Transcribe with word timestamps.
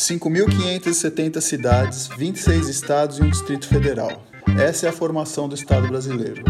5.570 0.00 1.42
cidades, 1.42 2.08
26 2.16 2.68
estados 2.68 3.18
e 3.18 3.22
um 3.22 3.28
Distrito 3.28 3.68
Federal. 3.68 4.24
Essa 4.58 4.86
é 4.86 4.88
a 4.88 4.92
formação 4.92 5.46
do 5.46 5.54
Estado 5.54 5.86
brasileiro. 5.88 6.42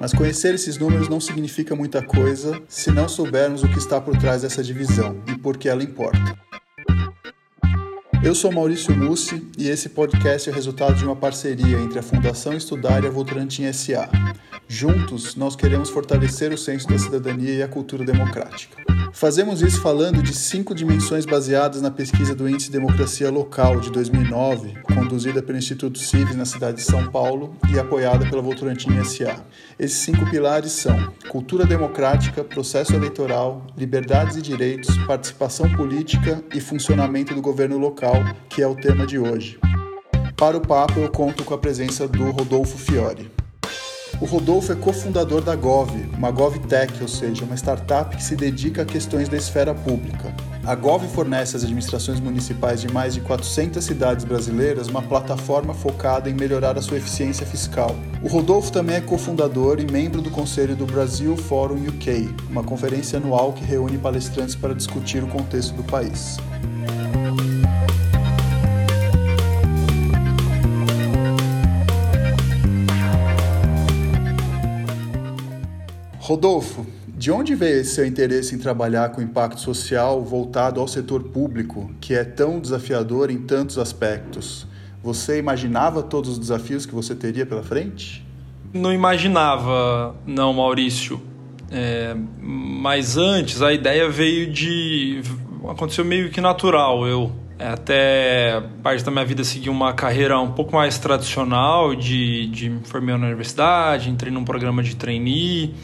Mas 0.00 0.12
conhecer 0.12 0.52
esses 0.52 0.76
números 0.76 1.08
não 1.08 1.20
significa 1.20 1.76
muita 1.76 2.02
coisa 2.02 2.60
se 2.66 2.90
não 2.90 3.08
soubermos 3.08 3.62
o 3.62 3.68
que 3.68 3.78
está 3.78 4.00
por 4.00 4.16
trás 4.18 4.42
dessa 4.42 4.60
divisão 4.60 5.22
e 5.28 5.38
por 5.38 5.56
que 5.56 5.68
ela 5.68 5.84
importa. 5.84 6.36
Eu 8.24 8.34
sou 8.34 8.50
Maurício 8.50 8.94
Mussi 8.96 9.46
e 9.56 9.68
esse 9.68 9.90
podcast 9.90 10.50
é 10.50 10.52
resultado 10.52 10.96
de 10.96 11.04
uma 11.04 11.14
parceria 11.14 11.78
entre 11.78 12.00
a 12.00 12.02
Fundação 12.02 12.54
Estudar 12.54 13.04
e 13.04 13.06
a 13.06 13.10
Votorantim 13.10 13.72
SA. 13.72 14.08
Juntos, 14.66 15.36
nós 15.36 15.54
queremos 15.54 15.90
fortalecer 15.90 16.52
o 16.52 16.58
senso 16.58 16.88
da 16.88 16.98
cidadania 16.98 17.54
e 17.54 17.62
a 17.62 17.68
cultura 17.68 18.04
democrática. 18.04 18.81
Fazemos 19.12 19.60
isso 19.62 19.80
falando 19.80 20.22
de 20.22 20.34
cinco 20.34 20.74
dimensões 20.74 21.26
baseadas 21.26 21.82
na 21.82 21.90
pesquisa 21.90 22.34
do 22.34 22.48
Índice 22.48 22.70
de 22.70 22.78
Democracia 22.78 23.30
Local 23.30 23.78
de 23.78 23.90
2009, 23.92 24.74
conduzida 24.94 25.42
pelo 25.42 25.58
Instituto 25.58 25.98
Civis 25.98 26.34
na 26.34 26.46
cidade 26.46 26.78
de 26.78 26.82
São 26.82 27.08
Paulo 27.10 27.54
e 27.72 27.78
apoiada 27.78 28.28
pela 28.28 28.42
Votorantim 28.42 28.90
SA. 29.04 29.44
Esses 29.78 29.98
cinco 29.98 30.28
pilares 30.28 30.72
são 30.72 31.12
cultura 31.28 31.66
democrática, 31.66 32.42
processo 32.42 32.94
eleitoral, 32.94 33.66
liberdades 33.76 34.36
e 34.36 34.42
direitos, 34.42 34.96
participação 35.06 35.70
política 35.70 36.42
e 36.52 36.60
funcionamento 36.60 37.34
do 37.34 37.42
governo 37.42 37.78
local, 37.78 38.14
que 38.48 38.62
é 38.62 38.66
o 38.66 38.74
tema 38.74 39.06
de 39.06 39.18
hoje. 39.18 39.60
Para 40.36 40.56
o 40.56 40.60
papo, 40.60 40.98
eu 40.98 41.10
conto 41.10 41.44
com 41.44 41.54
a 41.54 41.58
presença 41.58 42.08
do 42.08 42.30
Rodolfo 42.30 42.76
Fiore. 42.76 43.30
O 44.22 44.24
Rodolfo 44.24 44.70
é 44.70 44.76
cofundador 44.76 45.42
da 45.42 45.56
Gov, 45.56 45.90
uma 46.16 46.30
GovTech, 46.30 47.02
ou 47.02 47.08
seja, 47.08 47.44
uma 47.44 47.56
startup 47.56 48.16
que 48.16 48.22
se 48.22 48.36
dedica 48.36 48.82
a 48.82 48.84
questões 48.84 49.28
da 49.28 49.36
esfera 49.36 49.74
pública. 49.74 50.32
A 50.64 50.76
Gov 50.76 51.08
fornece 51.08 51.56
às 51.56 51.64
administrações 51.64 52.20
municipais 52.20 52.80
de 52.80 52.86
mais 52.86 53.14
de 53.14 53.20
400 53.20 53.84
cidades 53.84 54.24
brasileiras 54.24 54.86
uma 54.86 55.02
plataforma 55.02 55.74
focada 55.74 56.30
em 56.30 56.34
melhorar 56.34 56.78
a 56.78 56.80
sua 56.80 56.98
eficiência 56.98 57.44
fiscal. 57.44 57.96
O 58.22 58.28
Rodolfo 58.28 58.70
também 58.70 58.94
é 58.94 59.00
cofundador 59.00 59.80
e 59.80 59.90
membro 59.90 60.22
do 60.22 60.30
conselho 60.30 60.76
do 60.76 60.86
Brasil 60.86 61.36
Forum 61.36 61.84
UK, 61.88 62.32
uma 62.48 62.62
conferência 62.62 63.18
anual 63.18 63.52
que 63.52 63.64
reúne 63.64 63.98
palestrantes 63.98 64.54
para 64.54 64.72
discutir 64.72 65.24
o 65.24 65.26
contexto 65.26 65.74
do 65.74 65.82
país. 65.82 66.36
Rodolfo, 76.32 76.86
de 77.06 77.30
onde 77.30 77.54
veio 77.54 77.82
esse 77.82 77.94
seu 77.94 78.06
interesse 78.06 78.54
em 78.54 78.58
trabalhar 78.58 79.10
com 79.10 79.20
impacto 79.20 79.60
social 79.60 80.24
voltado 80.24 80.80
ao 80.80 80.88
setor 80.88 81.24
público, 81.24 81.90
que 82.00 82.14
é 82.14 82.24
tão 82.24 82.58
desafiador 82.58 83.30
em 83.30 83.36
tantos 83.36 83.76
aspectos? 83.76 84.66
Você 85.02 85.38
imaginava 85.38 86.02
todos 86.02 86.30
os 86.30 86.38
desafios 86.38 86.86
que 86.86 86.94
você 86.94 87.14
teria 87.14 87.44
pela 87.44 87.62
frente? 87.62 88.26
Não 88.72 88.94
imaginava, 88.94 90.16
não, 90.26 90.54
Maurício. 90.54 91.20
É, 91.70 92.16
mas 92.40 93.18
antes 93.18 93.60
a 93.60 93.70
ideia 93.70 94.08
veio 94.08 94.50
de. 94.50 95.20
aconteceu 95.68 96.02
meio 96.02 96.30
que 96.30 96.40
natural. 96.40 97.06
Eu 97.06 97.30
é, 97.58 97.68
até 97.68 98.62
parte 98.82 99.04
da 99.04 99.10
minha 99.10 99.26
vida 99.26 99.44
segui 99.44 99.68
uma 99.68 99.92
carreira 99.92 100.40
um 100.40 100.52
pouco 100.52 100.74
mais 100.74 100.96
tradicional 100.96 101.94
de, 101.94 102.46
de 102.46 102.70
me 102.70 102.80
formei 102.84 103.14
na 103.18 103.26
universidade, 103.26 104.08
entrei 104.08 104.32
num 104.32 104.44
programa 104.44 104.82
de 104.82 104.96
trainee 104.96 105.74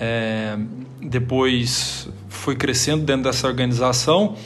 é, 0.00 0.58
depois 1.00 2.08
fui 2.28 2.56
crescendo 2.56 3.04
dentro 3.04 3.24
dessa 3.24 3.46
organização, 3.46 4.36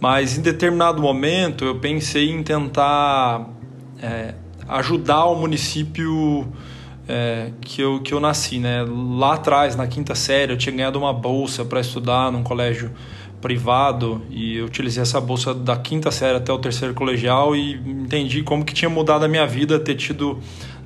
mas 0.00 0.38
em 0.38 0.42
determinado 0.42 1.00
momento 1.00 1.64
eu 1.64 1.78
pensei 1.78 2.30
em 2.30 2.42
tentar 2.42 3.48
é, 4.02 4.34
ajudar 4.68 5.26
o 5.26 5.36
município 5.36 6.46
é, 7.08 7.50
que, 7.60 7.82
eu, 7.82 8.00
que 8.00 8.14
eu 8.14 8.20
nasci. 8.20 8.58
Né? 8.58 8.84
Lá 9.18 9.34
atrás, 9.34 9.74
na 9.76 9.86
quinta 9.86 10.14
série, 10.14 10.52
eu 10.52 10.56
tinha 10.56 10.74
ganhado 10.74 10.98
uma 10.98 11.12
bolsa 11.12 11.64
para 11.64 11.80
estudar 11.80 12.30
num 12.30 12.42
colégio 12.42 12.92
privado 13.40 14.22
e 14.30 14.58
eu 14.58 14.66
utilizei 14.66 15.02
essa 15.02 15.20
bolsa 15.20 15.54
da 15.54 15.76
quinta 15.76 16.10
série 16.10 16.36
até 16.36 16.52
o 16.52 16.58
terceiro 16.58 16.94
colegial 16.94 17.56
e 17.56 17.72
entendi 17.72 18.42
como 18.42 18.64
que 18.64 18.74
tinha 18.74 18.88
mudado 18.88 19.24
a 19.24 19.28
minha 19.28 19.46
vida 19.46 19.78
ter 19.78 19.94
tido 19.94 20.38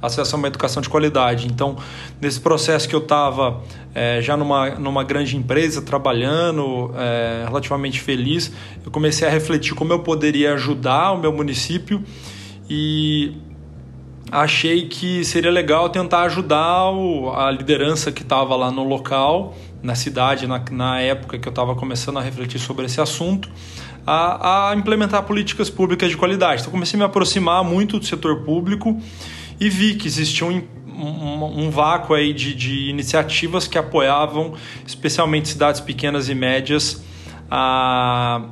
acesso 0.05 0.37
a 0.37 0.39
uma 0.39 0.49
educação 0.49 0.83
de 0.83 0.89
qualidade. 0.89 1.47
Então, 1.47 1.77
nesse 2.21 2.41
processo 2.41 2.89
que 2.89 2.95
eu 2.95 3.01
estava 3.01 3.63
é, 3.95 4.21
já 4.21 4.37
numa, 4.37 4.71
numa 4.71 5.05
grande 5.05 5.37
empresa, 5.37 5.83
trabalhando, 5.83 6.93
é, 6.97 7.45
relativamente 7.47 8.01
feliz, 8.01 8.53
eu 8.85 8.91
comecei 8.91 9.27
a 9.27 9.31
refletir 9.31 9.75
como 9.75 9.93
eu 9.93 10.01
poderia 10.01 10.55
ajudar 10.55 11.13
o 11.13 11.19
meu 11.19 11.33
município 11.33 12.03
e 12.69 13.33
achei 14.31 14.89
que 14.89 15.25
seria 15.25 15.51
legal 15.51 15.89
tentar 15.91 16.23
ajudar 16.23 16.91
o, 16.91 17.31
a 17.31 17.51
liderança 17.51 18.11
que 18.11 18.23
estava 18.23 18.57
lá 18.57 18.71
no 18.71 18.85
local, 18.85 19.55
na 19.83 19.95
cidade, 19.95 20.47
na, 20.47 20.63
na 20.71 21.01
época 21.01 21.39
que 21.39 21.47
eu 21.47 21.51
estava 21.51 21.75
começando 21.75 22.19
a 22.19 22.23
refletir 22.23 22.59
sobre 22.59 22.87
esse 22.87 23.01
assunto, 23.01 23.49
a, 24.07 24.71
a 24.71 24.75
implementar 24.75 25.23
políticas 25.23 25.71
públicas 25.71 26.11
de 26.11 26.17
qualidade. 26.17 26.63
Então, 26.63 26.73
comecei 26.73 26.97
a 26.97 27.01
me 27.01 27.05
aproximar 27.05 27.63
muito 27.63 27.99
do 27.99 28.05
setor 28.05 28.43
público 28.43 29.01
e 29.61 29.69
vi 29.69 29.95
que 29.95 30.07
existia 30.07 30.47
um, 30.47 30.63
um, 30.87 31.65
um 31.65 31.71
vácuo 31.71 32.15
aí 32.15 32.33
de, 32.33 32.55
de 32.55 32.89
iniciativas 32.89 33.67
que 33.67 33.79
apoiavam 33.79 34.55
especialmente 34.87 35.49
cidades 35.49 35.81
pequenas 35.81 36.29
e 36.29 36.35
médias 36.35 37.03
a, 37.51 38.43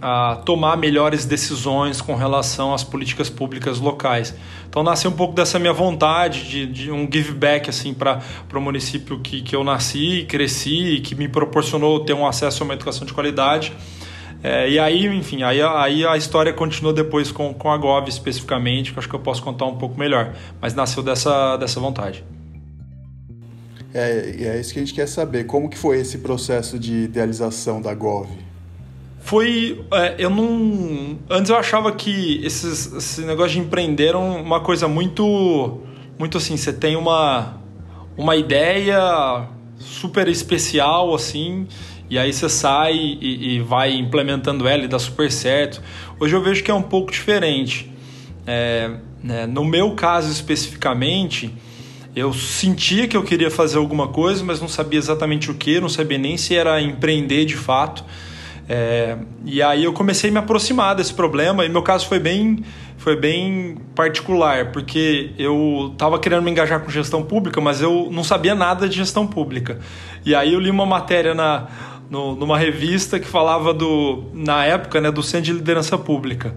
a 0.00 0.36
tomar 0.44 0.76
melhores 0.76 1.24
decisões 1.24 2.00
com 2.00 2.14
relação 2.14 2.72
às 2.72 2.84
políticas 2.84 3.28
públicas 3.28 3.78
locais. 3.78 4.34
Então 4.68 4.82
nasceu 4.82 5.10
um 5.10 5.14
pouco 5.14 5.34
dessa 5.34 5.58
minha 5.58 5.72
vontade 5.72 6.48
de, 6.48 6.66
de 6.66 6.90
um 6.90 7.08
give 7.10 7.32
back 7.32 7.68
assim 7.68 7.94
para 7.94 8.20
o 8.54 8.60
município 8.60 9.18
que, 9.20 9.42
que 9.42 9.56
eu 9.56 9.64
nasci, 9.64 10.26
cresci 10.28 11.00
que 11.04 11.14
me 11.14 11.28
proporcionou 11.28 12.00
ter 12.00 12.12
um 12.12 12.26
acesso 12.26 12.62
a 12.62 12.64
uma 12.64 12.74
educação 12.74 13.06
de 13.06 13.12
qualidade. 13.12 13.72
É, 14.42 14.70
e 14.70 14.78
aí, 14.78 15.06
enfim, 15.06 15.42
aí, 15.42 15.60
aí 15.60 16.06
a 16.06 16.16
história 16.16 16.52
continua 16.52 16.92
depois 16.92 17.32
com, 17.32 17.52
com 17.52 17.70
a 17.70 17.76
Gov 17.76 18.08
especificamente, 18.08 18.92
que 18.92 18.98
acho 18.98 19.08
que 19.08 19.14
eu 19.14 19.20
posso 19.20 19.42
contar 19.42 19.66
um 19.66 19.76
pouco 19.76 19.98
melhor. 19.98 20.34
Mas 20.60 20.74
nasceu 20.74 21.02
dessa, 21.02 21.56
dessa 21.56 21.80
vontade. 21.80 22.24
É, 23.92 24.36
é 24.40 24.60
isso 24.60 24.72
que 24.72 24.78
a 24.78 24.82
gente 24.82 24.94
quer 24.94 25.08
saber. 25.08 25.44
Como 25.44 25.68
que 25.68 25.76
foi 25.76 25.98
esse 25.98 26.18
processo 26.18 26.78
de 26.78 27.04
idealização 27.04 27.80
da 27.80 27.92
Gov? 27.94 28.28
Foi. 29.18 29.84
É, 29.92 30.14
eu 30.18 30.30
não. 30.30 31.18
Antes 31.28 31.50
eu 31.50 31.56
achava 31.56 31.90
que 31.92 32.40
esses, 32.44 32.92
esse 32.92 33.22
negócio 33.22 33.52
de 33.52 33.58
empreender 33.58 34.08
era 34.08 34.18
uma 34.18 34.60
coisa 34.60 34.86
muito. 34.86 35.80
Muito 36.18 36.38
assim, 36.38 36.56
você 36.56 36.72
tem 36.72 36.96
uma, 36.96 37.60
uma 38.16 38.34
ideia 38.34 39.48
super 39.78 40.26
especial, 40.26 41.14
assim, 41.14 41.68
e 42.10 42.18
aí 42.18 42.32
você 42.32 42.48
sai 42.48 42.94
e, 42.94 43.56
e, 43.56 43.60
vai 43.60 43.92
implementando 43.92 44.66
ela 44.66 44.84
e 44.84 44.88
dá 44.88 44.98
super 44.98 45.30
certo. 45.30 45.82
Hoje 46.18 46.34
eu 46.34 46.42
vejo 46.42 46.64
que 46.64 46.70
é 46.70 46.74
um 46.74 46.82
pouco 46.82 47.12
diferente. 47.12 47.92
É, 48.46 48.90
né, 49.22 49.46
no 49.46 49.64
meu 49.64 49.92
caso 49.92 50.32
especificamente, 50.32 51.54
eu 52.16 52.32
sentia 52.32 53.06
que 53.06 53.16
eu 53.16 53.22
queria 53.22 53.50
fazer 53.50 53.78
alguma 53.78 54.08
coisa, 54.08 54.42
mas 54.42 54.60
não 54.60 54.68
sabia 54.68 54.98
exatamente 54.98 55.50
o 55.50 55.54
que, 55.54 55.80
não 55.80 55.88
sabia 55.88 56.18
nem 56.18 56.36
se 56.36 56.56
era 56.56 56.80
empreender 56.80 57.44
de 57.44 57.56
fato. 57.56 58.04
É, 58.68 59.16
e 59.46 59.62
aí 59.62 59.84
eu 59.84 59.92
comecei 59.92 60.28
a 60.28 60.32
me 60.32 60.38
aproximar 60.38 60.94
desse 60.94 61.14
problema 61.14 61.64
e 61.64 61.70
meu 61.70 61.82
caso 61.82 62.06
foi 62.06 62.18
bem 62.18 62.62
foi 62.98 63.16
bem 63.16 63.78
particular 63.94 64.72
porque 64.72 65.30
eu 65.38 65.88
estava 65.92 66.18
querendo 66.18 66.42
me 66.42 66.50
engajar 66.50 66.78
com 66.80 66.90
gestão 66.90 67.22
pública 67.22 67.62
mas 67.62 67.80
eu 67.80 68.10
não 68.12 68.22
sabia 68.22 68.54
nada 68.54 68.86
de 68.86 68.96
gestão 68.96 69.26
pública 69.26 69.78
e 70.22 70.34
aí 70.34 70.52
eu 70.52 70.60
li 70.60 70.70
uma 70.70 70.84
matéria 70.84 71.34
na 71.34 71.66
no, 72.10 72.34
numa 72.34 72.58
revista 72.58 73.18
que 73.18 73.26
falava 73.26 73.74
do, 73.74 74.24
na 74.32 74.64
época, 74.64 75.00
né, 75.00 75.10
do 75.10 75.22
Centro 75.22 75.46
de 75.46 75.52
Liderança 75.52 75.98
Pública. 75.98 76.54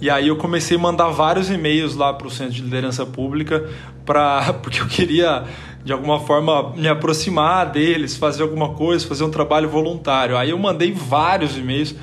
E 0.00 0.08
aí 0.08 0.28
eu 0.28 0.36
comecei 0.36 0.76
a 0.76 0.80
mandar 0.80 1.08
vários 1.08 1.50
e-mails 1.50 1.96
lá 1.96 2.12
para 2.12 2.26
o 2.26 2.30
Centro 2.30 2.54
de 2.54 2.62
Liderança 2.62 3.04
Pública, 3.04 3.68
pra, 4.04 4.54
porque 4.62 4.80
eu 4.80 4.86
queria, 4.86 5.44
de 5.84 5.92
alguma 5.92 6.20
forma, 6.20 6.72
me 6.76 6.88
aproximar 6.88 7.70
deles, 7.70 8.16
fazer 8.16 8.42
alguma 8.42 8.74
coisa, 8.74 9.06
fazer 9.06 9.24
um 9.24 9.30
trabalho 9.30 9.68
voluntário. 9.68 10.36
Aí 10.36 10.50
eu 10.50 10.58
mandei 10.58 10.92
vários 10.92 11.56
e-mails, 11.56 11.94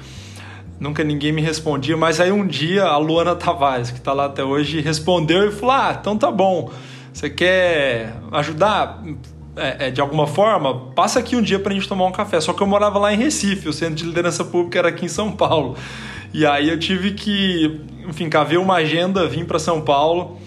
nunca 0.79 1.03
ninguém 1.03 1.31
me 1.31 1.41
respondia, 1.41 1.95
mas 1.95 2.19
aí 2.19 2.31
um 2.31 2.45
dia 2.45 2.83
a 2.83 2.97
Luana 2.97 3.35
Tavares, 3.35 3.91
que 3.91 3.97
está 3.97 4.11
lá 4.11 4.25
até 4.25 4.43
hoje, 4.43 4.81
respondeu 4.81 5.47
e 5.47 5.51
falou: 5.51 5.75
Ah, 5.75 5.97
então 5.99 6.17
tá 6.17 6.29
bom, 6.29 6.69
você 7.13 7.29
quer 7.29 8.13
ajudar? 8.33 9.01
É, 9.55 9.87
é, 9.87 9.91
de 9.91 10.01
alguma 10.01 10.27
forma, 10.27 10.91
passa 10.93 11.19
aqui 11.19 11.35
um 11.35 11.41
dia 11.41 11.59
para 11.59 11.71
a 11.71 11.75
gente 11.75 11.87
tomar 11.87 12.05
um 12.05 12.11
café. 12.11 12.39
Só 12.39 12.53
que 12.53 12.61
eu 12.61 12.67
morava 12.67 12.99
lá 12.99 13.13
em 13.13 13.17
Recife, 13.17 13.69
o 13.69 13.73
centro 13.73 13.95
de 13.95 14.05
liderança 14.05 14.43
pública 14.43 14.79
era 14.79 14.89
aqui 14.89 15.05
em 15.05 15.09
São 15.09 15.31
Paulo. 15.31 15.75
E 16.33 16.45
aí 16.45 16.69
eu 16.69 16.77
tive 16.77 17.11
que, 17.11 17.79
enfim, 18.07 18.29
caver 18.29 18.59
uma 18.59 18.75
agenda, 18.75 19.27
vim 19.27 19.45
para 19.45 19.57
São 19.57 19.81
Paulo 19.81 20.37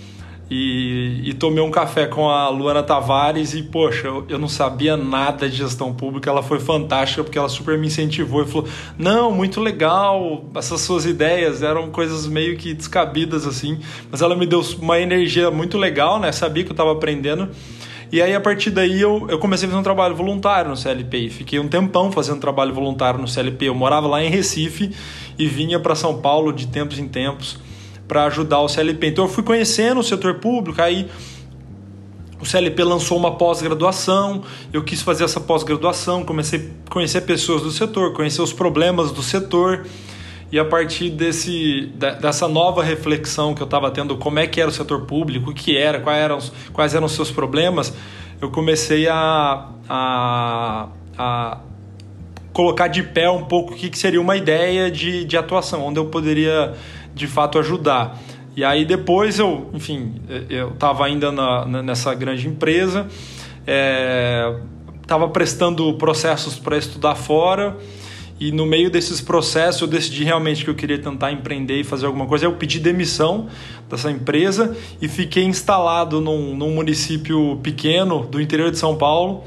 e, 0.51 1.29
e, 1.29 1.35
tomei 1.35 1.63
um 1.63 1.71
café 1.71 2.07
com 2.07 2.31
a 2.31 2.49
Luana 2.49 2.83
Tavares 2.83 3.53
e, 3.53 3.63
poxa, 3.63 4.07
eu, 4.07 4.25
eu, 4.31 4.39
não 4.39 4.49
sabia 4.49 4.97
nada 4.97 5.49
de 5.49 5.57
gestão 5.57 5.93
pública, 5.93 6.31
ela 6.31 6.43
foi 6.43 6.59
fantástica 6.59 7.23
porque 7.23 7.37
ela 7.37 7.51
super 7.51 7.77
me 7.77 7.87
incentivou 7.87 8.43
e 8.43 8.47
falou, 8.47 8.67
não, 8.97 9.31
muito 9.31 9.61
legal, 9.61 10.45
essas 10.55 10.81
suas 10.81 11.05
ideias 11.05 11.63
eram 11.63 11.91
coisas 11.91 12.27
meio 12.27 12.57
que 12.57 12.73
descabidas 12.73 13.47
assim, 13.47 13.79
mas 14.11 14.23
ela 14.23 14.35
me 14.35 14.47
deu 14.47 14.63
uma 14.81 14.99
energia 14.99 15.51
muito 15.51 15.77
legal, 15.77 16.19
né, 16.19 16.33
sabia 16.33 16.65
que 16.65 16.71
eu 16.71 16.75
estava 16.75 16.93
aprendendo 16.93 17.51
e 18.11 18.23
aí, 18.23 18.35
a 18.35 18.41
partir 18.41 18.71
daí, 18.71 19.01
eu, 19.01 19.27
eu 19.29 19.39
comecei 19.39 19.67
a 19.67 19.71
fazer 19.71 19.81
um 19.81 19.85
trabalho 19.85 20.15
voluntário 20.15 20.71
no 20.71 20.77
CLP. 20.77 21.19
E 21.19 21.31
fiquei 21.31 21.59
um 21.59 21.69
tempão 21.69 22.11
fazendo 22.11 22.41
trabalho 22.41 22.73
voluntário 22.73 23.21
no 23.21 23.29
CLP. 23.29 23.67
Eu 23.67 23.75
morava 23.75 24.07
lá 24.07 24.23
em 24.23 24.31
Recife 24.31 24.95
e 25.39 25.47
vinha 25.47 25.79
para 25.79 25.95
São 25.95 26.21
Paulo 26.21 26.53
de 26.53 26.67
tempos 26.67 26.99
em 26.99 27.07
tempos 27.07 27.59
para 28.07 28.25
ajudar 28.25 28.61
o 28.61 28.69
CLP. 28.69 29.09
Então, 29.09 29.25
eu 29.25 29.29
fui 29.29 29.43
conhecendo 29.43 30.01
o 30.01 30.03
setor 30.03 30.37
público, 30.37 30.81
aí 30.81 31.09
o 32.41 32.47
CLP 32.47 32.83
lançou 32.85 33.19
uma 33.19 33.37
pós-graduação, 33.37 34.43
eu 34.73 34.83
quis 34.83 35.03
fazer 35.03 35.25
essa 35.25 35.41
pós-graduação, 35.41 36.25
comecei 36.25 36.71
a 36.87 36.91
conhecer 36.91 37.23
pessoas 37.23 37.63
do 37.63 37.71
setor, 37.71 38.15
conhecer 38.15 38.41
os 38.41 38.53
problemas 38.53 39.13
do 39.13 39.23
setor. 39.23 39.87
E 40.51 40.59
a 40.59 40.65
partir 40.65 41.11
desse, 41.11 41.93
dessa 42.21 42.49
nova 42.49 42.83
reflexão 42.83 43.55
que 43.55 43.61
eu 43.61 43.67
estava 43.67 43.91
tendo, 43.91 44.17
como 44.17 44.39
é 44.39 44.47
que 44.47 44.61
era 44.61 44.71
o 44.71 44.73
setor 44.73 45.03
público, 45.03 45.51
o 45.51 45.55
que 45.55 45.77
era, 45.77 46.01
quais 46.01 46.23
eram, 46.23 46.37
os, 46.39 46.53
quais 46.73 46.95
eram 46.95 47.05
os 47.05 47.13
seus 47.13 47.31
problemas, 47.31 47.95
eu 48.41 48.51
comecei 48.51 49.07
a, 49.09 49.69
a, 49.87 50.89
a 51.19 51.59
colocar 52.51 52.89
de 52.89 53.03
pé 53.03 53.29
um 53.29 53.45
pouco 53.45 53.75
o 53.75 53.77
que, 53.77 53.97
seria 53.99 54.21
uma 54.21 54.37
ideia 54.37 54.91
de, 54.91 55.27
de 55.27 55.37
atuação, 55.37 55.85
onde 55.85 56.01
eu 56.01 56.07
poderia 56.07 56.73
de 57.15 57.27
fato 57.27 57.59
ajudar. 57.59 58.19
E 58.57 58.65
aí 58.65 58.87
depois 58.87 59.39
eu, 59.39 59.71
enfim, 59.75 60.15
eu 60.49 60.71
estava 60.71 61.05
ainda 61.05 61.31
na, 61.31 61.83
nessa 61.83 62.15
grande 62.15 62.49
empresa, 62.49 63.07
estava 65.03 65.27
é, 65.27 65.29
prestando 65.29 65.93
processos 65.95 66.59
para 66.59 66.79
estudar 66.79 67.15
fora 67.17 67.77
e 68.41 68.53
no 68.53 68.65
meio 68.65 68.91
desses 68.91 69.21
processos 69.21 69.81
eu 69.83 69.89
decidi 69.89 70.23
realmente 70.23 70.65
que 70.65 70.71
eu 70.71 70.75
queria 70.75 70.99
tentar 70.99 71.33
empreender 71.33 71.81
e 71.81 71.85
fazer 71.85 72.07
alguma 72.07 72.27
coisa. 72.27 72.45
Eu 72.45 72.53
pedi 72.53 72.79
demissão 72.79 73.49
dessa 73.91 74.11
empresa 74.11 74.77
e 75.03 75.09
fiquei 75.09 75.45
instalado 75.45 76.21
num, 76.21 76.55
num 76.55 76.75
município 76.75 77.59
pequeno 77.63 78.25
do 78.27 78.41
interior 78.41 78.71
de 78.71 78.79
São 78.79 78.97
Paulo, 78.97 79.43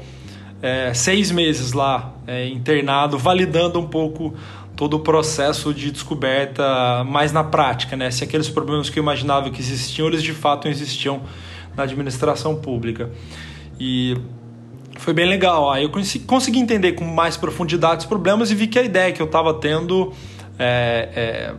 é, 0.60 0.92
seis 0.92 1.30
meses 1.30 1.72
lá 1.72 2.14
é, 2.26 2.46
internado, 2.48 3.16
validando 3.16 3.78
um 3.78 3.86
pouco 3.86 4.34
todo 4.76 4.94
o 4.94 5.00
processo 5.00 5.72
de 5.72 5.90
descoberta 5.90 7.04
mais 7.04 7.32
na 7.32 7.44
prática, 7.44 7.96
né? 7.96 8.10
Se 8.10 8.24
aqueles 8.24 8.48
problemas 8.48 8.90
que 8.90 8.98
eu 8.98 9.02
imaginava 9.02 9.50
que 9.50 9.60
existiam, 9.60 10.08
eles 10.08 10.22
de 10.22 10.32
fato 10.32 10.68
existiam 10.68 11.22
na 11.76 11.84
administração 11.84 12.56
pública. 12.56 13.10
E 13.78 14.16
foi 15.02 15.12
bem 15.12 15.26
legal. 15.26 15.70
Aí 15.70 15.82
eu 15.82 15.90
consegui 16.26 16.58
entender 16.60 16.92
com 16.92 17.04
mais 17.04 17.36
profundidade 17.36 18.02
os 18.02 18.06
problemas 18.06 18.50
e 18.50 18.54
vi 18.54 18.68
que 18.68 18.78
a 18.78 18.82
ideia 18.82 19.12
que 19.12 19.20
eu 19.20 19.26
estava 19.26 19.52
tendo 19.52 20.12
é, 20.58 21.54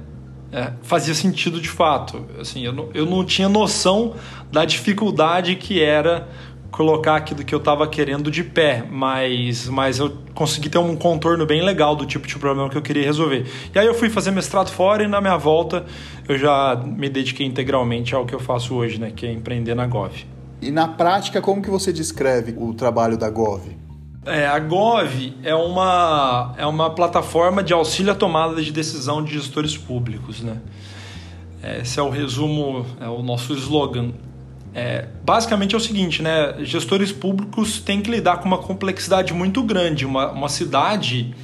é, 0.52 0.58
é, 0.58 0.72
fazia 0.82 1.14
sentido 1.14 1.60
de 1.60 1.68
fato. 1.68 2.26
Assim, 2.40 2.66
eu, 2.66 2.72
não, 2.72 2.90
eu 2.94 3.06
não 3.06 3.24
tinha 3.26 3.50
noção 3.50 4.16
da 4.50 4.64
dificuldade 4.64 5.56
que 5.56 5.82
era 5.82 6.30
colocar 6.72 7.18
aquilo 7.18 7.44
que 7.44 7.54
eu 7.54 7.60
estava 7.60 7.86
querendo 7.86 8.32
de 8.32 8.44
pé, 8.44 8.84
mas, 8.90 9.68
mas 9.68 10.00
eu 10.00 10.18
consegui 10.34 10.70
ter 10.70 10.80
um 10.80 10.96
contorno 10.96 11.46
bem 11.46 11.62
legal 11.62 11.96
do 11.96 12.06
tipo 12.06 12.26
de 12.26 12.40
problema 12.40 12.70
que 12.70 12.78
eu 12.78 12.82
queria 12.82 13.04
resolver. 13.04 13.46
E 13.76 13.78
aí 13.78 13.86
eu 13.86 13.94
fui 13.94 14.10
fazer 14.10 14.32
mestrado 14.32 14.72
fora 14.72 15.04
e 15.04 15.08
na 15.08 15.20
minha 15.20 15.38
volta 15.38 15.86
eu 16.28 16.38
já 16.38 16.82
me 16.84 17.10
dediquei 17.10 17.46
integralmente 17.46 18.16
ao 18.16 18.26
que 18.26 18.34
eu 18.34 18.40
faço 18.40 18.74
hoje, 18.74 19.00
né, 19.00 19.12
que 19.16 19.26
é 19.26 19.32
empreender 19.32 19.76
na 19.76 19.86
Gov. 19.86 20.33
E 20.64 20.72
na 20.72 20.88
prática, 20.88 21.42
como 21.42 21.62
que 21.62 21.70
você 21.70 21.92
descreve 21.92 22.56
o 22.58 22.74
trabalho 22.74 23.18
da 23.18 23.30
Gov? 23.30 23.62
É, 24.26 24.48
a 24.48 24.58
Gov 24.60 25.34
é 25.44 25.54
uma, 25.54 26.54
é 26.58 26.66
uma 26.66 26.90
plataforma 26.90 27.62
de 27.62 27.74
auxílio 27.74 28.14
à 28.14 28.16
tomada 28.16 28.62
de 28.62 28.72
decisão 28.72 29.24
de 29.24 29.34
gestores 29.34 29.78
públicos. 29.78 30.42
Né? 30.42 30.58
Esse 31.82 32.00
é 32.00 32.04
o 32.04 32.10
resumo, 32.10 32.86
é 33.02 33.08
o 33.08 33.22
nosso 33.22 33.54
slogan. 33.54 34.12
É, 34.74 35.08
basicamente 35.24 35.76
é 35.76 35.78
o 35.78 35.82
seguinte, 35.82 36.24
né? 36.24 36.56
Gestores 36.60 37.12
públicos 37.12 37.80
têm 37.80 38.02
que 38.02 38.10
lidar 38.10 38.38
com 38.38 38.46
uma 38.46 38.58
complexidade 38.58 39.34
muito 39.34 39.62
grande. 39.62 40.06
Uma, 40.06 40.32
uma 40.32 40.50
cidade 40.50 41.36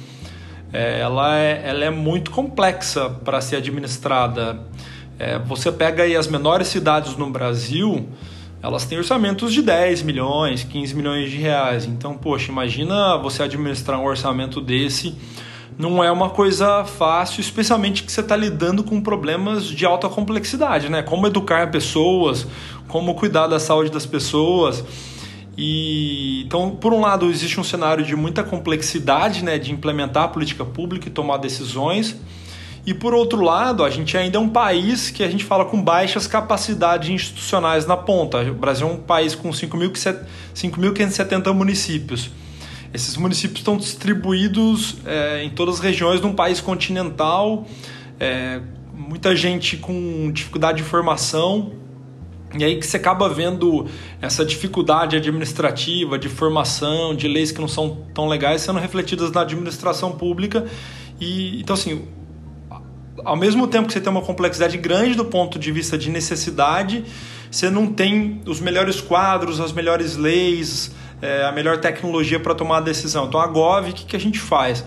é, 0.72 1.00
ela, 1.00 1.38
é, 1.38 1.62
ela 1.64 1.84
é 1.84 1.90
muito 1.90 2.30
complexa 2.30 3.08
para 3.08 3.40
ser 3.40 3.56
administrada. 3.56 4.60
É, 5.18 5.38
você 5.38 5.70
pega 5.70 6.02
aí 6.04 6.16
as 6.16 6.26
menores 6.26 6.68
cidades 6.68 7.16
no 7.16 7.30
Brasil, 7.30 8.08
elas 8.62 8.84
têm 8.84 8.98
orçamentos 8.98 9.52
de 9.52 9.62
10 9.62 10.02
milhões, 10.02 10.62
15 10.64 10.94
milhões 10.94 11.30
de 11.30 11.36
reais. 11.38 11.86
Então, 11.86 12.14
poxa, 12.14 12.52
imagina 12.52 13.16
você 13.16 13.42
administrar 13.42 13.98
um 13.98 14.04
orçamento 14.04 14.60
desse. 14.60 15.14
Não 15.78 16.04
é 16.04 16.12
uma 16.12 16.28
coisa 16.28 16.84
fácil, 16.84 17.40
especialmente 17.40 18.02
que 18.02 18.12
você 18.12 18.20
está 18.20 18.36
lidando 18.36 18.84
com 18.84 19.00
problemas 19.00 19.64
de 19.64 19.86
alta 19.86 20.10
complexidade, 20.10 20.90
né? 20.90 21.02
Como 21.02 21.26
educar 21.26 21.70
pessoas, 21.70 22.46
como 22.86 23.14
cuidar 23.14 23.46
da 23.46 23.58
saúde 23.58 23.90
das 23.90 24.04
pessoas. 24.04 24.84
E 25.56 26.42
então, 26.44 26.70
por 26.70 26.92
um 26.92 27.00
lado, 27.00 27.30
existe 27.30 27.58
um 27.58 27.64
cenário 27.64 28.04
de 28.04 28.14
muita 28.14 28.44
complexidade, 28.44 29.42
né, 29.42 29.58
de 29.58 29.72
implementar 29.72 30.24
a 30.24 30.28
política 30.28 30.64
pública 30.64 31.08
e 31.08 31.10
tomar 31.10 31.38
decisões. 31.38 32.16
E 32.86 32.94
por 32.94 33.12
outro 33.12 33.42
lado, 33.42 33.84
a 33.84 33.90
gente 33.90 34.16
ainda 34.16 34.38
é 34.38 34.40
um 34.40 34.48
país 34.48 35.10
que 35.10 35.22
a 35.22 35.28
gente 35.28 35.44
fala 35.44 35.66
com 35.66 35.82
baixas 35.82 36.26
capacidades 36.26 37.10
institucionais 37.10 37.86
na 37.86 37.96
ponta. 37.96 38.40
O 38.42 38.54
Brasil 38.54 38.88
é 38.88 38.92
um 38.92 38.96
país 38.96 39.34
com 39.34 39.50
5.570 39.50 41.52
municípios. 41.52 42.30
Esses 42.92 43.16
municípios 43.16 43.60
estão 43.60 43.76
distribuídos 43.76 44.96
é, 45.04 45.44
em 45.44 45.50
todas 45.50 45.76
as 45.76 45.80
regiões 45.80 46.20
de 46.20 46.26
um 46.26 46.32
país 46.32 46.60
continental, 46.60 47.66
é, 48.18 48.60
muita 48.92 49.36
gente 49.36 49.76
com 49.76 50.30
dificuldade 50.32 50.78
de 50.78 50.84
formação. 50.84 51.72
E 52.58 52.64
aí 52.64 52.80
que 52.80 52.86
você 52.86 52.96
acaba 52.96 53.28
vendo 53.28 53.86
essa 54.20 54.44
dificuldade 54.44 55.16
administrativa, 55.16 56.18
de 56.18 56.28
formação, 56.28 57.14
de 57.14 57.28
leis 57.28 57.52
que 57.52 57.60
não 57.60 57.68
são 57.68 58.04
tão 58.12 58.26
legais 58.26 58.62
sendo 58.62 58.80
refletidas 58.80 59.30
na 59.30 59.42
administração 59.42 60.10
pública. 60.10 60.66
E 61.20 61.60
então 61.60 61.74
assim, 61.74 62.08
ao 63.24 63.36
mesmo 63.36 63.66
tempo 63.66 63.86
que 63.86 63.92
você 63.92 64.00
tem 64.00 64.10
uma 64.10 64.22
complexidade 64.22 64.76
grande 64.78 65.14
do 65.14 65.24
ponto 65.24 65.58
de 65.58 65.70
vista 65.72 65.96
de 65.96 66.10
necessidade, 66.10 67.04
você 67.50 67.68
não 67.68 67.86
tem 67.86 68.40
os 68.46 68.60
melhores 68.60 69.00
quadros, 69.00 69.60
as 69.60 69.72
melhores 69.72 70.16
leis, 70.16 70.92
é, 71.20 71.44
a 71.44 71.52
melhor 71.52 71.78
tecnologia 71.78 72.38
para 72.38 72.54
tomar 72.54 72.78
a 72.78 72.80
decisão. 72.80 73.26
Então, 73.26 73.40
a 73.40 73.46
Gov, 73.46 73.90
o 73.90 73.92
que, 73.92 74.04
que 74.04 74.16
a 74.16 74.20
gente 74.20 74.38
faz? 74.38 74.84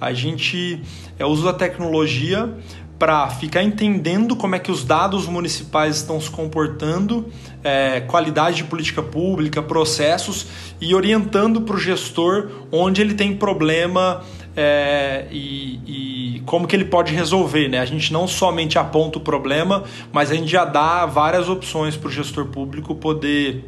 A 0.00 0.12
gente 0.12 0.82
é, 1.18 1.24
usa 1.24 1.50
a 1.50 1.52
tecnologia 1.52 2.54
para 2.98 3.28
ficar 3.30 3.64
entendendo 3.64 4.36
como 4.36 4.54
é 4.54 4.60
que 4.60 4.70
os 4.70 4.84
dados 4.84 5.26
municipais 5.26 5.96
estão 5.96 6.20
se 6.20 6.30
comportando, 6.30 7.26
é, 7.64 8.00
qualidade 8.02 8.58
de 8.58 8.64
política 8.64 9.02
pública, 9.02 9.60
processos 9.60 10.46
e 10.80 10.94
orientando 10.94 11.62
para 11.62 11.74
o 11.74 11.78
gestor 11.80 12.48
onde 12.70 13.00
ele 13.00 13.14
tem 13.14 13.34
problema 13.34 14.22
é, 14.56 15.26
e, 15.30 16.36
e, 16.36 16.40
como 16.46 16.66
que 16.66 16.76
ele 16.76 16.84
pode 16.84 17.12
resolver. 17.12 17.68
Né? 17.68 17.78
A 17.78 17.84
gente 17.84 18.12
não 18.12 18.26
somente 18.26 18.78
aponta 18.78 19.18
o 19.18 19.20
problema, 19.20 19.84
mas 20.12 20.30
a 20.30 20.34
gente 20.34 20.50
já 20.50 20.64
dá 20.64 21.06
várias 21.06 21.48
opções 21.48 21.96
para 21.96 22.08
o 22.08 22.10
gestor 22.10 22.46
público 22.46 22.94
poder 22.94 23.64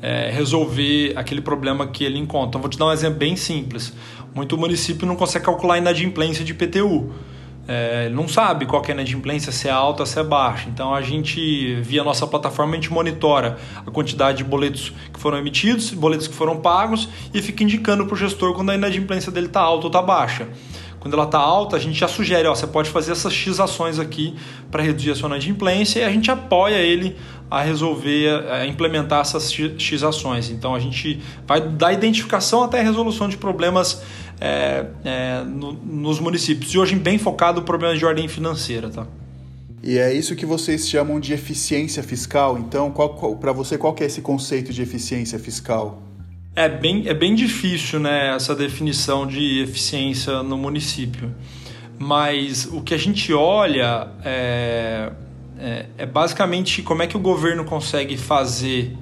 é, 0.00 0.30
resolver 0.30 1.12
aquele 1.16 1.40
problema 1.40 1.86
que 1.86 2.04
ele 2.04 2.18
encontra. 2.18 2.48
Então, 2.48 2.60
vou 2.60 2.70
te 2.70 2.78
dar 2.78 2.86
um 2.86 2.92
exemplo 2.92 3.18
bem 3.18 3.36
simples. 3.36 3.92
Muito 4.34 4.56
município 4.56 5.06
não 5.06 5.16
consegue 5.16 5.44
calcular 5.44 5.74
a 5.74 5.78
inadimplência 5.78 6.44
de 6.44 6.52
IPTU. 6.52 7.12
É, 7.70 8.08
não 8.08 8.26
sabe 8.26 8.64
qual 8.64 8.82
é 8.82 8.88
a 8.88 8.94
inadimplência, 8.94 9.52
se 9.52 9.68
é 9.68 9.70
alta, 9.70 10.06
se 10.06 10.18
é 10.18 10.24
baixa. 10.24 10.70
Então 10.70 10.94
a 10.94 11.02
gente, 11.02 11.74
via 11.82 12.02
nossa 12.02 12.26
plataforma, 12.26 12.72
a 12.72 12.76
gente 12.76 12.90
monitora 12.90 13.58
a 13.86 13.90
quantidade 13.90 14.38
de 14.38 14.44
boletos 14.44 14.90
que 15.12 15.20
foram 15.20 15.36
emitidos, 15.36 15.90
boletos 15.90 16.26
que 16.26 16.34
foram 16.34 16.56
pagos 16.56 17.10
e 17.34 17.42
fica 17.42 17.62
indicando 17.62 18.06
para 18.06 18.14
o 18.14 18.16
gestor 18.16 18.54
quando 18.54 18.70
a 18.70 18.74
inadimplência 18.74 19.30
dele 19.30 19.48
está 19.48 19.60
alta 19.60 19.84
ou 19.84 19.88
está 19.88 20.00
baixa. 20.00 20.48
Quando 20.98 21.12
ela 21.14 21.24
está 21.24 21.38
alta, 21.38 21.76
a 21.76 21.78
gente 21.78 21.98
já 21.98 22.08
sugere, 22.08 22.48
ó, 22.48 22.54
você 22.54 22.66
pode 22.66 22.90
fazer 22.90 23.12
essas 23.12 23.32
X 23.32 23.60
ações 23.60 23.98
aqui 23.98 24.34
para 24.70 24.82
reduzir 24.82 25.12
a 25.12 25.14
sua 25.14 25.28
inadimplência 25.28 26.00
e 26.00 26.04
a 26.04 26.10
gente 26.10 26.30
apoia 26.30 26.76
ele 26.76 27.16
a 27.50 27.62
resolver, 27.62 28.46
a 28.50 28.66
implementar 28.66 29.20
essas 29.20 29.52
X 29.52 30.02
ações. 30.02 30.50
Então 30.50 30.74
a 30.74 30.78
gente 30.78 31.20
vai 31.46 31.60
da 31.60 31.92
identificação 31.92 32.62
até 32.62 32.80
a 32.80 32.82
resolução 32.82 33.28
de 33.28 33.36
problemas 33.36 34.02
é, 34.40 34.86
é, 35.04 35.42
no, 35.44 35.72
nos 35.72 36.20
municípios. 36.20 36.72
E 36.72 36.78
hoje 36.78 36.94
bem 36.96 37.18
focado 37.18 37.60
em 37.60 37.64
problemas 37.64 37.98
de 37.98 38.04
ordem 38.04 38.28
financeira. 38.28 38.88
Tá? 38.88 39.06
E 39.82 39.98
é 39.98 40.12
isso 40.12 40.34
que 40.34 40.44
vocês 40.44 40.88
chamam 40.88 41.20
de 41.20 41.32
eficiência 41.32 42.02
fiscal. 42.02 42.58
Então, 42.58 42.92
para 43.40 43.52
você, 43.52 43.78
qual 43.78 43.94
que 43.94 44.02
é 44.02 44.06
esse 44.06 44.20
conceito 44.20 44.72
de 44.72 44.82
eficiência 44.82 45.38
fiscal? 45.38 46.02
É 46.54 46.68
bem, 46.68 47.06
é 47.06 47.14
bem 47.14 47.34
difícil 47.34 48.00
né, 48.00 48.34
essa 48.34 48.54
definição 48.54 49.26
de 49.26 49.62
eficiência 49.62 50.42
no 50.42 50.58
município. 50.58 51.32
Mas 51.98 52.66
o 52.66 52.80
que 52.80 52.94
a 52.94 52.98
gente 52.98 53.32
olha 53.32 54.08
é, 54.24 55.10
é, 55.58 55.86
é 55.98 56.06
basicamente 56.06 56.82
como 56.82 57.02
é 57.02 57.06
que 57.06 57.16
o 57.16 57.20
governo 57.20 57.64
consegue 57.64 58.16
fazer 58.16 58.96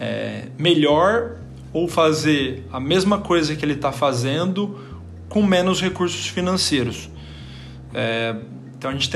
é, 0.00 0.44
melhor 0.58 1.36
ou 1.72 1.88
fazer 1.88 2.66
a 2.72 2.80
mesma 2.80 3.18
coisa 3.18 3.54
que 3.54 3.64
ele 3.64 3.74
está 3.74 3.92
fazendo 3.92 4.78
com 5.28 5.42
menos 5.42 5.80
recursos 5.80 6.26
financeiros. 6.26 7.08
É, 7.94 8.34
então 8.76 8.90
a 8.90 8.94
gente 8.94 9.08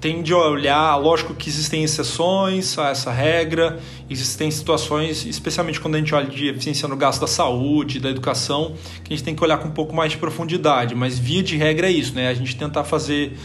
tem, 0.00 0.24
a 0.32 0.36
olhar, 0.36 0.96
lógico 0.96 1.34
que 1.34 1.48
existem 1.48 1.84
exceções 1.84 2.76
a 2.78 2.90
essa 2.90 3.12
regra, 3.12 3.78
existem 4.10 4.50
situações, 4.50 5.24
especialmente 5.26 5.80
quando 5.80 5.94
a 5.94 5.98
gente 5.98 6.14
olha 6.14 6.26
de 6.26 6.48
eficiência 6.48 6.88
no 6.88 6.96
gasto 6.96 7.20
da 7.20 7.26
saúde, 7.26 8.00
da 8.00 8.10
educação, 8.10 8.74
que 9.04 9.12
a 9.12 9.16
gente 9.16 9.24
tem 9.24 9.34
que 9.34 9.44
olhar 9.44 9.58
com 9.58 9.68
um 9.68 9.72
pouco 9.72 9.94
mais 9.94 10.12
de 10.12 10.18
profundidade, 10.18 10.94
mas 10.94 11.18
via 11.18 11.42
de 11.42 11.56
regra 11.56 11.88
é 11.88 11.92
isso, 11.92 12.14
né? 12.14 12.28
A 12.28 12.34
gente 12.34 12.56
tentar 12.56 12.84
fazer 12.84 13.36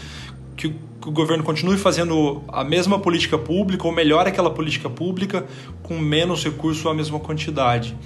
que 0.58 0.74
o 1.06 1.12
governo 1.12 1.44
continue 1.44 1.78
fazendo 1.78 2.42
a 2.48 2.64
mesma 2.64 2.98
política 2.98 3.38
pública 3.38 3.86
ou 3.86 3.92
melhor 3.92 4.26
aquela 4.26 4.50
política 4.50 4.90
pública 4.90 5.46
com 5.84 5.96
menos 5.96 6.44
recurso 6.44 6.88
ou 6.88 6.92
a 6.92 6.94
mesma 6.94 7.20
quantidade. 7.20 7.96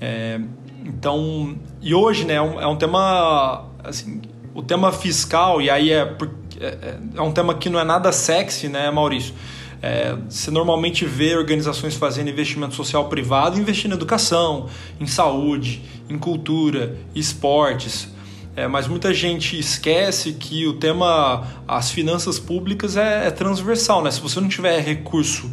É, 0.00 0.40
então, 0.84 1.56
e 1.80 1.92
hoje, 1.92 2.24
né, 2.24 2.34
é 2.34 2.42
um, 2.42 2.60
é 2.60 2.66
um 2.66 2.76
tema, 2.76 3.68
assim, 3.82 4.22
o 4.54 4.62
tema 4.62 4.92
fiscal, 4.92 5.60
e 5.60 5.68
aí 5.68 5.90
é, 5.90 6.16
é, 6.60 6.98
é, 7.16 7.20
um 7.20 7.32
tema 7.32 7.54
que 7.54 7.68
não 7.68 7.78
é 7.78 7.84
nada 7.84 8.12
sexy, 8.12 8.68
né, 8.68 8.90
Maurício? 8.90 9.34
É, 9.80 10.16
você 10.28 10.48
normalmente 10.52 11.04
vê 11.04 11.34
organizações 11.34 11.96
fazendo 11.96 12.30
investimento 12.30 12.76
social 12.76 13.08
privado, 13.08 13.58
investindo 13.58 13.92
em 13.92 13.96
educação, 13.96 14.68
em 15.00 15.06
saúde, 15.06 15.82
em 16.08 16.16
cultura, 16.16 16.96
esportes. 17.16 18.11
É, 18.54 18.68
mas 18.68 18.86
muita 18.86 19.14
gente 19.14 19.58
esquece 19.58 20.34
que 20.34 20.66
o 20.66 20.74
tema, 20.74 21.46
as 21.66 21.90
finanças 21.90 22.38
públicas 22.38 22.96
é, 22.96 23.28
é 23.28 23.30
transversal, 23.30 24.02
né? 24.02 24.10
Se 24.10 24.20
você 24.20 24.40
não 24.40 24.48
tiver 24.48 24.78
recurso 24.80 25.50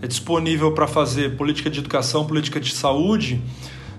é, 0.00 0.06
disponível 0.06 0.72
para 0.72 0.86
fazer 0.86 1.36
política 1.36 1.68
de 1.68 1.80
educação, 1.80 2.24
política 2.24 2.60
de 2.60 2.72
saúde, 2.72 3.42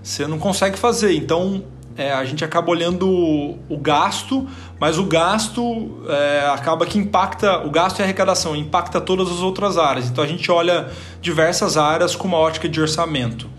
você 0.02 0.26
não 0.26 0.38
consegue 0.38 0.78
fazer. 0.78 1.12
Então 1.12 1.62
é, 1.94 2.12
a 2.12 2.24
gente 2.24 2.42
acaba 2.42 2.70
olhando 2.70 3.06
o, 3.06 3.58
o 3.68 3.76
gasto, 3.76 4.48
mas 4.80 4.96
o 4.96 5.04
gasto 5.04 6.00
é, 6.08 6.48
acaba 6.48 6.86
que 6.86 6.96
impacta, 6.96 7.58
o 7.66 7.70
gasto 7.70 7.98
e 7.98 8.02
a 8.02 8.04
arrecadação 8.04 8.56
impacta 8.56 8.98
todas 8.98 9.28
as 9.28 9.40
outras 9.40 9.76
áreas. 9.76 10.08
Então 10.08 10.24
a 10.24 10.26
gente 10.26 10.50
olha 10.50 10.88
diversas 11.20 11.76
áreas 11.76 12.16
com 12.16 12.26
uma 12.28 12.38
ótica 12.38 12.66
de 12.66 12.80
orçamento 12.80 13.50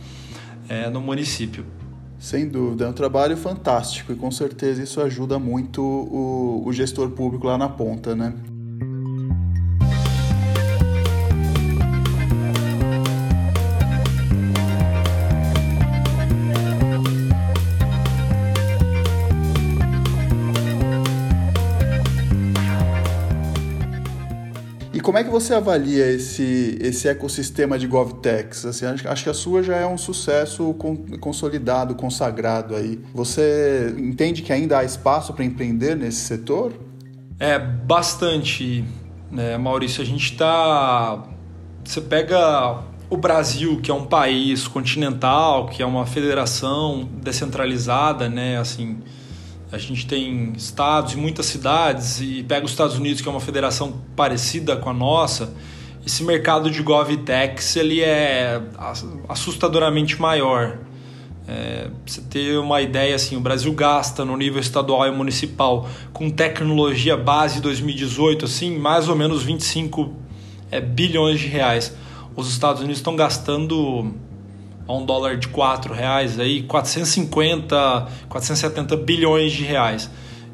é, 0.67 0.89
no 0.89 0.99
município. 0.99 1.63
Sem 2.19 2.49
dúvida, 2.49 2.83
é 2.85 2.87
um 2.89 2.93
trabalho 2.93 3.37
fantástico 3.37 4.11
e 4.11 4.15
com 4.15 4.29
certeza 4.29 4.83
isso 4.83 5.01
ajuda 5.01 5.39
muito 5.39 5.81
o, 5.81 6.63
o 6.65 6.73
gestor 6.73 7.09
público 7.11 7.47
lá 7.47 7.57
na 7.57 7.69
ponta, 7.69 8.13
né? 8.13 8.33
Como 25.09 25.17
é 25.17 25.23
que 25.23 25.29
você 25.31 25.55
avalia 25.55 26.05
esse, 26.05 26.77
esse 26.79 27.07
ecossistema 27.07 27.79
de 27.79 27.87
GovTechs? 27.87 28.63
Assim, 28.63 28.85
acho 28.85 29.23
que 29.23 29.29
a 29.31 29.33
sua 29.33 29.63
já 29.63 29.75
é 29.75 29.87
um 29.87 29.97
sucesso 29.97 30.71
consolidado, 31.19 31.95
consagrado 31.95 32.75
aí. 32.75 32.99
Você 33.11 33.91
entende 33.97 34.43
que 34.43 34.53
ainda 34.53 34.77
há 34.77 34.83
espaço 34.83 35.33
para 35.33 35.43
empreender 35.43 35.95
nesse 35.95 36.19
setor? 36.19 36.73
É, 37.39 37.57
bastante, 37.57 38.85
né, 39.31 39.57
Maurício. 39.57 40.03
A 40.03 40.05
gente 40.05 40.33
está... 40.33 41.23
Você 41.83 42.01
pega 42.01 42.83
o 43.09 43.17
Brasil, 43.17 43.81
que 43.81 43.89
é 43.89 43.93
um 43.95 44.05
país 44.05 44.67
continental, 44.67 45.69
que 45.69 45.81
é 45.81 45.85
uma 45.87 46.05
federação 46.05 47.09
descentralizada, 47.19 48.29
né, 48.29 48.59
assim 48.59 48.99
a 49.71 49.77
gente 49.77 50.07
tem 50.07 50.53
estados 50.55 51.13
e 51.13 51.17
muitas 51.17 51.45
cidades, 51.45 52.19
e 52.21 52.43
pega 52.43 52.65
os 52.65 52.71
Estados 52.71 52.97
Unidos, 52.97 53.21
que 53.21 53.27
é 53.27 53.31
uma 53.31 53.39
federação 53.39 54.01
parecida 54.15 54.75
com 54.75 54.89
a 54.89 54.93
nossa, 54.93 55.53
esse 56.05 56.23
mercado 56.23 56.71
de 56.71 56.81
GovTechs 56.81 57.75
ele 57.75 58.01
é 58.01 58.61
assustadoramente 59.27 60.19
maior. 60.19 60.79
É, 61.47 61.89
você 62.05 62.21
ter 62.21 62.57
uma 62.57 62.81
ideia, 62.81 63.15
assim, 63.15 63.35
o 63.35 63.39
Brasil 63.39 63.71
gasta 63.73 64.23
no 64.23 64.37
nível 64.37 64.59
estadual 64.59 65.07
e 65.07 65.11
municipal 65.11 65.89
com 66.13 66.29
tecnologia 66.29 67.17
base 67.17 67.59
2018, 67.59 68.45
assim, 68.45 68.77
mais 68.77 69.09
ou 69.09 69.15
menos 69.15 69.43
25 69.43 70.13
é, 70.71 70.79
bilhões 70.79 71.39
de 71.39 71.47
reais. 71.47 71.95
Os 72.35 72.49
Estados 72.49 72.81
Unidos 72.81 72.99
estão 72.99 73.15
gastando 73.15 74.13
a 74.89 74.93
um 74.93 75.05
dólar 75.05 75.37
de 75.37 75.47
4 75.49 75.93
reais, 75.93 76.39
aí 76.39 76.63
450, 76.63 78.07
470 78.27 78.97
bilhões 78.97 79.51
de 79.51 79.63
reais. 79.63 80.09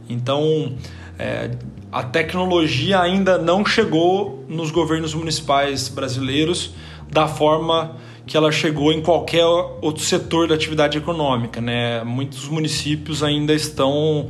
Então, 0.09 0.73
é, 1.17 1.51
a 1.89 2.03
tecnologia 2.03 2.99
ainda 2.99 3.37
não 3.37 3.65
chegou 3.65 4.43
nos 4.49 4.71
governos 4.71 5.13
municipais 5.13 5.87
brasileiros 5.87 6.73
da 7.09 7.29
forma 7.29 7.95
que 8.25 8.35
ela 8.35 8.51
chegou 8.51 8.91
em 8.91 9.01
qualquer 9.01 9.45
outro 9.45 10.03
setor 10.03 10.49
da 10.49 10.55
atividade 10.55 10.97
econômica. 10.97 11.61
Né? 11.61 12.03
Muitos 12.03 12.49
municípios 12.49 13.23
ainda 13.23 13.53
estão 13.53 14.27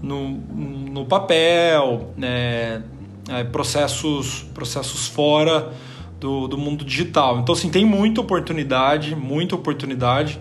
no, 0.00 0.28
no 0.28 1.04
papel, 1.04 2.10
né? 2.16 2.80
É, 3.28 3.44
processos, 3.44 4.46
processos 4.54 5.08
fora 5.08 5.72
do, 6.20 6.48
do 6.48 6.58
mundo 6.58 6.84
digital. 6.84 7.38
Então, 7.38 7.54
assim, 7.54 7.70
tem 7.70 7.84
muita 7.84 8.20
oportunidade, 8.20 9.14
muita 9.14 9.54
oportunidade. 9.54 10.38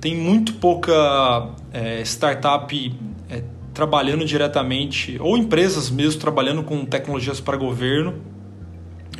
Tem 0.00 0.16
muito 0.16 0.54
pouca 0.54 1.50
é, 1.72 2.00
startup 2.02 2.94
é, 3.28 3.42
trabalhando 3.72 4.24
diretamente, 4.24 5.16
ou 5.20 5.36
empresas 5.36 5.90
mesmo 5.90 6.20
trabalhando 6.20 6.62
com 6.62 6.84
tecnologias 6.84 7.40
para 7.40 7.56
governo, 7.56 8.14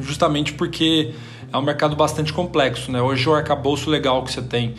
justamente 0.01 0.53
porque 0.55 1.13
é 1.53 1.57
um 1.57 1.63
mercado 1.63 1.95
bastante 1.95 2.33
complexo. 2.33 2.91
Né? 2.91 3.01
Hoje, 3.01 3.29
o 3.29 3.35
arcabouço 3.35 3.91
legal 3.91 4.25
que 4.25 4.33
você 4.33 4.43
tem 4.43 4.75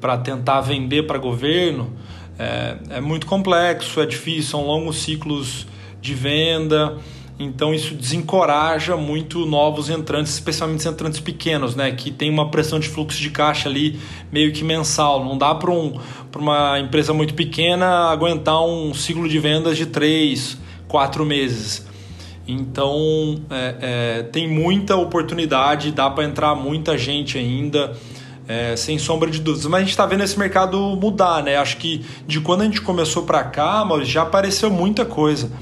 para 0.00 0.16
tentar 0.18 0.60
vender 0.60 1.04
para 1.04 1.18
governo 1.18 1.92
é, 2.38 2.76
é 2.90 3.00
muito 3.00 3.26
complexo, 3.26 4.00
é 4.00 4.06
difícil, 4.06 4.50
são 4.50 4.64
longos 4.64 5.02
ciclos 5.02 5.66
de 6.00 6.14
venda. 6.14 6.96
Então 7.38 7.72
isso 7.72 7.94
desencoraja 7.94 8.96
muito 8.96 9.46
novos 9.46 9.88
entrantes, 9.88 10.32
especialmente 10.32 10.88
entrantes 10.88 11.20
pequenos, 11.20 11.76
né, 11.76 11.92
que 11.92 12.10
tem 12.10 12.28
uma 12.28 12.50
pressão 12.50 12.80
de 12.80 12.88
fluxo 12.88 13.20
de 13.20 13.30
caixa 13.30 13.68
ali 13.68 14.00
meio 14.32 14.52
que 14.52 14.64
mensal. 14.64 15.24
Não 15.24 15.38
dá 15.38 15.54
para 15.54 15.70
um, 15.70 16.00
uma 16.36 16.80
empresa 16.80 17.14
muito 17.14 17.34
pequena 17.34 18.10
aguentar 18.10 18.60
um 18.64 18.92
ciclo 18.92 19.28
de 19.28 19.38
vendas 19.38 19.76
de 19.76 19.86
três, 19.86 20.58
quatro 20.88 21.24
meses. 21.24 21.86
Então 22.46 23.40
é, 23.50 23.76
é, 23.80 24.22
tem 24.24 24.48
muita 24.48 24.96
oportunidade, 24.96 25.92
dá 25.92 26.10
para 26.10 26.24
entrar 26.24 26.56
muita 26.56 26.98
gente 26.98 27.38
ainda. 27.38 27.96
É, 28.50 28.74
sem 28.76 28.98
sombra 28.98 29.30
de 29.30 29.40
dúvidas. 29.40 29.66
Mas 29.66 29.74
a 29.74 29.80
gente 29.80 29.90
está 29.90 30.06
vendo 30.06 30.24
esse 30.24 30.38
mercado 30.38 30.78
mudar, 30.96 31.42
né? 31.42 31.56
Acho 31.56 31.76
que 31.76 32.02
de 32.26 32.40
quando 32.40 32.62
a 32.62 32.64
gente 32.64 32.80
começou 32.80 33.24
para 33.24 33.44
cá, 33.44 33.86
já 34.04 34.22
apareceu 34.22 34.70
muita 34.70 35.04
coisa. 35.04 35.52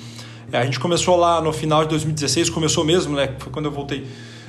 É, 0.53 0.59
a 0.59 0.65
gente 0.65 0.79
começou 0.79 1.17
lá 1.17 1.41
no 1.41 1.53
final 1.53 1.83
de 1.83 1.91
2016, 1.91 2.51
começou 2.51 2.85
mesmo, 2.85 3.17
né? 3.17 3.35
Foi 3.39 3.51
quando 3.51 3.67
eu 3.67 3.73
voltei, 3.73 4.07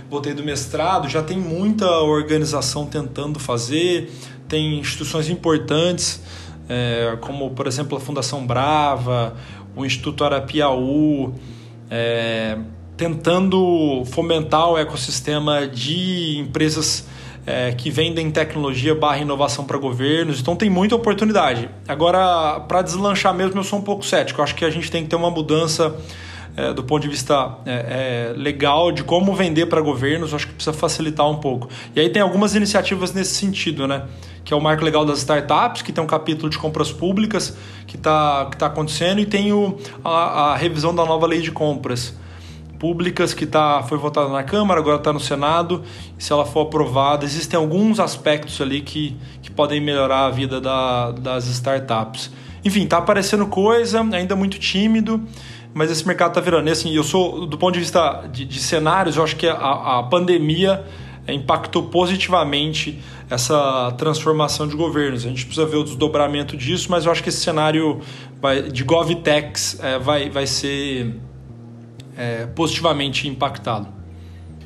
voltei 0.10 0.34
do 0.34 0.44
mestrado. 0.44 1.10
Já 1.10 1.24
tem 1.24 1.38
muita 1.38 1.90
organização 2.02 2.86
tentando 2.86 3.40
fazer, 3.40 4.12
tem 4.48 4.80
instituições 4.80 5.28
importantes, 5.28 6.22
é, 6.70 7.18
como 7.20 7.50
por 7.52 7.66
exemplo 7.66 7.98
a 7.98 8.02
Fundação 8.02 8.46
Brava, 8.46 9.36
o 9.76 9.84
Instituto 9.86 10.24
Arapiaú, 10.24 11.34
é, 11.90 12.60
tentando 12.96 14.04
fomentar 14.06 14.70
o 14.70 14.78
ecossistema 14.78 15.68
de 15.68 16.38
empresas 16.38 17.08
é, 17.48 17.72
que 17.72 17.90
vendem 17.90 18.30
tecnologia 18.30 18.94
barra 18.94 19.20
inovação 19.20 19.64
para 19.64 19.78
governos, 19.78 20.42
então 20.42 20.54
tem 20.54 20.70
muita 20.70 20.96
oportunidade. 20.96 21.70
Agora, 21.88 22.60
para 22.60 22.82
deslanchar 22.82 23.34
mesmo, 23.34 23.58
eu 23.58 23.64
sou 23.64 23.80
um 23.80 23.82
pouco 23.82 24.06
cético. 24.06 24.42
Eu 24.42 24.44
acho 24.44 24.54
que 24.54 24.66
a 24.66 24.70
gente 24.70 24.92
tem 24.92 25.04
que 25.04 25.10
ter 25.10 25.16
uma 25.16 25.32
mudança 25.32 25.96
é, 26.58 26.74
do 26.74 26.84
ponto 26.84 27.04
de 27.04 27.08
vista 27.08 27.56
é, 27.66 28.34
é 28.34 28.38
legal 28.38 28.92
de 28.92 29.04
como 29.04 29.34
vender 29.34 29.68
para 29.68 29.80
governos, 29.80 30.34
acho 30.34 30.48
que 30.48 30.54
precisa 30.54 30.76
facilitar 30.76 31.30
um 31.30 31.38
pouco. 31.38 31.70
E 31.96 32.00
aí 32.02 32.10
tem 32.10 32.22
algumas 32.22 32.54
iniciativas 32.54 33.14
nesse 33.14 33.36
sentido, 33.36 33.88
né? 33.88 34.04
Que 34.44 34.54
é 34.54 34.58
o 34.58 34.62
marco 34.62 34.84
legal 34.84 35.06
das 35.06 35.20
startups, 35.20 35.82
que 35.82 35.94
tem 35.94 36.04
um 36.04 36.08
capítulo 36.08 36.50
de 36.50 36.58
compras 36.58 36.92
públicas 36.92 37.56
que 37.86 37.96
está 37.96 38.48
que 38.52 38.58
tá 38.58 38.66
acontecendo, 38.66 39.22
e 39.22 39.26
tem 39.26 39.54
o, 39.54 39.78
a, 40.04 40.52
a 40.52 40.56
revisão 40.58 40.94
da 40.94 41.06
nova 41.06 41.26
lei 41.26 41.42
de 41.42 41.52
compras 41.52 42.14
públicas 42.80 43.34
que 43.34 43.46
tá, 43.46 43.84
foi 43.84 43.98
votada 43.98 44.30
na 44.30 44.44
Câmara, 44.44 44.80
agora 44.80 44.98
está 44.98 45.12
no 45.12 45.20
Senado. 45.20 45.84
E 46.18 46.24
se 46.24 46.32
ela 46.32 46.46
for 46.46 46.62
aprovada, 46.62 47.26
existem 47.26 47.58
alguns 47.58 48.00
aspectos 48.00 48.60
ali 48.62 48.82
que, 48.82 49.16
que 49.42 49.52
podem 49.52 49.82
melhorar 49.82 50.26
a 50.26 50.30
vida 50.30 50.62
da, 50.62 51.12
das 51.12 51.48
startups. 51.48 52.32
Enfim, 52.64 52.84
está 52.84 52.98
aparecendo 52.98 53.46
coisa, 53.48 54.02
ainda 54.02 54.36
muito 54.36 54.60
tímido, 54.60 55.22
mas 55.74 55.92
esse 55.92 56.06
mercado 56.06 56.30
está 56.30 56.42
virando. 56.42 56.68
E 56.68 56.72
assim, 56.72 56.94
eu 56.94 57.04
sou, 57.04 57.46
do 57.46 57.58
ponto 57.58 57.74
de 57.74 57.80
vista 57.80 58.28
de, 58.32 58.46
de 58.46 58.60
cenários, 58.60 59.18
eu 59.18 59.24
acho 59.24 59.36
que 59.36 59.48
a, 59.48 60.00
a 60.00 60.04
pandemia 60.04 60.86
impactou 61.28 61.84
positivamente 61.84 63.00
essa 63.30 63.94
transformação 63.98 64.68
de 64.68 64.76
governos. 64.76 65.26
A 65.26 65.30
gente 65.30 65.46
precisa 65.46 65.66
ver 65.66 65.78
o 65.78 65.84
desdobramento 65.84 66.56
disso, 66.56 66.88
mas 66.90 67.06
eu 67.06 67.12
acho 67.12 67.22
que 67.22 67.30
esse 67.30 67.42
cenário 67.42 68.00
vai, 68.42 68.64
de 68.64 68.84
GovTechs 68.84 69.80
é, 69.82 70.00
vai, 70.00 70.30
vai 70.30 70.48
ser 70.48 71.14
é, 72.18 72.48
positivamente 72.48 73.28
impactado. 73.28 73.96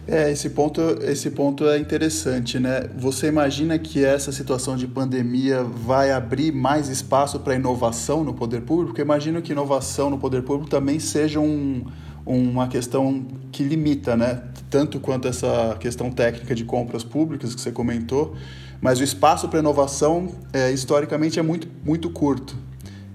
É, 0.08 0.32
esse 0.32 0.50
ponto, 0.50 0.82
esse 1.02 1.30
ponto 1.30 1.68
é 1.68 1.78
interessante, 1.78 2.60
né? 2.60 2.90
Você 2.98 3.28
imagina 3.28 3.78
que 3.78 4.04
essa 4.04 4.32
situação 4.32 4.76
de 4.76 4.88
pandemia 4.88 5.64
vai 5.64 6.12
abrir 6.12 6.52
mais 6.52 6.90
espaço 6.90 7.40
para 7.40 7.56
inovação 7.56 8.24
no 8.24 8.34
poder 8.34 8.62
público? 8.62 8.88
Porque 8.88 9.02
imagino 9.02 9.42
que 9.42 9.52
inovação 9.52 10.10
no 10.10 10.18
poder 10.18 10.42
público 10.42 10.70
também 10.70 11.00
seja 11.00 11.40
um, 11.40 11.86
uma 12.26 12.68
questão 12.68 13.24
que 13.52 13.64
limita, 13.64 14.18
né? 14.18 14.42
Tanto 14.70 15.00
quanto 15.00 15.28
essa 15.28 15.78
questão 15.80 16.10
técnica 16.10 16.56
de 16.56 16.66
compras 16.66 17.04
públicas 17.04 17.54
que 17.54 17.62
você 17.62 17.72
comentou, 17.72 18.36
mas 18.82 19.00
o 19.00 19.04
espaço 19.04 19.48
para 19.50 19.60
inovação, 19.60 20.30
é, 20.52 20.72
historicamente, 20.72 21.38
é 21.38 21.44
muito, 21.44 21.68
muito 21.86 22.10
curto. 22.10 22.56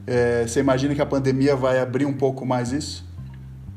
É, 0.07 0.47
você 0.47 0.61
imagina 0.61 0.95
que 0.95 1.03
a 1.03 1.07
pandemia 1.07 1.57
vai 1.57 1.81
abrir 1.81 2.07
um 2.07 2.13
pouco 2.13 2.47
mais 2.47 2.71
isso? 2.71 3.06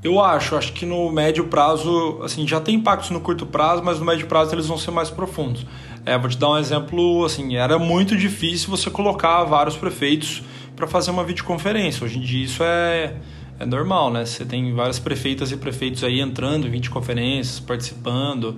Eu 0.01 0.23
acho, 0.23 0.55
acho 0.55 0.71
que 0.71 0.85
no 0.85 1.11
médio 1.11 1.47
prazo, 1.47 2.21
assim, 2.23 2.47
já 2.47 2.61
tem 2.61 2.75
impactos 2.75 3.09
no 3.09 3.19
curto 3.19 3.45
prazo, 3.45 3.83
mas 3.83 3.99
no 3.99 4.05
médio 4.05 4.27
prazo 4.27 4.55
eles 4.55 4.65
vão 4.65 4.77
ser 4.77 4.91
mais 4.91 5.09
profundos. 5.09 5.65
É, 6.05 6.17
vou 6.17 6.29
te 6.29 6.37
dar 6.37 6.51
um 6.51 6.57
exemplo, 6.57 7.25
assim, 7.25 7.57
era 7.57 7.77
muito 7.77 8.15
difícil 8.15 8.69
você 8.69 8.89
colocar 8.89 9.43
vários 9.43 9.75
prefeitos 9.75 10.41
para 10.73 10.87
fazer 10.87 11.11
uma 11.11 11.25
videoconferência. 11.25 12.05
Hoje 12.05 12.17
em 12.17 12.21
dia 12.21 12.45
isso 12.45 12.63
é, 12.63 13.15
é 13.59 13.65
normal, 13.65 14.09
né? 14.09 14.23
Você 14.23 14.45
tem 14.45 14.73
várias 14.73 14.99
prefeitas 14.99 15.51
e 15.51 15.57
prefeitos 15.57 16.01
aí 16.01 16.21
entrando 16.21 16.65
em 16.65 16.71
videoconferências, 16.71 17.59
participando. 17.59 18.55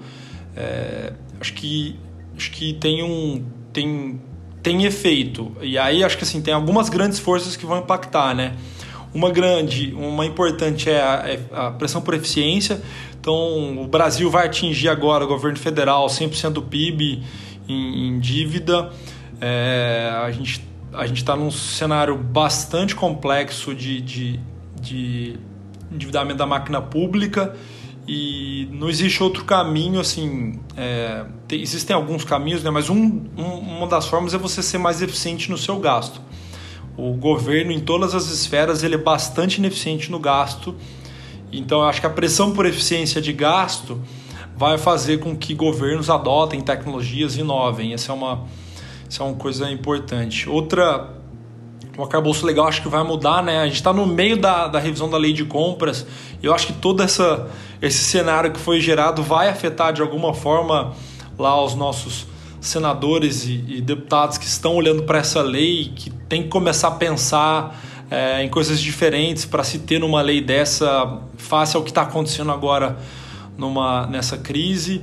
É, 0.56 1.14
acho 1.40 1.54
que 1.54 2.00
acho 2.38 2.52
que 2.52 2.74
tem 2.74 3.02
um 3.02 3.44
tem 3.74 4.22
tem 4.62 4.84
efeito. 4.86 5.52
E 5.60 5.76
aí 5.80 6.04
acho 6.04 6.16
que 6.16 6.24
assim 6.24 6.40
tem 6.40 6.54
algumas 6.54 6.88
grandes 6.88 7.18
forças 7.18 7.56
que 7.56 7.66
vão 7.66 7.80
impactar, 7.80 8.36
né? 8.36 8.54
Uma 9.14 9.30
grande, 9.30 9.94
uma 9.94 10.26
importante 10.26 10.90
é 10.90 11.02
a, 11.02 11.24
é 11.28 11.40
a, 11.52 11.72
pressão 11.72 12.02
por 12.02 12.14
eficiência. 12.14 12.82
Então, 13.20 13.82
o 13.84 13.88
Brasil 13.88 14.30
vai 14.30 14.46
atingir 14.46 14.90
agora, 14.90 15.26
o 15.26 15.28
governo 15.28 15.60
federal, 15.60 16.08
100% 16.08 16.52
do 16.52 16.62
PIB 16.62 17.22
em, 17.68 18.08
em 18.08 18.20
dívida. 18.20 18.92
É, 19.40 20.12
a 20.24 20.32
gente 20.32 20.72
a 20.94 21.06
está 21.06 21.36
num 21.36 21.52
cenário 21.52 22.18
bastante 22.18 22.96
complexo 22.96 23.74
de, 23.74 24.02
de, 24.02 24.40
de 24.80 25.40
endividamento 25.92 26.38
da 26.38 26.46
máquina 26.46 26.82
pública 26.82 27.56
e 28.08 28.68
não 28.72 28.90
existe 28.90 29.22
outro 29.22 29.46
caminho 29.46 30.00
assim 30.00 30.60
é, 30.76 31.26
tem, 31.48 31.62
existem 31.62 31.96
alguns 31.96 32.26
caminhos 32.26 32.64
né 32.64 32.70
mas 32.70 32.90
um, 32.90 33.24
um, 33.38 33.44
uma 33.78 33.88
das 33.88 34.08
formas 34.08 34.34
é 34.34 34.38
você 34.38 34.62
ser 34.62 34.80
mais 34.80 35.02
eficiente 35.02 35.50
no 35.50 35.58
seu 35.58 35.80
gasto 35.80 36.22
o 36.98 37.14
governo, 37.14 37.72
em 37.72 37.80
todas 37.80 38.14
as 38.14 38.30
esferas, 38.30 38.84
ele 38.84 38.96
é 38.96 38.98
bastante 38.98 39.58
ineficiente 39.58 40.12
no 40.12 40.20
gasto. 40.20 40.76
Então, 41.52 41.80
eu 41.80 41.86
acho 41.86 42.00
que 42.00 42.08
a 42.08 42.10
pressão 42.10 42.52
por 42.52 42.66
eficiência 42.66 43.22
de 43.22 43.34
gasto 43.34 44.02
vai 44.56 44.78
fazer 44.78 45.20
com 45.20 45.36
que 45.36 45.54
governos 45.54 46.10
adotem 46.10 46.62
tecnologias 46.62 47.36
e 47.36 47.40
inovem. 47.40 47.94
Essa 47.94 48.12
é 48.12 48.16
uma, 48.16 48.46
essa 49.10 49.24
é 49.24 49.26
uma 49.26 49.36
coisa 49.36 49.72
importante. 49.72 50.48
Outra, 50.48 51.10
o 51.98 52.04
arcabouço 52.04 52.46
legal 52.46 52.68
acho 52.68 52.82
que 52.82 52.88
vai 52.88 53.04
mudar, 53.04 53.42
né? 53.42 53.60
A 53.60 53.66
gente 53.66 53.76
está 53.76 53.92
no 53.92 54.06
meio 54.06 54.38
da, 54.38 54.68
da 54.68 54.80
revisão 54.80 55.10
da 55.10 55.18
lei 55.18 55.34
de 55.34 55.46
compras 55.46 56.06
e 56.42 56.46
eu 56.46 56.54
acho 56.54 56.68
que 56.68 56.74
todo 56.74 57.02
essa, 57.02 57.50
esse 57.82 58.04
cenário 58.04 58.52
que 58.52 58.60
foi 58.60 58.80
gerado 58.80 59.24
vai 59.24 59.50
afetar 59.50 59.94
de 59.94 60.02
alguma 60.02 60.34
forma 60.34 60.94
lá 61.38 61.60
os 61.64 61.74
nossos 61.74 62.28
senadores 62.62 63.46
e, 63.46 63.64
e 63.68 63.82
deputados 63.82 64.38
que 64.38 64.46
estão 64.46 64.76
olhando 64.76 65.04
para 65.04 65.18
essa 65.18 65.42
lei, 65.42 65.92
que 65.96 66.10
tem 66.10 66.44
que 66.44 66.50
começar 66.50 66.90
a 66.90 66.92
pensar 66.92 67.82
é, 68.10 68.44
em 68.44 68.50
coisas 68.50 68.80
diferentes 68.80 69.46
para 69.46 69.64
se 69.64 69.80
ter 69.80 70.00
numa 70.00 70.22
lei 70.22 70.40
dessa 70.40 71.20
face 71.38 71.76
ao 71.76 71.82
que 71.82 71.90
está 71.90 72.04
acontecendo 72.04 72.52
agora 72.52 72.98
numa, 73.58 74.06
nessa 74.06 74.38
crise. 74.38 75.02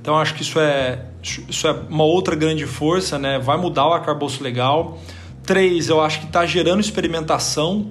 Então 0.00 0.16
acho 0.16 0.34
que 0.34 0.42
isso 0.42 0.60
é, 0.60 1.06
isso 1.22 1.66
é 1.66 1.72
uma 1.88 2.04
outra 2.04 2.36
grande 2.36 2.66
força, 2.66 3.18
né? 3.18 3.38
vai 3.38 3.56
mudar 3.56 3.88
o 3.88 3.92
arcabouço 3.92 4.42
legal. 4.42 4.98
Três, 5.42 5.88
eu 5.88 6.00
acho 6.00 6.20
que 6.20 6.26
está 6.26 6.44
gerando 6.44 6.80
experimentação. 6.80 7.90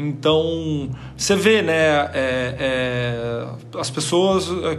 Então, 0.00 0.90
você 1.14 1.36
vê, 1.36 1.60
né, 1.60 2.10
é, 2.14 2.56
é, 2.58 3.46
as 3.78 3.90
pessoas, 3.90 4.48
é, 4.48 4.76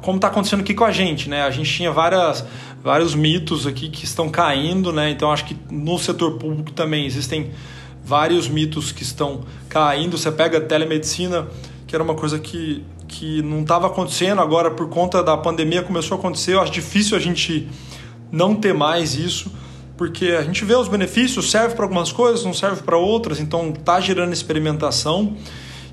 como 0.00 0.16
está 0.16 0.28
acontecendo 0.28 0.60
aqui 0.60 0.72
com 0.72 0.84
a 0.84 0.90
gente, 0.90 1.28
né? 1.28 1.42
A 1.42 1.50
gente 1.50 1.70
tinha 1.70 1.92
várias, 1.92 2.44
vários 2.82 3.14
mitos 3.14 3.66
aqui 3.66 3.90
que 3.90 4.04
estão 4.04 4.30
caindo, 4.30 4.90
né? 4.90 5.10
Então, 5.10 5.30
acho 5.30 5.44
que 5.44 5.56
no 5.70 5.98
setor 5.98 6.38
público 6.38 6.72
também 6.72 7.04
existem 7.04 7.50
vários 8.02 8.48
mitos 8.48 8.92
que 8.92 9.02
estão 9.02 9.42
caindo. 9.68 10.16
Você 10.16 10.32
pega 10.32 10.56
a 10.56 10.60
telemedicina, 10.60 11.46
que 11.86 11.94
era 11.94 12.02
uma 12.02 12.14
coisa 12.14 12.38
que, 12.38 12.82
que 13.06 13.42
não 13.42 13.60
estava 13.60 13.88
acontecendo, 13.88 14.40
agora 14.40 14.70
por 14.70 14.88
conta 14.88 15.22
da 15.22 15.36
pandemia 15.36 15.82
começou 15.82 16.16
a 16.16 16.18
acontecer. 16.18 16.54
Eu 16.54 16.62
acho 16.62 16.72
difícil 16.72 17.14
a 17.14 17.20
gente 17.20 17.68
não 18.30 18.54
ter 18.54 18.72
mais 18.72 19.14
isso 19.14 19.52
porque 20.02 20.32
a 20.32 20.42
gente 20.42 20.64
vê 20.64 20.74
os 20.74 20.88
benefícios, 20.88 21.48
serve 21.48 21.76
para 21.76 21.84
algumas 21.84 22.10
coisas, 22.10 22.44
não 22.44 22.52
serve 22.52 22.82
para 22.82 22.96
outras, 22.96 23.38
então 23.38 23.70
tá 23.70 24.00
gerando 24.00 24.32
experimentação. 24.32 25.36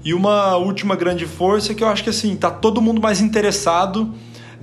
E 0.04 0.16
uma 0.16 0.56
última 0.56 0.96
grande 0.96 1.28
força 1.28 1.74
é 1.74 1.76
que 1.76 1.84
eu 1.84 1.88
acho 1.88 2.04
que 2.04 2.10
assim, 2.10 2.36
tá 2.36 2.50
todo 2.50 2.82
mundo 2.82 3.00
mais 3.00 3.22
interessado 3.22 4.12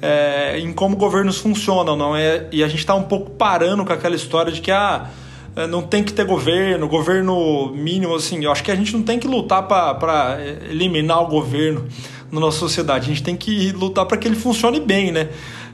é, 0.02 0.59
em 0.59 0.72
como 0.72 0.96
governos 0.96 1.38
funcionam, 1.38 1.94
não 1.94 2.16
é? 2.16 2.48
E 2.50 2.64
a 2.64 2.66
gente 2.66 2.80
está 2.80 2.96
um 2.96 3.04
pouco 3.04 3.30
parando 3.30 3.85
com 3.85 3.92
aquela 3.92 4.16
história 4.16 4.50
de 4.50 4.61
que 4.61 4.72
ah, 4.72 5.11
é, 5.54 5.64
não 5.68 5.82
tem 5.82 6.02
que 6.02 6.12
ter 6.12 6.26
governo, 6.26 6.88
governo 6.88 7.72
mínimo, 7.72 8.16
assim. 8.16 8.44
Eu 8.44 8.50
acho 8.50 8.64
que 8.64 8.72
a 8.72 8.74
gente 8.74 8.92
não 8.96 9.04
tem 9.04 9.16
que 9.16 9.28
lutar 9.28 9.62
para 9.68 10.38
eliminar 10.68 11.22
o 11.22 11.28
governo 11.28 11.87
na 12.32 12.40
nossa 12.40 12.59
sociedade. 12.59 13.04
A 13.04 13.09
gente 13.14 13.22
tem 13.22 13.37
que 13.37 13.70
lutar 13.70 14.06
para 14.06 14.16
que 14.16 14.26
ele 14.26 14.35
funcione 14.35 14.80
bem, 14.80 15.12
né? 15.12 15.28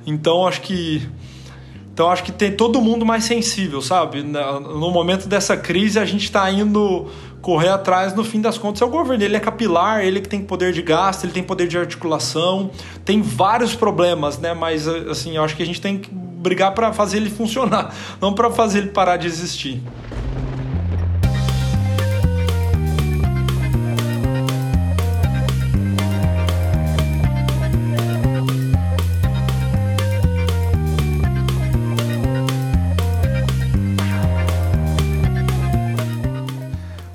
Então 0.06 0.46
acho 0.46 0.60
que 0.60 1.08
então 1.92 2.10
acho 2.10 2.24
que 2.24 2.32
tem 2.32 2.52
todo 2.52 2.80
mundo 2.80 3.04
mais 3.04 3.24
sensível, 3.24 3.82
sabe? 3.82 4.22
No 4.22 4.90
momento 4.90 5.28
dessa 5.28 5.56
crise 5.56 5.98
a 5.98 6.04
gente 6.06 6.24
está 6.24 6.50
indo 6.50 7.06
correr 7.42 7.68
atrás, 7.68 8.14
no 8.14 8.24
fim 8.24 8.40
das 8.40 8.56
contas, 8.56 8.80
é 8.80 8.84
o 8.84 8.88
governo. 8.88 9.22
Ele 9.22 9.36
é 9.36 9.40
capilar, 9.40 10.02
ele 10.02 10.20
que 10.20 10.28
tem 10.28 10.40
poder 10.40 10.72
de 10.72 10.80
gasto, 10.80 11.24
ele 11.24 11.32
tem 11.32 11.42
poder 11.42 11.68
de 11.68 11.76
articulação, 11.76 12.70
tem 13.04 13.20
vários 13.20 13.74
problemas, 13.74 14.38
né? 14.38 14.54
Mas 14.54 14.88
assim, 14.88 15.36
eu 15.36 15.44
acho 15.44 15.54
que 15.54 15.62
a 15.62 15.66
gente 15.66 15.80
tem 15.80 15.98
que 15.98 16.08
brigar 16.10 16.72
para 16.72 16.92
fazer 16.92 17.18
ele 17.18 17.28
funcionar, 17.30 17.94
não 18.20 18.32
para 18.32 18.50
fazer 18.50 18.78
ele 18.78 18.88
parar 18.88 19.18
de 19.18 19.26
existir. 19.26 19.82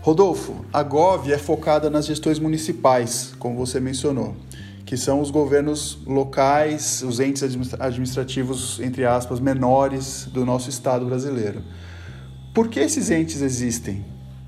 Rodolfo, 0.07 0.65
a 0.71 0.81
GOV 0.83 1.33
é 1.33 1.37
focada 1.37 1.89
nas 1.89 2.05
gestões 2.05 2.39
municipais, 2.39 3.35
como 3.37 3.57
você 3.57 3.77
mencionou, 3.77 4.37
que 4.85 4.95
são 4.95 5.19
os 5.19 5.29
governos 5.29 5.97
locais, 6.07 7.03
os 7.05 7.19
entes 7.19 7.43
administrativos, 7.77 8.79
entre 8.79 9.03
aspas, 9.03 9.41
menores 9.41 10.25
do 10.31 10.45
nosso 10.45 10.69
Estado 10.69 11.05
brasileiro. 11.05 11.61
Por 12.53 12.69
que 12.69 12.79
esses 12.79 13.11
entes 13.11 13.41
existem? 13.41 14.05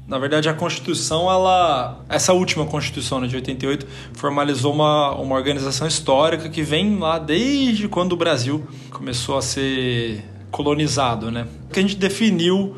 Na 0.08 0.17
verdade, 0.17 0.48
a 0.48 0.54
Constituição, 0.54 1.30
ela, 1.30 2.06
essa 2.08 2.32
última 2.32 2.65
Constituição 2.65 3.19
né, 3.19 3.28
de 3.28 3.36
88, 3.36 3.86
formalizou 4.13 4.74
uma, 4.74 5.13
uma 5.15 5.36
organização 5.36 5.86
histórica 5.86 6.48
que 6.48 6.63
vem 6.63 6.98
lá 6.98 7.19
desde 7.19 7.89
quando 7.89 8.13
o 8.13 8.15
Brasil 8.15 8.65
começou 8.91 9.38
a 9.38 9.41
ser 9.41 10.24
colonizado, 10.52 11.30
né? 11.30 11.50
Que 11.69 11.80
a 11.80 11.82
gente 11.82 11.98
definiu 11.98 12.78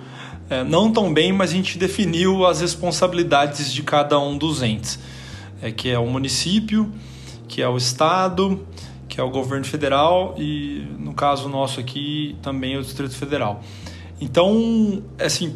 é, 0.51 0.65
não 0.65 0.91
tão 0.91 1.13
bem, 1.13 1.31
mas 1.31 1.51
a 1.51 1.53
gente 1.53 1.77
definiu 1.77 2.45
as 2.45 2.59
responsabilidades 2.59 3.71
de 3.71 3.81
cada 3.83 4.19
um 4.19 4.37
dos 4.37 4.61
entes, 4.61 4.99
é, 5.61 5.71
que 5.71 5.89
é 5.89 5.97
o 5.97 6.05
município, 6.05 6.91
que 7.47 7.61
é 7.61 7.69
o 7.69 7.77
estado, 7.77 8.67
que 9.07 9.19
é 9.19 9.23
o 9.23 9.29
governo 9.29 9.63
federal 9.63 10.35
e, 10.37 10.85
no 10.99 11.13
caso 11.13 11.47
nosso 11.47 11.79
aqui, 11.79 12.35
também 12.41 12.77
o 12.77 12.81
Distrito 12.81 13.15
Federal. 13.15 13.61
Então, 14.19 15.01
assim, 15.17 15.55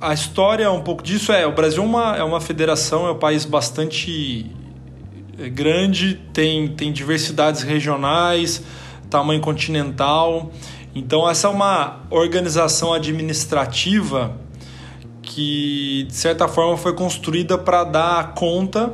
a 0.00 0.14
história 0.14 0.70
um 0.70 0.82
pouco 0.82 1.02
disso 1.02 1.32
é, 1.32 1.44
o 1.44 1.52
Brasil 1.52 1.82
é 1.82 1.86
uma, 1.86 2.16
é 2.18 2.22
uma 2.22 2.40
federação, 2.40 3.08
é 3.08 3.10
um 3.10 3.18
país 3.18 3.44
bastante 3.44 4.46
é, 5.36 5.48
grande, 5.48 6.14
tem, 6.32 6.68
tem 6.68 6.92
diversidades 6.92 7.62
regionais, 7.62 8.62
tamanho 9.10 9.40
continental, 9.40 10.52
então, 10.94 11.28
essa 11.28 11.48
é 11.48 11.50
uma 11.50 12.00
organização 12.10 12.92
administrativa 12.92 14.36
que 15.22 16.04
de 16.08 16.14
certa 16.14 16.46
forma 16.46 16.76
foi 16.76 16.94
construída 16.94 17.56
para 17.56 17.84
dar 17.84 18.34
conta 18.34 18.92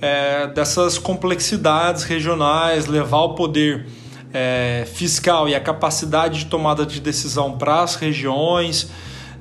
é, 0.00 0.46
dessas 0.46 0.96
complexidades 0.98 2.04
regionais, 2.04 2.86
levar 2.86 3.22
o 3.22 3.34
poder 3.34 3.86
é, 4.32 4.84
fiscal 4.86 5.48
e 5.48 5.54
a 5.54 5.60
capacidade 5.60 6.40
de 6.40 6.46
tomada 6.46 6.86
de 6.86 7.00
decisão 7.00 7.58
para 7.58 7.82
as 7.82 7.96
regiões. 7.96 8.90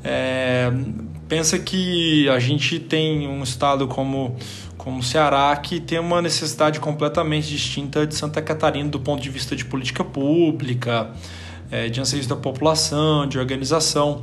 É, 0.03 0.71
pensa 1.29 1.57
que 1.57 2.27
a 2.29 2.39
gente 2.39 2.79
tem 2.79 3.27
um 3.27 3.41
estado 3.43 3.87
como 3.87 4.35
como 4.83 4.99
o 4.99 5.03
Ceará, 5.03 5.55
que 5.55 5.79
tem 5.79 5.97
uma 5.97 6.21
necessidade 6.21 6.77
completamente 6.77 7.47
distinta 7.47 8.05
de 8.05 8.15
Santa 8.15 8.41
Catarina 8.41 8.89
do 8.89 8.99
ponto 8.99 9.23
de 9.23 9.29
vista 9.29 9.55
de 9.55 9.63
política 9.63 10.03
pública, 10.03 11.09
é, 11.73 11.89
de 11.89 11.99
anseios 11.99 12.27
da 12.27 12.35
população, 12.35 13.27
de 13.27 13.39
organização. 13.39 14.21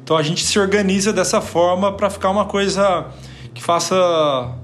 Então 0.00 0.16
a 0.16 0.22
gente 0.22 0.44
se 0.44 0.56
organiza 0.56 1.12
dessa 1.12 1.40
forma 1.40 1.92
para 1.96 2.08
ficar 2.08 2.30
uma 2.30 2.44
coisa 2.44 3.08
que 3.52 3.60
faça, 3.60 4.54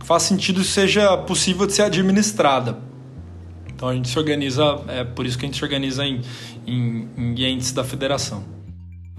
que 0.00 0.06
faça 0.06 0.26
sentido 0.26 0.64
seja 0.64 1.18
possível 1.18 1.66
de 1.66 1.74
ser 1.74 1.82
administrada. 1.82 2.78
Então 3.68 3.90
a 3.90 3.94
gente 3.94 4.08
se 4.08 4.18
organiza, 4.18 4.80
é 4.88 5.04
por 5.04 5.26
isso 5.26 5.36
que 5.36 5.44
a 5.44 5.48
gente 5.48 5.58
se 5.58 5.64
organiza 5.64 6.02
em, 6.02 6.22
em, 6.66 7.10
em 7.14 7.44
entes 7.44 7.72
da 7.72 7.84
federação. 7.84 8.42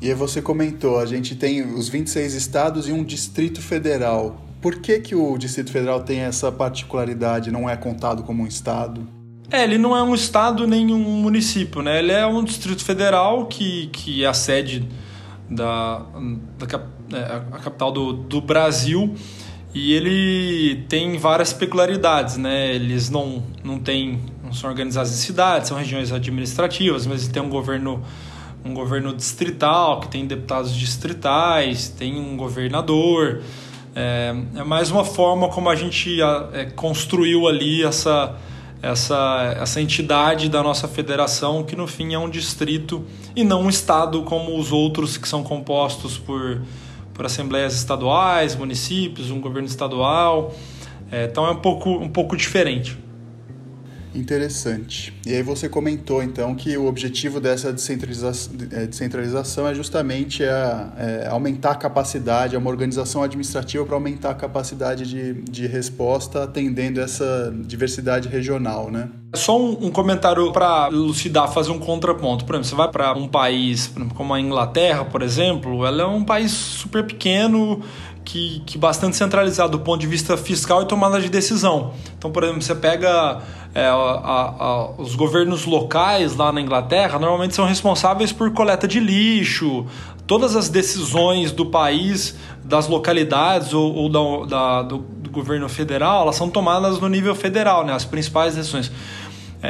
E 0.02 0.08
aí 0.08 0.16
você 0.16 0.42
comentou, 0.42 1.00
a 1.00 1.06
gente 1.06 1.36
tem 1.36 1.62
os 1.62 1.88
26 1.90 2.34
estados 2.34 2.90
e 2.90 2.92
um 2.92 3.04
distrito 3.04 3.62
federal. 3.62 4.42
Por 4.60 4.80
que, 4.80 5.00
que 5.00 5.14
o 5.14 5.38
Distrito 5.38 5.72
Federal 5.72 6.02
tem 6.02 6.22
essa 6.22 6.52
particularidade, 6.52 7.52
não 7.52 7.70
é 7.70 7.78
contado 7.78 8.24
como 8.24 8.42
um 8.42 8.48
estado? 8.48 9.08
É, 9.50 9.64
ele 9.64 9.78
não 9.78 9.96
é 9.96 10.04
um 10.04 10.14
estado 10.14 10.68
nem 10.68 10.92
um 10.94 11.00
município, 11.00 11.82
né? 11.82 12.00
Ele 12.00 12.12
é 12.12 12.26
um 12.26 12.44
distrito 12.44 12.84
federal 12.84 13.46
que, 13.46 13.88
que 13.88 14.24
é 14.24 14.28
a 14.28 14.34
sede 14.34 14.88
da, 15.50 16.06
da 16.58 16.66
é, 17.14 17.42
a 17.52 17.60
capital 17.60 17.92
do, 17.92 18.12
do 18.12 18.42
Brasil 18.42 19.16
e 19.74 19.94
ele 19.94 20.84
tem 20.90 21.18
várias 21.18 21.54
peculiaridades, 21.54 22.36
né? 22.36 22.74
Eles 22.76 23.10
não, 23.10 23.44
não 23.64 23.80
têm, 23.80 24.20
não 24.44 24.52
são 24.52 24.70
organizados 24.70 25.12
em 25.12 25.16
cidades, 25.16 25.70
são 25.70 25.78
regiões 25.78 26.12
administrativas, 26.12 27.06
mas 27.06 27.28
tem 27.28 27.42
um 27.42 27.50
governo 27.50 28.04
um 28.66 28.74
governo 28.74 29.16
distrital 29.16 30.02
que 30.02 30.10
tem 30.10 30.26
deputados 30.26 30.76
distritais, 30.76 31.88
tem 31.88 32.20
um 32.20 32.36
governador. 32.36 33.42
É, 33.96 34.36
é 34.56 34.64
mais 34.64 34.92
uma 34.92 35.06
forma 35.06 35.48
como 35.48 35.70
a 35.70 35.76
gente 35.76 36.20
é, 36.52 36.66
construiu 36.66 37.48
ali 37.48 37.84
essa, 37.84 38.36
essa, 38.82 39.56
essa 39.60 39.82
entidade 39.82 40.50
da 40.50 40.62
nossa 40.62 40.88
federação, 40.88 41.64
que 41.64 41.76
no 41.76 41.88
fim 41.88 42.14
é 42.14 42.20
um 42.20 42.30
distrito 42.30 43.04
e 43.36 43.44
não 43.44 43.64
um 43.64 43.70
estado 43.70 44.22
como 44.24 44.58
os 44.58 44.72
outros 44.72 45.18
que 45.18 45.28
são 45.28 45.44
compostos 45.44 46.18
por, 46.18 46.62
por 47.14 47.26
assembleias 47.26 47.76
estaduais, 47.76 48.56
municípios, 48.56 49.32
um 49.32 49.42
governo 49.42 49.68
estadual. 49.68 50.54
É, 51.12 51.26
então 51.26 51.46
é 51.46 51.52
um 51.52 51.58
pouco, 51.58 51.90
um 51.90 52.10
pouco 52.10 52.36
diferente. 52.36 52.98
Interessante. 54.18 55.14
E 55.28 55.34
aí 55.36 55.44
você 55.44 55.70
comentou 55.70 56.24
então 56.24 56.56
que 56.56 56.76
o 56.76 56.88
objetivo 56.88 57.40
dessa 57.40 57.72
descentralização, 57.72 58.54
é, 58.72 58.88
descentralização 58.88 59.68
é 59.68 59.76
justamente 59.76 60.44
a, 60.44 60.92
é, 60.98 61.28
aumentar 61.28 61.72
a 61.72 61.76
capacidade, 61.76 62.56
é 62.56 62.58
uma 62.58 62.70
organização 62.70 63.22
administrativa 63.22 63.86
para 63.86 63.96
aumentar 63.96 64.32
a 64.32 64.34
capacidade 64.34 65.06
de, 65.06 65.34
de 65.44 65.68
resposta 65.68 66.44
atendendo 66.44 67.00
essa 67.00 67.54
diversidade 67.64 68.28
regional, 68.28 68.90
né? 68.90 69.08
Só 69.36 69.60
um, 69.62 69.86
um 69.86 69.92
comentário 69.92 70.52
para 70.52 70.90
elucidar, 70.92 71.52
fazer 71.52 71.70
um 71.70 71.80
contraponto. 71.80 72.44
Por 72.44 72.56
exemplo, 72.56 72.70
você 72.70 72.76
vai 72.76 72.90
para 72.90 73.14
um 73.14 73.28
país 73.28 73.94
como 74.16 74.34
a 74.34 74.42
Inglaterra, 74.42 75.06
por 75.06 75.22
exemplo, 75.22 75.86
ela 75.86 76.02
é 76.02 76.06
um 76.08 76.24
país 76.24 76.52
super 76.52 77.06
pequeno, 77.06 77.84
que, 78.28 78.62
que 78.66 78.78
bastante 78.78 79.16
centralizado 79.16 79.72
do 79.72 79.80
ponto 79.80 80.02
de 80.02 80.08
vista 80.08 80.36
fiscal 80.36 80.84
e 80.84 80.86
tomada 80.86 81.22
de 81.22 81.30
decisão. 81.30 81.94
Então, 82.18 82.30
por 82.30 82.44
exemplo, 82.44 82.62
você 82.62 82.76
pega 82.76 83.42
é, 83.74 83.86
a, 83.86 83.92
a, 83.94 84.92
os 84.98 85.16
governos 85.16 85.66
locais 85.66 86.36
lá 86.36 86.52
na 86.52 86.62
Inglaterra, 86.62 87.20
normalmente 87.20 87.56
são 87.56 87.66
responsáveis 87.66 88.32
por 88.32 88.52
coleta 88.52 88.88
de 88.88 89.00
lixo, 89.00 89.86
todas 90.26 90.56
as 90.56 90.70
decisões 90.70 91.52
do 91.52 91.66
país, 91.66 92.36
das 92.64 92.88
localidades 92.88 93.74
ou, 93.74 93.94
ou 93.94 94.10
da, 94.10 94.46
da 94.46 94.82
do, 94.84 94.98
do 94.98 95.30
governo 95.30 95.70
federal, 95.70 96.24
elas 96.24 96.36
são 96.36 96.50
tomadas 96.50 97.00
no 97.00 97.08
nível 97.08 97.34
federal, 97.34 97.86
né, 97.86 97.94
as 97.94 98.04
principais 98.04 98.56
decisões. 98.56 98.92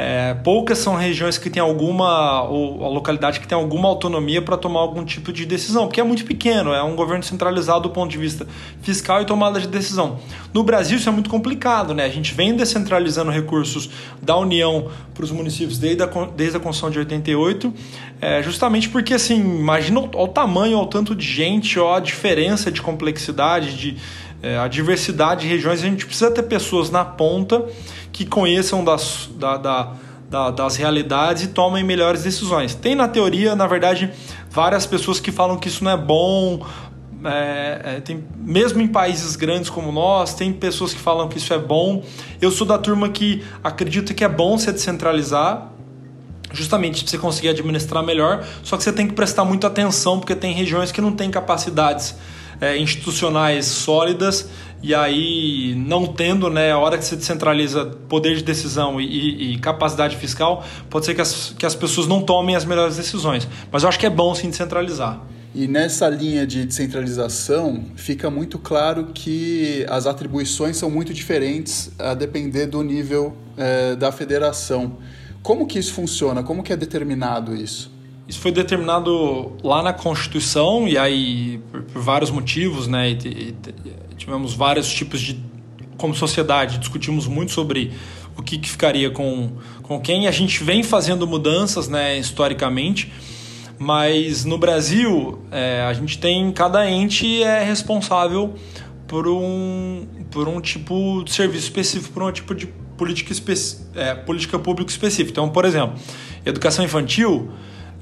É, 0.00 0.32
poucas 0.44 0.78
são 0.78 0.94
regiões 0.94 1.38
que 1.38 1.50
têm 1.50 1.60
alguma, 1.60 2.44
ou 2.44 2.84
a 2.84 2.88
localidade 2.88 3.40
que 3.40 3.48
tem 3.48 3.58
alguma 3.58 3.88
autonomia 3.88 4.40
para 4.40 4.56
tomar 4.56 4.78
algum 4.78 5.04
tipo 5.04 5.32
de 5.32 5.44
decisão, 5.44 5.88
porque 5.88 6.00
é 6.00 6.04
muito 6.04 6.24
pequeno, 6.24 6.72
é 6.72 6.80
um 6.80 6.94
governo 6.94 7.24
centralizado 7.24 7.80
do 7.80 7.90
ponto 7.90 8.08
de 8.08 8.16
vista 8.16 8.46
fiscal 8.80 9.20
e 9.22 9.24
tomada 9.24 9.58
de 9.58 9.66
decisão. 9.66 10.20
No 10.54 10.62
Brasil 10.62 10.98
isso 10.98 11.08
é 11.08 11.12
muito 11.12 11.28
complicado, 11.28 11.94
né? 11.94 12.04
A 12.04 12.08
gente 12.08 12.32
vem 12.32 12.54
descentralizando 12.54 13.32
recursos 13.32 13.90
da 14.22 14.36
União 14.36 14.88
para 15.12 15.24
os 15.24 15.32
municípios 15.32 15.78
desde 15.78 16.04
a, 16.04 16.06
desde 16.06 16.56
a 16.56 16.60
Constituição 16.60 16.90
de 16.90 17.00
88, 17.00 17.74
é, 18.20 18.40
justamente 18.40 18.88
porque, 18.88 19.14
assim, 19.14 19.40
imagina 19.40 19.98
o, 19.98 20.04
o 20.04 20.28
tamanho, 20.28 20.78
o 20.78 20.86
tanto 20.86 21.12
de 21.12 21.26
gente, 21.26 21.76
ó, 21.76 21.96
a 21.96 22.00
diferença 22.00 22.70
de 22.70 22.80
complexidade, 22.80 23.76
de 23.76 23.96
é, 24.40 24.56
a 24.58 24.68
diversidade 24.68 25.40
de 25.40 25.48
regiões, 25.48 25.80
a 25.80 25.86
gente 25.86 26.06
precisa 26.06 26.30
ter 26.30 26.44
pessoas 26.44 26.88
na 26.88 27.04
ponta 27.04 27.64
que 28.18 28.26
conheçam 28.26 28.82
das, 28.82 29.30
da, 29.36 29.56
da, 29.56 29.92
da, 30.28 30.50
das 30.50 30.74
realidades 30.74 31.44
e 31.44 31.46
tomem 31.46 31.84
melhores 31.84 32.24
decisões. 32.24 32.74
Tem 32.74 32.96
na 32.96 33.06
teoria, 33.06 33.54
na 33.54 33.64
verdade, 33.68 34.10
várias 34.50 34.84
pessoas 34.84 35.20
que 35.20 35.30
falam 35.30 35.56
que 35.56 35.68
isso 35.68 35.84
não 35.84 35.92
é 35.92 35.96
bom. 35.96 36.66
É, 37.24 37.80
é, 37.84 38.00
tem, 38.00 38.24
mesmo 38.36 38.80
em 38.80 38.88
países 38.88 39.36
grandes 39.36 39.70
como 39.70 39.92
nós, 39.92 40.34
tem 40.34 40.52
pessoas 40.52 40.92
que 40.92 40.98
falam 40.98 41.28
que 41.28 41.38
isso 41.38 41.54
é 41.54 41.58
bom. 41.58 42.02
Eu 42.42 42.50
sou 42.50 42.66
da 42.66 42.76
turma 42.76 43.08
que 43.08 43.44
acredita 43.62 44.12
que 44.12 44.24
é 44.24 44.28
bom 44.28 44.58
se 44.58 44.72
descentralizar, 44.72 45.68
justamente 46.52 47.04
para 47.04 47.10
você 47.12 47.18
conseguir 47.18 47.50
administrar 47.50 48.02
melhor, 48.02 48.44
só 48.64 48.76
que 48.76 48.82
você 48.82 48.92
tem 48.92 49.06
que 49.06 49.14
prestar 49.14 49.44
muita 49.44 49.68
atenção, 49.68 50.18
porque 50.18 50.34
tem 50.34 50.52
regiões 50.52 50.90
que 50.90 51.00
não 51.00 51.12
têm 51.12 51.30
capacidades 51.30 52.16
é, 52.60 52.76
institucionais 52.76 53.66
sólidas 53.66 54.48
e 54.82 54.94
aí 54.94 55.74
não 55.76 56.06
tendo, 56.06 56.48
né, 56.48 56.70
a 56.70 56.78
hora 56.78 56.96
que 56.96 57.04
você 57.04 57.16
descentraliza 57.16 57.84
poder 58.08 58.36
de 58.36 58.44
decisão 58.44 59.00
e, 59.00 59.04
e, 59.06 59.54
e, 59.54 59.58
capacidade 59.58 60.16
fiscal, 60.16 60.64
pode 60.88 61.04
ser 61.04 61.14
que 61.14 61.20
as, 61.20 61.54
que 61.58 61.66
as 61.66 61.74
pessoas 61.74 62.06
não 62.06 62.22
tomem 62.22 62.54
as 62.54 62.64
melhores 62.64 62.96
decisões. 62.96 63.48
Mas 63.72 63.82
eu 63.82 63.88
acho 63.88 63.98
que 63.98 64.06
é 64.06 64.10
bom 64.10 64.34
sim 64.34 64.50
descentralizar. 64.50 65.20
E 65.54 65.66
nessa 65.66 66.08
linha 66.08 66.46
de 66.46 66.64
descentralização, 66.64 67.86
fica 67.96 68.30
muito 68.30 68.58
claro 68.58 69.08
que 69.12 69.84
as 69.88 70.06
atribuições 70.06 70.76
são 70.76 70.88
muito 70.88 71.12
diferentes 71.12 71.90
a 71.98 72.14
depender 72.14 72.66
do 72.66 72.82
nível 72.82 73.36
é, 73.56 73.96
da 73.96 74.12
federação. 74.12 74.98
Como 75.42 75.66
que 75.66 75.78
isso 75.78 75.92
funciona? 75.92 76.44
Como 76.44 76.62
que 76.62 76.72
é 76.72 76.76
determinado 76.76 77.54
isso? 77.56 77.90
Isso 78.28 78.40
foi 78.40 78.52
determinado 78.52 79.56
lá 79.64 79.82
na 79.82 79.92
Constituição 79.94 80.86
e 80.86 80.98
aí 80.98 81.58
por, 81.72 81.82
por 81.82 82.02
vários 82.02 82.30
motivos, 82.30 82.86
né? 82.86 83.10
E, 83.10 83.14
e, 83.14 83.54
tivemos 84.18 84.52
vários 84.52 84.92
tipos 84.92 85.18
de 85.20 85.40
como 85.96 86.14
sociedade 86.14 86.78
discutimos 86.78 87.26
muito 87.26 87.52
sobre 87.52 87.90
o 88.36 88.42
que, 88.42 88.58
que 88.58 88.68
ficaria 88.68 89.10
com, 89.10 89.52
com 89.82 89.98
quem 89.98 90.28
a 90.28 90.30
gente 90.30 90.62
vem 90.62 90.82
fazendo 90.82 91.26
mudanças, 91.26 91.88
né? 91.88 92.18
Historicamente, 92.18 93.10
mas 93.78 94.44
no 94.44 94.58
Brasil 94.58 95.38
é, 95.50 95.82
a 95.88 95.92
gente 95.94 96.18
tem 96.18 96.52
cada 96.52 96.88
ente 96.88 97.42
é 97.42 97.64
responsável 97.64 98.54
por 99.06 99.26
um 99.26 100.06
por 100.30 100.46
um 100.46 100.60
tipo 100.60 101.22
de 101.24 101.32
serviço 101.32 101.64
específico, 101.64 102.12
por 102.12 102.22
um 102.22 102.30
tipo 102.30 102.54
de 102.54 102.66
política, 102.98 103.32
é, 103.94 104.14
política 104.14 104.58
pública 104.58 104.90
específica. 104.90 105.30
Então, 105.30 105.48
por 105.48 105.64
exemplo, 105.64 105.98
educação 106.44 106.84
infantil 106.84 107.50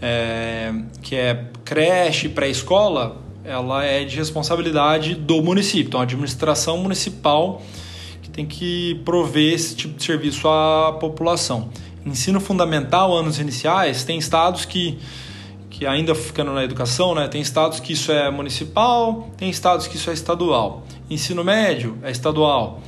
é, 0.00 0.72
que 1.02 1.16
é 1.16 1.44
creche, 1.64 2.28
pré-escola, 2.28 3.16
ela 3.44 3.84
é 3.84 4.04
de 4.04 4.16
responsabilidade 4.16 5.14
do 5.14 5.42
município. 5.42 5.88
Então, 5.88 6.00
a 6.00 6.02
administração 6.02 6.78
municipal 6.78 7.62
que 8.20 8.28
tem 8.28 8.44
que 8.44 9.00
prover 9.04 9.54
esse 9.54 9.76
tipo 9.76 9.96
de 9.96 10.04
serviço 10.04 10.48
à 10.48 10.96
população. 10.98 11.70
Ensino 12.04 12.40
fundamental, 12.40 13.16
anos 13.16 13.38
iniciais, 13.38 14.04
tem 14.04 14.18
estados 14.18 14.64
que, 14.64 14.98
que 15.70 15.86
ainda 15.86 16.14
ficando 16.14 16.52
na 16.52 16.64
educação, 16.64 17.14
né, 17.14 17.28
tem 17.28 17.40
estados 17.40 17.80
que 17.80 17.92
isso 17.92 18.10
é 18.12 18.30
municipal, 18.30 19.30
tem 19.36 19.48
estados 19.48 19.86
que 19.86 19.96
isso 19.96 20.10
é 20.10 20.12
estadual. 20.12 20.84
Ensino 21.08 21.44
médio 21.44 21.98
é 22.02 22.10
estadual. 22.10 22.80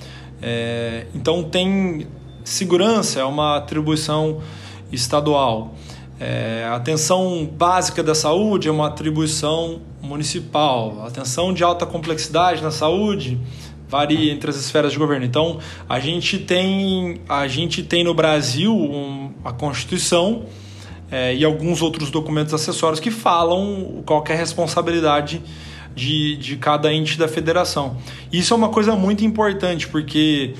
É, 0.42 1.06
então, 1.14 1.44
tem 1.44 2.06
segurança, 2.44 3.20
é 3.20 3.24
uma 3.24 3.56
atribuição 3.56 4.40
estadual. 4.90 5.74
É, 6.20 6.66
a 6.68 6.74
atenção 6.74 7.46
básica 7.46 8.02
da 8.02 8.14
saúde 8.14 8.68
é 8.68 8.70
uma 8.70 8.88
atribuição 8.88 9.80
municipal. 10.02 11.02
A 11.02 11.06
atenção 11.06 11.54
de 11.54 11.62
alta 11.62 11.86
complexidade 11.86 12.62
na 12.62 12.72
saúde 12.72 13.38
varia 13.88 14.32
entre 14.32 14.50
as 14.50 14.56
esferas 14.56 14.92
de 14.92 14.98
governo. 14.98 15.24
Então, 15.24 15.58
a 15.88 16.00
gente 16.00 16.38
tem, 16.38 17.20
a 17.28 17.46
gente 17.46 17.82
tem 17.82 18.02
no 18.02 18.14
Brasil 18.14 18.74
um, 18.74 19.32
a 19.44 19.52
Constituição 19.52 20.44
é, 21.10 21.34
e 21.34 21.44
alguns 21.44 21.80
outros 21.80 22.10
documentos 22.10 22.52
acessórios 22.52 23.00
que 23.00 23.10
falam 23.10 24.02
qual 24.04 24.22
é 24.28 24.32
a 24.32 24.36
responsabilidade 24.36 25.40
de, 25.94 26.36
de 26.36 26.56
cada 26.56 26.92
ente 26.92 27.18
da 27.18 27.26
federação. 27.26 27.96
Isso 28.32 28.52
é 28.52 28.56
uma 28.56 28.68
coisa 28.68 28.94
muito 28.94 29.24
importante, 29.24 29.88
porque 29.88 30.54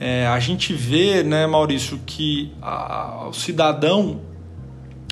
é, 0.00 0.26
a 0.26 0.38
gente 0.40 0.72
vê, 0.72 1.22
né, 1.22 1.46
Maurício, 1.46 2.00
que 2.06 2.52
a, 2.60 3.26
o 3.28 3.32
cidadão, 3.32 4.20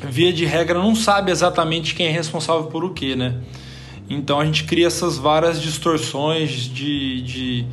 via 0.03 0.33
de 0.33 0.45
regra, 0.45 0.79
não 0.79 0.95
sabe 0.95 1.31
exatamente 1.31 1.95
quem 1.95 2.07
é 2.07 2.11
responsável 2.11 2.65
por 2.65 2.85
o 2.85 2.91
que, 2.91 3.15
né? 3.15 3.37
Então 4.09 4.39
a 4.39 4.45
gente 4.45 4.65
cria 4.65 4.87
essas 4.87 5.17
várias 5.17 5.61
distorções 5.61 6.51
de, 6.51 7.23
de, 7.23 7.67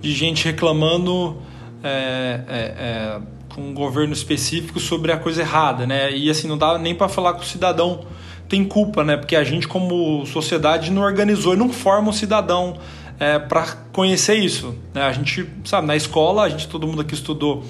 de 0.00 0.12
gente 0.12 0.44
reclamando 0.44 1.36
é, 1.82 2.40
é, 2.48 2.58
é, 2.58 3.20
com 3.54 3.62
um 3.62 3.74
governo 3.74 4.12
específico 4.12 4.80
sobre 4.80 5.12
a 5.12 5.18
coisa 5.18 5.42
errada, 5.42 5.86
né? 5.86 6.10
E 6.10 6.30
assim, 6.30 6.48
não 6.48 6.56
dá 6.56 6.78
nem 6.78 6.94
para 6.94 7.08
falar 7.08 7.34
que 7.34 7.42
o 7.42 7.46
cidadão 7.46 8.04
tem 8.48 8.64
culpa, 8.64 9.04
né? 9.04 9.16
Porque 9.16 9.36
a 9.36 9.44
gente, 9.44 9.68
como 9.68 10.24
sociedade, 10.26 10.90
não 10.90 11.02
organizou 11.02 11.54
e 11.54 11.56
não 11.56 11.70
forma 11.70 12.10
o 12.10 12.12
cidadão 12.12 12.78
é, 13.20 13.38
para 13.38 13.66
conhecer 13.92 14.36
isso. 14.36 14.74
Né? 14.94 15.02
A 15.02 15.12
gente, 15.12 15.46
sabe, 15.64 15.86
na 15.86 15.96
escola, 15.96 16.44
a 16.44 16.48
gente, 16.48 16.66
todo 16.68 16.86
mundo 16.86 17.02
aqui 17.02 17.14
estudou 17.14 17.64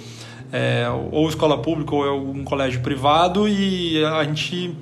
é, 0.53 0.87
ou 1.13 1.29
escola 1.29 1.59
pública 1.59 1.95
ou 1.95 2.05
algum 2.05 2.45
colégio 2.45 2.81
privado 2.81 3.49
e 3.49 4.05
a 4.05 4.25
gente 4.25 4.75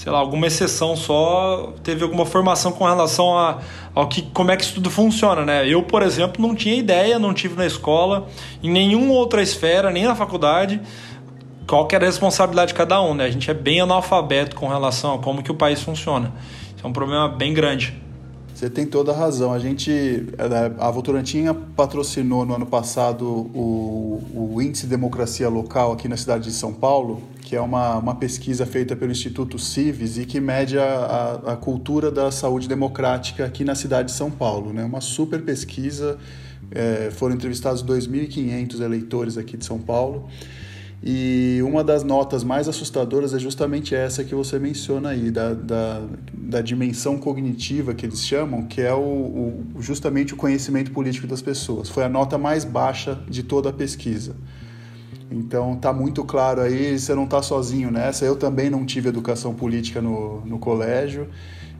sei 0.00 0.10
lá, 0.10 0.18
alguma 0.18 0.46
exceção 0.46 0.96
só 0.96 1.74
teve 1.82 2.02
alguma 2.02 2.24
formação 2.24 2.72
com 2.72 2.86
relação 2.86 3.36
a, 3.36 3.58
ao 3.94 4.08
que 4.08 4.22
como 4.22 4.50
é 4.50 4.56
que 4.56 4.64
isso 4.64 4.72
tudo 4.76 4.90
funciona, 4.90 5.44
né? 5.44 5.68
Eu, 5.68 5.82
por 5.82 6.00
exemplo, 6.02 6.40
não 6.40 6.54
tinha 6.54 6.74
ideia, 6.74 7.18
não 7.18 7.34
tive 7.34 7.54
na 7.54 7.66
escola, 7.66 8.26
em 8.62 8.70
nenhuma 8.70 9.12
outra 9.12 9.42
esfera, 9.42 9.90
nem 9.90 10.04
na 10.04 10.14
faculdade, 10.14 10.80
qual 11.66 11.86
que 11.86 11.94
era 11.94 12.06
a 12.06 12.08
responsabilidade 12.08 12.68
de 12.68 12.74
cada 12.74 12.98
um, 13.02 13.12
né? 13.12 13.26
A 13.26 13.30
gente 13.30 13.50
é 13.50 13.52
bem 13.52 13.82
analfabeto 13.82 14.56
com 14.56 14.68
relação 14.68 15.16
a 15.16 15.18
como 15.18 15.42
que 15.42 15.52
o 15.52 15.54
país 15.54 15.82
funciona. 15.82 16.32
Isso 16.74 16.82
é 16.82 16.88
um 16.88 16.94
problema 16.94 17.28
bem 17.28 17.52
grande. 17.52 17.94
Você 18.60 18.68
tem 18.68 18.84
toda 18.84 19.10
a 19.10 19.16
razão. 19.16 19.54
A 19.54 19.58
gente, 19.58 19.90
é, 19.90 20.72
a 20.78 20.90
Votorantim 20.90 21.44
patrocinou 21.74 22.44
no 22.44 22.54
ano 22.54 22.66
passado 22.66 23.24
o, 23.26 24.22
o 24.34 24.60
Índice 24.60 24.82
de 24.82 24.90
Democracia 24.90 25.48
Local 25.48 25.92
aqui 25.92 26.06
na 26.06 26.16
cidade 26.18 26.44
de 26.44 26.52
São 26.52 26.70
Paulo, 26.70 27.22
que 27.40 27.56
é 27.56 27.60
uma, 27.62 27.96
uma 27.96 28.14
pesquisa 28.16 28.66
feita 28.66 28.94
pelo 28.94 29.12
Instituto 29.12 29.58
Cives 29.58 30.18
e 30.18 30.26
que 30.26 30.38
mede 30.40 30.78
a, 30.78 30.84
a, 30.84 31.52
a 31.54 31.56
cultura 31.56 32.10
da 32.10 32.30
saúde 32.30 32.68
democrática 32.68 33.46
aqui 33.46 33.64
na 33.64 33.74
cidade 33.74 34.08
de 34.08 34.14
São 34.14 34.30
Paulo. 34.30 34.74
Né? 34.74 34.84
Uma 34.84 35.00
super 35.00 35.40
pesquisa. 35.40 36.18
É, 36.70 37.10
foram 37.12 37.36
entrevistados 37.36 37.82
2.500 37.82 38.82
eleitores 38.82 39.38
aqui 39.38 39.56
de 39.56 39.64
São 39.64 39.78
Paulo. 39.78 40.28
E 41.02 41.60
uma 41.64 41.82
das 41.82 42.04
notas 42.04 42.44
mais 42.44 42.68
assustadoras 42.68 43.32
é 43.32 43.38
justamente 43.38 43.94
essa 43.94 44.22
que 44.22 44.34
você 44.34 44.58
menciona 44.58 45.10
aí, 45.10 45.30
da, 45.30 45.54
da, 45.54 46.02
da 46.34 46.60
dimensão 46.60 47.16
cognitiva 47.16 47.94
que 47.94 48.04
eles 48.04 48.22
chamam, 48.22 48.66
que 48.66 48.82
é 48.82 48.92
o, 48.92 48.98
o, 48.98 49.66
justamente 49.80 50.34
o 50.34 50.36
conhecimento 50.36 50.90
político 50.90 51.26
das 51.26 51.40
pessoas. 51.40 51.88
Foi 51.88 52.04
a 52.04 52.08
nota 52.08 52.36
mais 52.36 52.64
baixa 52.64 53.18
de 53.28 53.42
toda 53.42 53.70
a 53.70 53.72
pesquisa. 53.72 54.36
Então 55.30 55.76
tá 55.76 55.92
muito 55.92 56.22
claro 56.24 56.60
aí, 56.60 56.98
você 56.98 57.14
não 57.14 57.24
está 57.24 57.40
sozinho 57.40 57.90
nessa. 57.90 58.26
Eu 58.26 58.36
também 58.36 58.68
não 58.68 58.84
tive 58.84 59.08
educação 59.08 59.54
política 59.54 60.02
no, 60.02 60.44
no 60.44 60.58
colégio. 60.58 61.28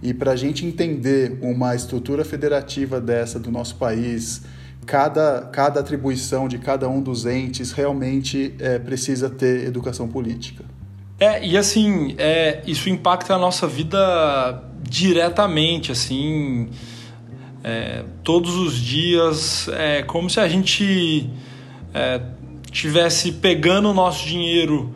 E 0.03 0.15
para 0.15 0.33
a 0.33 0.37
gente 0.37 0.65
entender 0.65 1.39
uma 1.43 1.75
estrutura 1.75 2.25
federativa 2.25 2.99
dessa 2.99 3.39
do 3.39 3.51
nosso 3.51 3.77
país, 3.77 4.43
cada, 4.91 5.43
cada 5.53 5.79
atribuição 5.79 6.49
de 6.49 6.59
cada 6.59 6.89
um 6.89 7.01
dos 7.01 7.25
entes 7.25 7.71
realmente 7.71 8.57
é, 8.59 8.77
precisa 8.77 9.31
ter 9.31 9.65
educação 9.65 10.09
política. 10.09 10.65
É, 11.21 11.47
e 11.47 11.57
assim, 11.57 12.17
é, 12.19 12.61
isso 12.67 12.91
impacta 12.91 13.37
a 13.37 13.39
nossa 13.39 13.69
vida 13.69 14.65
diretamente, 14.83 15.93
assim, 15.93 16.71
é, 17.63 18.03
todos 18.25 18.57
os 18.57 18.75
dias, 18.75 19.69
é 19.69 20.03
como 20.03 20.29
se 20.29 20.41
a 20.41 20.49
gente 20.49 21.31
é, 21.95 22.21
tivesse 22.73 23.31
pegando 23.31 23.91
o 23.91 23.95
nosso 23.95 24.27
dinheiro 24.27 24.93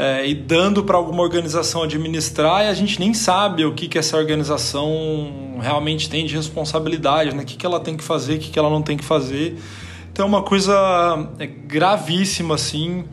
é, 0.00 0.26
e 0.26 0.34
dando 0.34 0.82
para 0.82 0.96
alguma 0.96 1.22
organização 1.22 1.82
administrar 1.82 2.64
e 2.64 2.68
a 2.68 2.72
gente 2.72 2.98
nem 2.98 3.12
sabe 3.12 3.66
o 3.66 3.74
que, 3.74 3.86
que 3.86 3.98
essa 3.98 4.16
organização 4.16 5.58
realmente 5.60 6.08
tem 6.08 6.24
de 6.24 6.34
responsabilidade, 6.34 7.36
né? 7.36 7.42
o 7.42 7.44
que, 7.44 7.54
que 7.54 7.66
ela 7.66 7.78
tem 7.78 7.98
que 7.98 8.02
fazer, 8.02 8.36
o 8.36 8.38
que, 8.38 8.50
que 8.50 8.58
ela 8.58 8.70
não 8.70 8.80
tem 8.80 8.96
que 8.96 9.04
fazer. 9.04 9.58
Então 10.10 10.24
é 10.24 10.28
uma 10.28 10.42
coisa 10.42 11.28
é, 11.38 11.46
gravíssima 11.46 12.54
assim. 12.54 13.04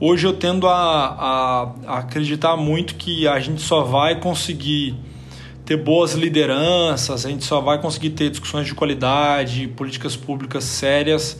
Hoje 0.00 0.26
eu 0.26 0.32
tendo 0.32 0.66
a, 0.66 1.72
a, 1.86 1.98
acreditar 1.98 2.56
muito 2.56 2.96
que 2.96 3.28
a 3.28 3.38
gente 3.38 3.62
só 3.62 3.84
vai 3.84 4.18
conseguir 4.18 4.96
ter 5.64 5.76
boas 5.76 6.14
lideranças, 6.14 7.24
a 7.24 7.30
gente 7.30 7.44
só 7.44 7.60
vai 7.60 7.80
conseguir 7.80 8.10
ter 8.10 8.28
discussões 8.28 8.66
de 8.66 8.74
qualidade, 8.74 9.68
políticas 9.68 10.16
públicas 10.16 10.64
sérias, 10.64 11.38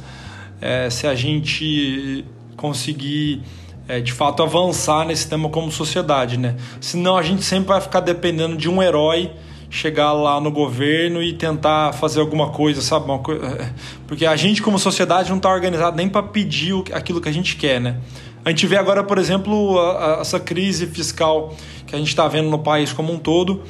é, 0.60 0.88
se 0.88 1.04
a 1.08 1.16
gente 1.16 2.24
conseguir 2.56 3.42
é, 3.88 4.00
de 4.00 4.12
fato 4.12 4.42
avançar 4.42 5.06
nesse 5.06 5.28
tema 5.28 5.48
como 5.48 5.70
sociedade, 5.70 6.38
né? 6.38 6.56
Senão 6.80 7.16
a 7.16 7.22
gente 7.22 7.42
sempre 7.42 7.68
vai 7.68 7.80
ficar 7.80 8.00
dependendo 8.00 8.56
de 8.56 8.68
um 8.68 8.82
herói 8.82 9.30
chegar 9.70 10.12
lá 10.12 10.40
no 10.40 10.52
governo 10.52 11.20
e 11.20 11.32
tentar 11.32 11.92
fazer 11.94 12.20
alguma 12.20 12.50
coisa, 12.50 12.80
sabe? 12.80 13.06
Co... 13.06 13.32
É, 13.32 13.70
porque 14.06 14.24
a 14.24 14.36
gente 14.36 14.62
como 14.62 14.78
sociedade 14.78 15.28
não 15.30 15.36
está 15.36 15.52
organizado 15.52 15.96
nem 15.96 16.08
para 16.08 16.22
pedir 16.22 16.74
aquilo 16.92 17.20
que 17.20 17.28
a 17.28 17.32
gente 17.32 17.56
quer, 17.56 17.80
né? 17.80 17.96
A 18.44 18.50
gente 18.50 18.66
vê 18.66 18.76
agora, 18.76 19.02
por 19.02 19.18
exemplo, 19.18 19.78
a, 19.78 20.18
a, 20.18 20.20
essa 20.20 20.38
crise 20.38 20.86
fiscal 20.86 21.56
que 21.86 21.94
a 21.94 21.98
gente 21.98 22.08
está 22.08 22.28
vendo 22.28 22.48
no 22.50 22.58
país 22.58 22.92
como 22.92 23.12
um 23.12 23.18
todo. 23.18 23.62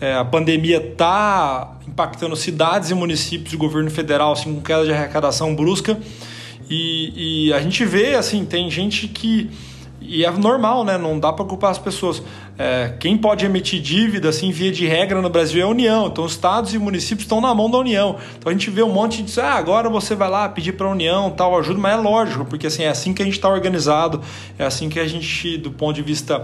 É, 0.00 0.14
a 0.14 0.24
pandemia 0.24 0.76
está 0.76 1.76
impactando 1.86 2.36
cidades 2.36 2.90
e 2.90 2.94
municípios 2.94 3.52
e 3.52 3.56
governo 3.56 3.90
federal 3.90 4.32
assim, 4.32 4.54
com 4.54 4.60
queda 4.60 4.84
de 4.84 4.92
arrecadação 4.92 5.56
brusca. 5.56 5.98
E, 6.70 7.46
e 7.48 7.52
a 7.52 7.60
gente 7.60 7.84
vê, 7.84 8.14
assim, 8.14 8.44
tem 8.44 8.70
gente 8.70 9.08
que. 9.08 9.50
E 10.00 10.24
é 10.24 10.30
normal, 10.30 10.84
né? 10.84 10.96
Não 10.96 11.18
dá 11.18 11.32
para 11.32 11.44
culpar 11.44 11.70
as 11.70 11.78
pessoas. 11.78 12.22
É, 12.56 12.94
quem 12.98 13.16
pode 13.16 13.44
emitir 13.44 13.80
dívida, 13.80 14.28
assim, 14.28 14.50
via 14.50 14.70
de 14.70 14.86
regra 14.86 15.20
no 15.20 15.28
Brasil 15.28 15.60
é 15.60 15.64
a 15.64 15.68
União. 15.68 16.06
Então, 16.06 16.24
os 16.24 16.32
estados 16.32 16.72
e 16.74 16.78
municípios 16.78 17.22
estão 17.22 17.40
na 17.40 17.54
mão 17.54 17.70
da 17.70 17.78
União. 17.78 18.16
Então, 18.38 18.50
a 18.50 18.52
gente 18.52 18.70
vê 18.70 18.82
um 18.82 18.92
monte 18.92 19.22
de. 19.22 19.40
Ah, 19.40 19.54
agora 19.54 19.88
você 19.88 20.14
vai 20.14 20.28
lá 20.28 20.48
pedir 20.48 20.72
para 20.72 20.86
a 20.86 20.90
União 20.90 21.30
tal 21.30 21.58
ajuda, 21.58 21.78
mas 21.78 21.94
é 21.94 21.96
lógico, 21.96 22.44
porque 22.44 22.66
assim, 22.66 22.84
é 22.84 22.88
assim 22.88 23.12
que 23.12 23.22
a 23.22 23.24
gente 23.24 23.34
está 23.34 23.48
organizado, 23.48 24.20
é 24.58 24.64
assim 24.64 24.88
que 24.88 25.00
a 25.00 25.06
gente, 25.06 25.56
do 25.56 25.70
ponto 25.70 25.96
de 25.96 26.02
vista 26.02 26.42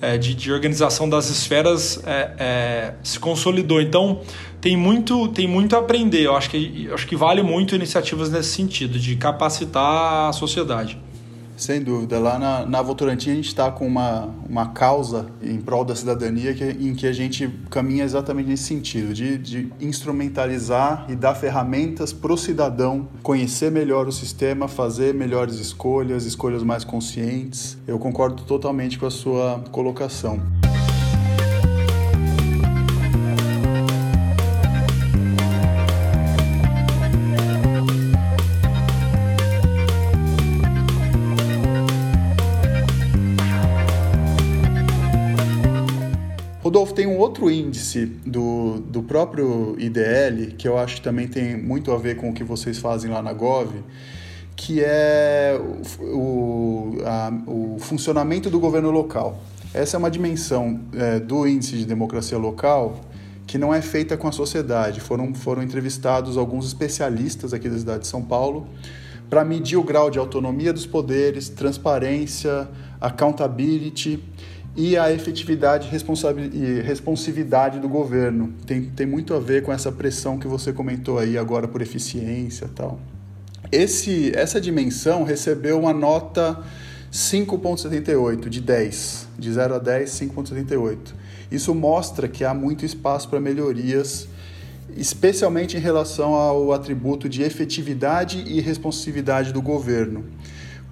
é, 0.00 0.18
de, 0.18 0.34
de, 0.34 0.52
organização 0.52 1.08
das 1.08 1.30
esferas, 1.30 2.02
é, 2.04 2.30
é 2.38 2.94
se 3.04 3.18
consolidou. 3.20 3.80
Então, 3.80 4.20
tem 4.62 4.76
muito, 4.76 5.26
tem 5.28 5.48
muito 5.48 5.74
a 5.74 5.80
aprender. 5.80 6.22
Eu 6.22 6.36
acho 6.36 6.48
que, 6.48 6.88
acho 6.94 7.06
que 7.06 7.16
vale 7.16 7.42
muito 7.42 7.74
iniciativas 7.74 8.30
nesse 8.30 8.50
sentido, 8.50 8.96
de 8.96 9.16
capacitar 9.16 10.28
a 10.28 10.32
sociedade. 10.32 10.98
Sem 11.56 11.82
dúvida. 11.82 12.18
Lá 12.18 12.38
na, 12.38 12.64
na 12.64 12.80
Votorantim 12.80 13.30
a 13.30 13.34
gente 13.34 13.48
está 13.48 13.70
com 13.70 13.86
uma, 13.86 14.30
uma 14.48 14.68
causa 14.68 15.26
em 15.42 15.60
prol 15.60 15.84
da 15.84 15.94
cidadania 15.94 16.54
que, 16.54 16.64
em 16.64 16.94
que 16.94 17.06
a 17.06 17.12
gente 17.12 17.48
caminha 17.70 18.04
exatamente 18.04 18.48
nesse 18.48 18.62
sentido, 18.62 19.12
de, 19.12 19.36
de 19.36 19.72
instrumentalizar 19.80 21.06
e 21.08 21.16
dar 21.16 21.34
ferramentas 21.34 22.12
para 22.12 22.32
o 22.32 22.38
cidadão 22.38 23.08
conhecer 23.22 23.70
melhor 23.70 24.06
o 24.06 24.12
sistema, 24.12 24.68
fazer 24.68 25.12
melhores 25.12 25.56
escolhas, 25.56 26.24
escolhas 26.24 26.62
mais 26.62 26.84
conscientes. 26.84 27.76
Eu 27.86 27.98
concordo 27.98 28.44
totalmente 28.44 28.96
com 28.96 29.06
a 29.06 29.10
sua 29.10 29.62
colocação. 29.72 30.61
Do, 48.00 48.80
do 48.80 49.02
próprio 49.02 49.76
IDL, 49.78 50.54
que 50.56 50.66
eu 50.66 50.78
acho 50.78 50.96
que 50.96 51.02
também 51.02 51.28
tem 51.28 51.56
muito 51.56 51.92
a 51.92 51.98
ver 51.98 52.16
com 52.16 52.30
o 52.30 52.32
que 52.32 52.44
vocês 52.44 52.78
fazem 52.78 53.10
lá 53.10 53.22
na 53.22 53.32
Gov, 53.32 53.72
que 54.56 54.82
é 54.82 55.58
o, 56.00 56.98
a, 57.04 57.32
o 57.46 57.76
funcionamento 57.78 58.50
do 58.50 58.60
governo 58.60 58.90
local. 58.90 59.42
Essa 59.74 59.96
é 59.96 59.98
uma 59.98 60.10
dimensão 60.10 60.80
é, 60.94 61.18
do 61.18 61.46
índice 61.46 61.76
de 61.76 61.86
democracia 61.86 62.36
local 62.36 63.00
que 63.46 63.58
não 63.58 63.72
é 63.74 63.82
feita 63.82 64.16
com 64.16 64.28
a 64.28 64.32
sociedade. 64.32 65.00
Foram, 65.00 65.34
foram 65.34 65.62
entrevistados 65.62 66.36
alguns 66.36 66.66
especialistas 66.66 67.52
aqui 67.52 67.68
da 67.68 67.78
cidade 67.78 68.00
de 68.00 68.06
São 68.06 68.22
Paulo 68.22 68.66
para 69.28 69.44
medir 69.44 69.76
o 69.76 69.82
grau 69.82 70.10
de 70.10 70.18
autonomia 70.18 70.72
dos 70.72 70.86
poderes, 70.86 71.48
transparência, 71.48 72.68
accountability 73.00 74.22
e 74.74 74.96
a 74.96 75.12
efetividade 75.12 75.88
e 76.52 76.80
responsividade 76.80 77.78
do 77.78 77.88
governo. 77.88 78.52
Tem, 78.66 78.82
tem 78.82 79.06
muito 79.06 79.34
a 79.34 79.40
ver 79.40 79.62
com 79.62 79.72
essa 79.72 79.92
pressão 79.92 80.38
que 80.38 80.46
você 80.46 80.72
comentou 80.72 81.18
aí 81.18 81.36
agora 81.36 81.68
por 81.68 81.82
eficiência 81.82 82.68
tal. 82.74 82.98
Esse, 83.70 84.32
essa 84.34 84.60
dimensão 84.60 85.24
recebeu 85.24 85.78
uma 85.78 85.92
nota 85.92 86.62
5,78 87.12 88.48
de 88.48 88.60
10, 88.60 89.28
de 89.38 89.52
0 89.52 89.74
a 89.74 89.78
10, 89.78 90.10
5,78. 90.10 90.96
Isso 91.50 91.74
mostra 91.74 92.26
que 92.28 92.44
há 92.44 92.54
muito 92.54 92.84
espaço 92.84 93.28
para 93.28 93.40
melhorias 93.40 94.28
especialmente 94.96 95.76
em 95.76 95.80
relação 95.80 96.34
ao 96.34 96.72
atributo 96.72 97.28
de 97.28 97.42
efetividade 97.42 98.44
e 98.46 98.60
responsividade 98.60 99.52
do 99.52 99.62
governo. 99.62 100.24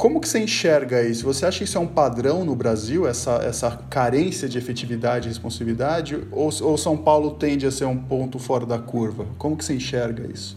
Como 0.01 0.19
que 0.19 0.27
você 0.27 0.43
enxerga 0.43 1.03
isso? 1.03 1.27
Você 1.27 1.45
acha 1.45 1.59
que 1.59 1.65
isso 1.65 1.77
é 1.77 1.81
um 1.81 1.87
padrão 1.87 2.43
no 2.43 2.57
Brasil, 2.57 3.07
essa, 3.07 3.33
essa 3.45 3.71
carência 3.91 4.49
de 4.49 4.57
efetividade 4.57 5.27
e 5.27 5.29
responsividade? 5.29 6.19
Ou, 6.33 6.49
ou 6.63 6.79
São 6.79 6.97
Paulo 6.97 7.33
tende 7.33 7.67
a 7.67 7.71
ser 7.71 7.85
um 7.85 7.99
ponto 7.99 8.39
fora 8.39 8.65
da 8.65 8.79
curva? 8.79 9.27
Como 9.37 9.59
que 9.59 9.63
você 9.63 9.75
enxerga 9.75 10.27
isso? 10.33 10.57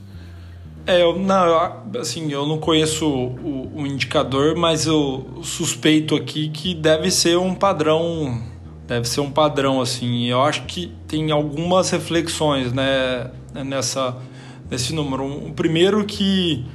É, 0.87 1.01
eu, 1.01 1.19
não, 1.19 1.83
assim, 1.99 2.31
eu 2.31 2.47
não 2.47 2.57
conheço 2.57 3.05
o, 3.05 3.69
o, 3.75 3.85
indicador, 3.85 4.55
mas 4.55 4.85
eu 4.85 5.41
suspeito 5.43 6.15
aqui 6.15 6.47
que 6.47 6.73
deve 6.73 7.11
ser 7.11 7.37
um 7.37 7.53
padrão, 7.53 8.41
deve 8.87 9.09
ser 9.09 9.19
um 9.19 9.29
padrão, 9.29 9.81
assim. 9.81 10.23
Eu 10.23 10.41
acho 10.41 10.63
que 10.67 10.89
tem 11.05 11.31
algumas 11.31 11.89
reflexões, 11.89 12.71
né, 12.71 13.29
nessa, 13.53 14.15
nesse 14.71 14.95
número. 14.95 15.25
O 15.25 15.51
primeiro 15.51 16.05
que 16.05 16.65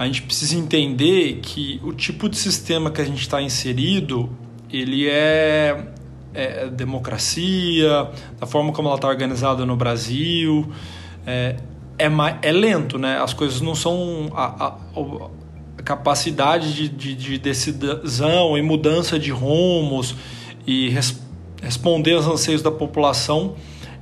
a 0.00 0.06
gente 0.06 0.22
precisa 0.22 0.56
entender 0.56 1.40
que 1.42 1.78
o 1.84 1.92
tipo 1.92 2.26
de 2.26 2.34
sistema 2.38 2.90
que 2.90 3.02
a 3.02 3.04
gente 3.04 3.20
está 3.20 3.42
inserido, 3.42 4.30
ele 4.72 5.06
é, 5.06 5.88
é, 6.32 6.68
democracia, 6.68 8.08
da 8.38 8.46
forma 8.46 8.72
como 8.72 8.88
ela 8.88 8.96
está 8.96 9.06
organizada 9.06 9.66
no 9.66 9.76
Brasil, 9.76 10.72
é, 11.26 11.56
é, 11.98 12.08
é 12.40 12.50
lento, 12.50 12.98
né? 12.98 13.18
As 13.18 13.34
coisas 13.34 13.60
não 13.60 13.74
são... 13.74 14.30
A, 14.32 14.68
a, 14.68 14.76
a 15.76 15.82
capacidade 15.82 16.72
de, 16.72 16.88
de, 16.88 17.14
de, 17.14 17.38
decisão 17.38 18.56
e 18.56 18.62
mudança 18.62 19.18
de 19.18 19.30
rumos 19.30 20.14
e 20.66 20.88
res, 20.88 21.20
responder 21.62 22.14
aos 22.14 22.26
anseios 22.26 22.62
da 22.62 22.70
população 22.70 23.54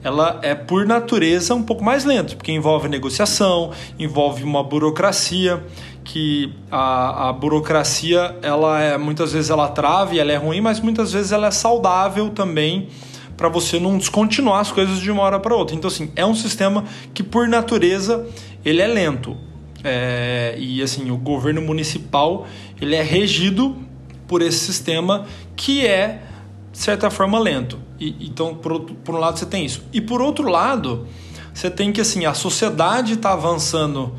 ela 0.03 0.39
é 0.43 0.55
por 0.55 0.87
natureza 0.87 1.55
um 1.55 1.63
pouco 1.63 1.83
mais 1.83 2.05
lenta, 2.05 2.37
porque 2.37 2.53
envolve 2.53 2.89
negociação, 2.89 3.73
envolve 3.99 4.45
uma 4.45 4.63
burocracia 4.63 5.63
que 6.09 6.55
a, 6.71 7.29
a 7.29 7.33
burocracia 7.35 8.35
ela 8.41 8.81
é 8.81 8.97
muitas 8.97 9.33
vezes 9.33 9.51
ela 9.51 9.69
trava 9.69 10.15
e 10.15 10.19
ela 10.19 10.33
é 10.33 10.37
ruim, 10.37 10.59
mas 10.59 10.81
muitas 10.81 11.13
vezes 11.13 11.33
ela 11.33 11.49
é 11.49 11.51
saudável 11.51 12.31
também 12.31 12.89
para 13.37 13.49
você 13.51 13.79
não 13.79 13.99
descontinuar 13.99 14.61
as 14.61 14.73
coisas 14.73 15.01
de 15.01 15.11
uma 15.11 15.23
hora 15.23 15.39
para 15.39 15.55
outra. 15.55 15.77
Então 15.77 15.89
assim 15.89 16.11
é 16.17 16.25
um 16.25 16.35
sistema 16.35 16.85
que 17.13 17.23
por 17.23 17.47
natureza 17.47 18.27
ele 18.65 18.81
é 18.81 18.87
lento 18.87 19.37
é, 19.85 20.55
e 20.59 20.83
assim 20.83 21.11
o 21.11 21.17
governo 21.19 21.61
municipal 21.61 22.47
ele 22.81 22.95
é 22.95 23.03
regido 23.03 23.77
por 24.27 24.41
esse 24.41 24.61
sistema 24.61 25.27
que 25.55 25.87
é 25.87 26.23
de 26.73 26.79
certa 26.79 27.11
forma 27.11 27.39
lento. 27.39 27.79
E, 28.01 28.17
então 28.27 28.55
por, 28.55 28.81
por 28.81 29.15
um 29.15 29.19
lado 29.19 29.39
você 29.39 29.47
tem 29.47 29.67
isso 29.67 29.85
e 29.93 30.01
por 30.01 30.23
outro 30.23 30.49
lado 30.49 31.07
você 31.53 31.69
tem 31.69 31.93
que 31.93 32.01
assim 32.01 32.25
a 32.25 32.33
sociedade 32.33 33.13
está 33.13 33.35
avançando 33.35 34.15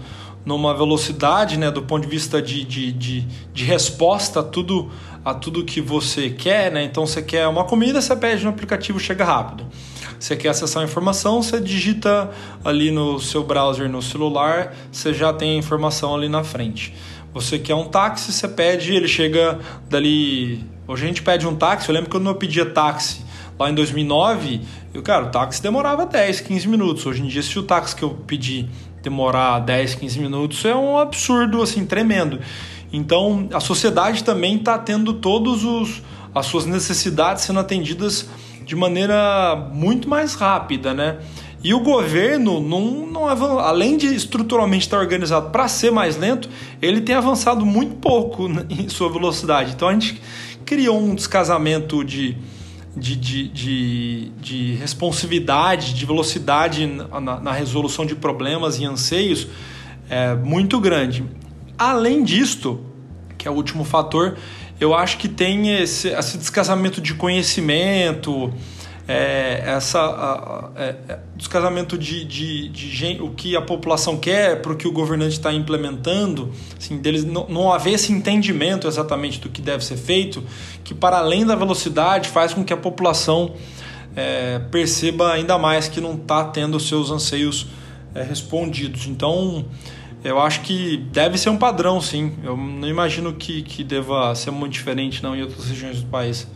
numa 0.46 0.74
velocidade, 0.74 1.58
né, 1.58 1.70
do 1.70 1.82
ponto 1.82 2.04
de 2.04 2.10
vista 2.10 2.42
de, 2.42 2.64
de, 2.64 2.92
de, 2.92 3.22
de, 3.54 3.64
resposta 3.64 4.40
a 4.40 4.44
tudo, 4.44 4.90
a 5.24 5.34
tudo 5.34 5.64
que 5.64 5.82
você 5.82 6.30
quer. 6.30 6.72
Né? 6.72 6.84
Então, 6.84 7.06
você 7.06 7.22
quer 7.22 7.48
uma 7.48 7.64
comida, 7.64 8.02
você 8.02 8.16
pede 8.16 8.44
no 8.44 8.50
aplicativo, 8.50 9.00
chega 9.00 9.26
rápido. 9.26 9.68
Você 10.20 10.36
quer 10.36 10.50
acessar 10.50 10.82
a 10.82 10.86
informação, 10.86 11.42
você 11.42 11.62
digita 11.62 12.30
ali 12.64 12.92
no 12.92 13.20
seu 13.20 13.44
browser, 13.44 13.90
no 13.90 14.02
celular, 14.02 14.76
você 14.92 15.14
já 15.14 15.32
tem 15.32 15.52
a 15.52 15.56
informação 15.56 16.14
ali 16.14 16.28
na 16.28 16.44
frente. 16.44 16.94
Você 17.34 17.60
quer 17.60 17.76
um 17.76 17.86
táxi, 17.86 18.34
você 18.34 18.48
pede, 18.48 18.94
ele 18.94 19.08
chega 19.08 19.60
dali. 19.88 20.66
Hoje 20.88 21.04
a 21.04 21.08
gente 21.08 21.22
pede 21.22 21.48
um 21.48 21.56
táxi. 21.56 21.88
Eu 21.88 21.94
lembro 21.94 22.10
que 22.10 22.18
quando 22.18 22.28
eu 22.28 22.36
pedia 22.36 22.66
táxi 22.66 23.24
lá 23.58 23.70
em 23.70 23.76
2009, 23.76 24.62
eu, 24.94 25.04
cara, 25.04 25.26
o 25.26 25.30
táxi 25.30 25.62
demorava 25.62 26.06
10, 26.06 26.42
15 26.42 26.68
minutos. 26.68 27.06
Hoje 27.06 27.22
em 27.22 27.28
dia, 27.28 27.44
se 27.44 27.58
o 27.60 27.64
táxi 27.64 27.96
que 27.96 28.04
eu 28.04 28.10
pedi 28.10 28.68
demorar 29.02 29.60
10, 29.60 29.96
15 29.96 30.20
minutos 30.20 30.66
é 30.66 30.76
um 30.76 30.98
absurdo 30.98 31.62
assim 31.62 31.86
tremendo. 31.86 32.40
Então, 32.92 33.48
a 33.54 33.60
sociedade 33.60 34.24
também 34.24 34.56
está 34.56 34.78
tendo 34.78 35.14
todos 35.14 35.64
os 35.64 36.02
as 36.34 36.46
suas 36.46 36.66
necessidades 36.66 37.44
sendo 37.44 37.60
atendidas 37.60 38.30
de 38.64 38.76
maneira 38.76 39.56
muito 39.74 40.08
mais 40.08 40.36
rápida, 40.36 40.94
né? 40.94 41.18
E 41.62 41.74
o 41.74 41.80
governo, 41.82 42.62
não, 42.62 43.06
não 43.06 43.28
além 43.28 43.98
de 43.98 44.08
estruturalmente 44.16 44.86
estar 44.86 44.98
organizado 44.98 45.50
para 45.50 45.68
ser 45.68 45.92
mais 45.92 46.16
lento, 46.16 46.50
ele 46.82 47.02
tem 47.02 47.16
avançado 47.16 47.66
muito 47.66 47.96
pouco 47.96 48.48
em 48.70 48.88
sua 48.88 49.12
velocidade. 49.12 49.74
Então 49.74 49.90
a 49.90 49.94
gente 49.94 50.22
criou 50.66 51.00
um 51.00 51.16
descasamento 51.16 52.04
de, 52.06 52.38
de, 53.00 53.16
de, 53.16 53.48
de, 53.48 54.30
de 54.42 54.74
responsividade, 54.76 55.94
de 55.94 56.06
velocidade 56.06 56.86
na, 56.86 57.40
na, 57.40 57.52
resolução 57.52 58.06
de 58.06 58.14
problemas 58.14 58.78
e 58.78 58.86
anseios 58.86 59.48
é 60.10 60.36
muito 60.36 60.80
grande. 60.80 61.24
Além 61.78 62.24
disto, 62.24 62.84
que 63.38 63.48
é 63.48 63.52
o 63.52 63.54
último 63.54 63.84
fator, 63.86 64.38
eu 64.80 64.94
acho 64.94 65.18
que 65.18 65.28
tem 65.28 65.78
esse, 65.78 66.10
esse 66.10 66.38
descasamento 66.38 67.00
de 67.00 67.14
conhecimento, 67.14 68.54
é, 69.12 69.64
essa 69.66 70.00
a, 70.00 70.70
é, 70.76 70.96
é, 71.10 71.20
descasamento 71.36 71.98
de, 71.98 72.24
de, 72.24 72.70
de 72.70 72.90
gente, 72.92 73.24
o 73.24 73.32
que 73.32 73.56
a 73.56 73.62
população 73.62 74.16
quer 74.16 74.62
para 74.62 74.72
o 74.72 74.76
que 74.76 74.88
o 74.88 74.92
governante 74.92 75.32
está 75.32 75.52
implementando, 75.52 76.52
assim, 76.78 76.96
deles 77.00 77.26
não, 77.26 77.48
não 77.50 77.74
haver 77.74 77.94
esse 77.94 78.14
entendimento 78.14 78.88
exatamente 78.88 79.40
do 79.40 79.50
que 79.50 79.64
deve 79.64 79.84
ser 79.84 79.98
feito, 79.98 80.44
que 80.84 80.94
para 80.94 81.18
além 81.18 81.44
da 81.44 81.56
velocidade 81.56 82.30
faz 82.30 82.54
com 82.54 82.64
que 82.64 82.72
a 82.72 82.78
população 82.78 83.56
é, 84.16 84.60
perceba 84.70 85.34
ainda 85.34 85.58
mais 85.58 85.88
que 85.88 86.00
não 86.00 86.14
está 86.14 86.44
tendo 86.44 86.80
seus 86.80 87.10
anseios 87.10 87.66
é, 88.14 88.22
respondidos. 88.22 89.08
Então, 89.08 89.66
eu 90.24 90.40
acho 90.40 90.62
que 90.62 90.98
deve 91.12 91.36
ser 91.40 91.50
um 91.50 91.58
padrão, 91.58 92.00
sim. 92.00 92.34
Eu 92.44 92.56
não 92.56 92.88
imagino 92.88 93.34
que, 93.34 93.64
que 93.64 93.84
deva 93.84 94.36
ser 94.36 94.52
muito 94.52 94.74
diferente 94.74 95.24
não 95.24 95.36
em 95.36 95.42
outras 95.42 95.68
regiões 95.68 96.00
do 96.00 96.08
país. 96.10 96.48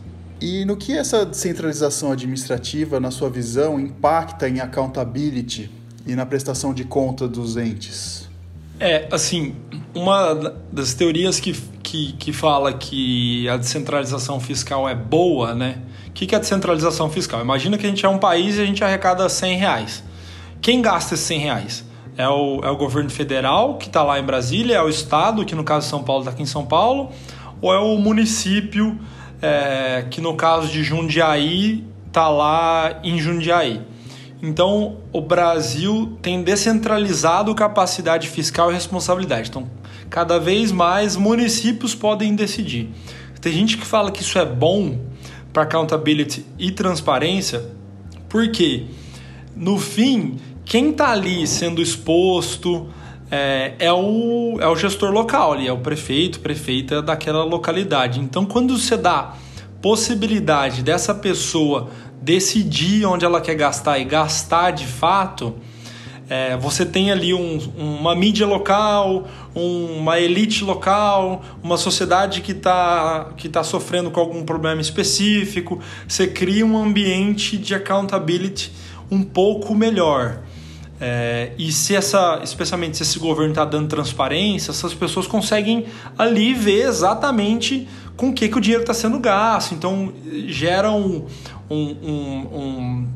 E 0.44 0.62
no 0.66 0.76
que 0.76 0.92
essa 0.92 1.24
descentralização 1.24 2.12
administrativa, 2.12 3.00
na 3.00 3.10
sua 3.10 3.30
visão, 3.30 3.80
impacta 3.80 4.46
em 4.46 4.60
accountability 4.60 5.70
e 6.06 6.14
na 6.14 6.26
prestação 6.26 6.74
de 6.74 6.84
conta 6.84 7.26
dos 7.26 7.56
entes? 7.56 8.28
É, 8.78 9.08
assim, 9.10 9.56
uma 9.94 10.34
das 10.70 10.92
teorias 10.92 11.40
que, 11.40 11.54
que, 11.82 12.12
que 12.12 12.30
fala 12.30 12.74
que 12.74 13.48
a 13.48 13.56
descentralização 13.56 14.38
fiscal 14.38 14.86
é 14.86 14.94
boa, 14.94 15.54
né? 15.54 15.78
O 16.08 16.12
que, 16.12 16.26
que 16.26 16.34
é 16.34 16.36
a 16.36 16.40
descentralização 16.42 17.08
fiscal? 17.08 17.40
Imagina 17.40 17.78
que 17.78 17.86
a 17.86 17.88
gente 17.88 18.04
é 18.04 18.08
um 18.10 18.18
país 18.18 18.58
e 18.58 18.60
a 18.60 18.66
gente 18.66 18.84
arrecada 18.84 19.26
100 19.26 19.56
reais. 19.56 20.04
Quem 20.60 20.82
gasta 20.82 21.14
esses 21.14 21.24
100 21.24 21.38
reais? 21.38 21.84
É 22.18 22.28
o, 22.28 22.60
é 22.62 22.68
o 22.68 22.76
governo 22.76 23.08
federal, 23.08 23.78
que 23.78 23.86
está 23.86 24.02
lá 24.02 24.20
em 24.20 24.22
Brasília, 24.22 24.76
é 24.76 24.82
o 24.82 24.90
estado, 24.90 25.42
que 25.46 25.54
no 25.54 25.64
caso 25.64 25.86
de 25.86 25.90
São 25.90 26.04
Paulo 26.04 26.20
está 26.20 26.32
aqui 26.32 26.42
em 26.42 26.46
São 26.46 26.66
Paulo, 26.66 27.10
ou 27.62 27.72
é 27.72 27.78
o 27.78 27.96
município 27.96 29.00
é, 29.44 30.06
que 30.10 30.22
no 30.22 30.34
caso 30.34 30.68
de 30.68 30.82
Jundiaí 30.82 31.84
está 32.06 32.28
lá 32.30 33.00
em 33.04 33.18
Jundiaí. 33.18 33.82
Então, 34.42 34.98
o 35.12 35.20
Brasil 35.20 36.18
tem 36.22 36.42
descentralizado 36.42 37.54
capacidade 37.54 38.28
fiscal 38.28 38.70
e 38.70 38.74
responsabilidade. 38.74 39.50
Então, 39.50 39.68
cada 40.08 40.38
vez 40.38 40.72
mais 40.72 41.16
municípios 41.16 41.94
podem 41.94 42.34
decidir. 42.34 42.90
Tem 43.40 43.52
gente 43.52 43.76
que 43.76 43.84
fala 43.86 44.10
que 44.10 44.22
isso 44.22 44.38
é 44.38 44.46
bom 44.46 44.98
para 45.52 45.64
accountability 45.64 46.46
e 46.58 46.70
transparência, 46.70 47.62
porque 48.28 48.86
no 49.54 49.78
fim, 49.78 50.38
quem 50.64 50.90
está 50.90 51.10
ali 51.10 51.46
sendo 51.46 51.82
exposto 51.82 52.88
é, 53.36 53.74
é, 53.80 53.92
o, 53.92 54.58
é 54.60 54.68
o 54.68 54.76
gestor 54.76 55.10
local 55.10 55.54
ali, 55.54 55.66
é 55.66 55.72
o 55.72 55.78
prefeito, 55.78 56.38
prefeita 56.38 57.02
daquela 57.02 57.42
localidade. 57.42 58.20
Então, 58.20 58.46
quando 58.46 58.78
você 58.78 58.96
dá 58.96 59.34
possibilidade 59.82 60.84
dessa 60.84 61.12
pessoa 61.12 61.88
decidir 62.22 63.04
onde 63.04 63.24
ela 63.24 63.40
quer 63.40 63.56
gastar 63.56 63.98
e 63.98 64.04
gastar 64.04 64.70
de 64.70 64.86
fato, 64.86 65.56
é, 66.30 66.56
você 66.56 66.86
tem 66.86 67.10
ali 67.10 67.34
um, 67.34 67.58
uma 67.76 68.14
mídia 68.14 68.46
local, 68.46 69.26
um, 69.52 69.98
uma 69.98 70.20
elite 70.20 70.62
local, 70.62 71.42
uma 71.60 71.76
sociedade 71.76 72.40
que 72.40 72.52
está 72.52 73.32
que 73.36 73.48
tá 73.48 73.64
sofrendo 73.64 74.12
com 74.12 74.20
algum 74.20 74.44
problema 74.44 74.80
específico. 74.80 75.80
Você 76.06 76.28
cria 76.28 76.64
um 76.64 76.78
ambiente 76.78 77.58
de 77.58 77.74
accountability 77.74 78.70
um 79.10 79.24
pouco 79.24 79.74
melhor. 79.74 80.38
É, 81.00 81.52
e 81.58 81.72
se 81.72 81.94
essa, 81.94 82.40
especialmente 82.42 82.96
se 82.96 83.02
esse 83.02 83.18
governo 83.18 83.50
está 83.50 83.64
dando 83.64 83.88
transparência, 83.88 84.70
essas 84.70 84.94
pessoas 84.94 85.26
conseguem 85.26 85.86
ali 86.16 86.54
ver 86.54 86.86
exatamente 86.86 87.88
com 88.16 88.28
o 88.28 88.32
que, 88.32 88.48
que 88.48 88.56
o 88.56 88.60
dinheiro 88.60 88.82
está 88.82 88.94
sendo 88.94 89.18
gasto. 89.18 89.74
Então 89.74 90.12
gera 90.46 90.90
um, 90.92 91.26
um, 91.68 91.76
um, 91.76 92.58
um, 92.58 93.08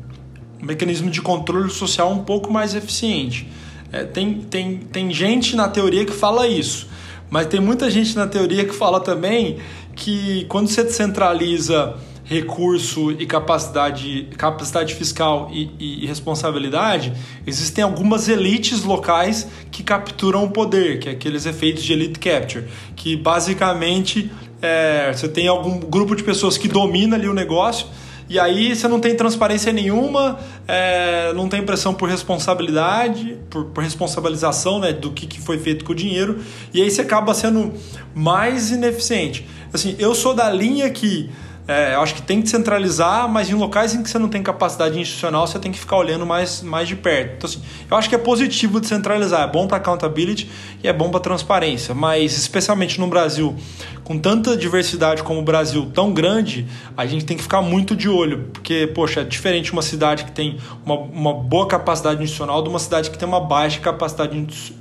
mecanismo 0.61 1.09
de 1.09 1.21
controle 1.21 1.69
social 1.69 2.11
um 2.11 2.23
pouco 2.23 2.51
mais 2.51 2.75
eficiente. 2.75 3.47
É, 3.91 4.03
tem, 4.03 4.41
tem, 4.41 4.77
tem 4.77 5.11
gente 5.11 5.55
na 5.55 5.67
teoria 5.67 6.05
que 6.05 6.11
fala 6.13 6.47
isso, 6.47 6.87
mas 7.29 7.47
tem 7.47 7.59
muita 7.59 7.89
gente 7.89 8.15
na 8.15 8.27
teoria 8.27 8.65
que 8.65 8.73
fala 8.73 8.99
também 8.99 9.57
que 9.95 10.45
quando 10.45 10.67
você 10.67 10.83
descentraliza 10.83 11.95
recurso 12.29 13.11
e 13.13 13.25
capacidade, 13.25 14.27
capacidade 14.37 14.93
fiscal 14.93 15.49
e, 15.51 15.71
e, 15.79 16.05
responsabilidade, 16.05 17.11
existem 17.45 17.83
algumas 17.83 18.29
elites 18.29 18.83
locais 18.83 19.47
que 19.71 19.81
capturam 19.81 20.43
o 20.43 20.51
poder, 20.51 20.99
que 20.99 21.09
é 21.09 21.13
aqueles 21.13 21.47
efeitos 21.47 21.83
de 21.83 21.91
elite 21.91 22.19
capture, 22.19 22.65
que 22.95 23.17
basicamente 23.17 24.31
é, 24.61 25.11
você 25.11 25.27
tem 25.27 25.47
algum 25.47 25.79
grupo 25.79 26.15
de 26.15 26.23
pessoas 26.23 26.55
que 26.55 26.67
domina 26.67 27.15
ali 27.15 27.27
o 27.27 27.33
negócio 27.33 27.87
e 28.29 28.37
aí 28.37 28.75
você 28.75 28.87
não 28.87 28.99
tem 28.99 29.15
transparência 29.15 29.73
nenhuma, 29.73 30.37
é, 30.67 31.33
não 31.33 31.49
tem 31.49 31.65
pressão 31.65 31.95
por 31.95 32.07
responsabilidade, 32.07 33.39
por, 33.49 33.65
por 33.65 33.83
responsabilização 33.83 34.77
né, 34.77 34.93
do 34.93 35.09
que, 35.11 35.25
que 35.25 35.41
foi 35.41 35.57
feito 35.57 35.83
com 35.83 35.93
o 35.93 35.95
dinheiro, 35.95 36.37
e 36.71 36.79
aí 36.79 36.91
você 36.91 37.01
acaba 37.01 37.33
sendo 37.33 37.73
mais 38.13 38.69
ineficiente. 38.69 39.47
Assim, 39.73 39.95
eu 39.97 40.13
sou 40.13 40.35
da 40.35 40.47
linha 40.51 40.91
que 40.91 41.27
é, 41.69 41.93
eu 41.93 42.01
acho 42.01 42.15
que 42.15 42.21
tem 42.23 42.41
que 42.41 42.49
centralizar, 42.49 43.29
mas 43.29 43.47
em 43.47 43.53
locais 43.53 43.93
em 43.93 44.01
que 44.01 44.09
você 44.09 44.17
não 44.17 44.27
tem 44.27 44.41
capacidade 44.41 44.99
institucional, 44.99 45.45
você 45.45 45.59
tem 45.59 45.71
que 45.71 45.77
ficar 45.77 45.97
olhando 45.97 46.25
mais, 46.25 46.63
mais 46.63 46.87
de 46.87 46.95
perto. 46.95 47.35
Então, 47.37 47.47
assim, 47.47 47.61
eu 47.91 47.95
acho 47.95 48.09
que 48.09 48.15
é 48.15 48.17
positivo 48.17 48.81
descentralizar, 48.81 49.47
é 49.47 49.51
bom 49.51 49.67
para 49.67 49.77
accountability 49.77 50.49
e 50.83 50.87
é 50.87 50.93
bom 50.93 51.11
para 51.11 51.19
transparência, 51.19 51.93
mas 51.93 52.35
especialmente 52.35 52.99
no 52.99 53.05
Brasil, 53.05 53.55
com 54.03 54.17
tanta 54.17 54.57
diversidade 54.57 55.21
como 55.21 55.41
o 55.41 55.43
Brasil 55.43 55.91
tão 55.93 56.11
grande, 56.11 56.65
a 56.97 57.05
gente 57.05 57.23
tem 57.23 57.37
que 57.37 57.43
ficar 57.43 57.61
muito 57.61 57.95
de 57.95 58.09
olho, 58.09 58.49
porque, 58.51 58.87
poxa, 58.87 59.21
é 59.21 59.23
diferente 59.23 59.71
uma 59.71 59.83
cidade 59.83 60.25
que 60.25 60.31
tem 60.31 60.57
uma, 60.83 60.95
uma 60.95 61.33
boa 61.35 61.67
capacidade 61.67 62.23
institucional 62.23 62.63
de 62.63 62.69
uma 62.69 62.79
cidade 62.79 63.11
que 63.11 63.17
tem 63.19 63.27
uma 63.27 63.41
baixa 63.41 63.79
capacidade 63.79 64.35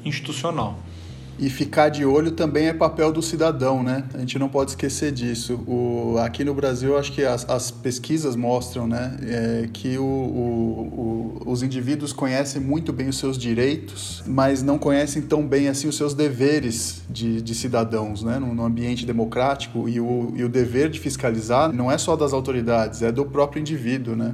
institucional. 0.06 0.78
E 1.38 1.48
ficar 1.48 1.88
de 1.88 2.04
olho 2.04 2.32
também 2.32 2.66
é 2.66 2.72
papel 2.72 3.12
do 3.12 3.22
cidadão, 3.22 3.82
né? 3.82 4.04
A 4.12 4.18
gente 4.18 4.38
não 4.38 4.48
pode 4.48 4.72
esquecer 4.72 5.12
disso. 5.12 5.54
O, 5.66 6.16
aqui 6.18 6.42
no 6.44 6.52
Brasil, 6.52 6.98
acho 6.98 7.12
que 7.12 7.24
as, 7.24 7.48
as 7.48 7.70
pesquisas 7.70 8.34
mostram 8.34 8.88
né, 8.88 9.16
é, 9.22 9.68
que 9.72 9.96
o, 9.98 10.02
o, 10.02 11.42
os 11.46 11.62
indivíduos 11.62 12.12
conhecem 12.12 12.60
muito 12.60 12.92
bem 12.92 13.08
os 13.08 13.18
seus 13.18 13.38
direitos, 13.38 14.22
mas 14.26 14.62
não 14.62 14.78
conhecem 14.78 15.22
tão 15.22 15.46
bem 15.46 15.68
assim 15.68 15.86
os 15.86 15.96
seus 15.96 16.12
deveres 16.12 17.02
de, 17.08 17.40
de 17.40 17.54
cidadãos, 17.54 18.22
né? 18.22 18.38
No 18.38 18.64
ambiente 18.64 19.06
democrático. 19.06 19.88
E 19.88 20.00
o, 20.00 20.32
e 20.34 20.42
o 20.42 20.48
dever 20.48 20.88
de 20.90 20.98
fiscalizar 20.98 21.72
não 21.72 21.90
é 21.90 21.96
só 21.96 22.16
das 22.16 22.32
autoridades, 22.32 23.02
é 23.02 23.12
do 23.12 23.24
próprio 23.24 23.60
indivíduo, 23.60 24.16
né? 24.16 24.32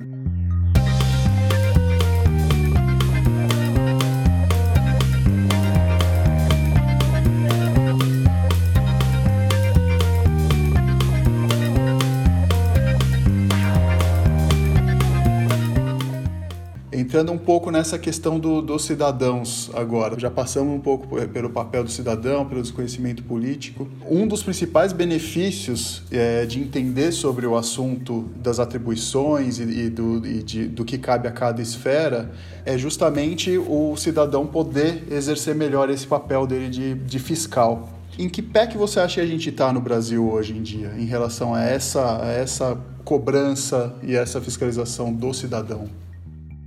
Entrando 17.14 17.30
um 17.30 17.38
pouco 17.38 17.70
nessa 17.70 17.96
questão 17.96 18.40
do, 18.40 18.60
dos 18.60 18.84
cidadãos 18.84 19.70
agora. 19.72 20.18
Já 20.18 20.28
passamos 20.28 20.74
um 20.74 20.80
pouco 20.80 21.06
pelo 21.28 21.48
papel 21.48 21.84
do 21.84 21.90
cidadão, 21.90 22.44
pelo 22.44 22.60
desconhecimento 22.60 23.22
político. 23.22 23.86
Um 24.10 24.26
dos 24.26 24.42
principais 24.42 24.92
benefícios 24.92 26.02
é, 26.10 26.44
de 26.44 26.58
entender 26.58 27.12
sobre 27.12 27.46
o 27.46 27.56
assunto 27.56 28.22
das 28.34 28.58
atribuições 28.58 29.60
e, 29.60 29.62
e, 29.62 29.90
do, 29.90 30.26
e 30.26 30.42
de, 30.42 30.66
do 30.66 30.84
que 30.84 30.98
cabe 30.98 31.28
a 31.28 31.30
cada 31.30 31.62
esfera 31.62 32.32
é 32.66 32.76
justamente 32.76 33.58
o 33.58 33.94
cidadão 33.96 34.44
poder 34.44 35.04
exercer 35.08 35.54
melhor 35.54 35.90
esse 35.90 36.08
papel 36.08 36.48
dele 36.48 36.68
de, 36.68 36.94
de 36.94 37.18
fiscal. 37.20 37.90
Em 38.18 38.28
que 38.28 38.42
pé 38.42 38.66
que 38.66 38.76
você 38.76 38.98
acha 38.98 39.14
que 39.14 39.20
a 39.20 39.26
gente 39.26 39.50
está 39.50 39.72
no 39.72 39.80
Brasil 39.80 40.28
hoje 40.28 40.52
em 40.52 40.62
dia 40.62 40.92
em 40.98 41.04
relação 41.04 41.54
a 41.54 41.62
essa, 41.62 42.24
a 42.24 42.32
essa 42.32 42.76
cobrança 43.04 43.94
e 44.02 44.16
essa 44.16 44.40
fiscalização 44.40 45.12
do 45.12 45.32
cidadão? 45.32 45.88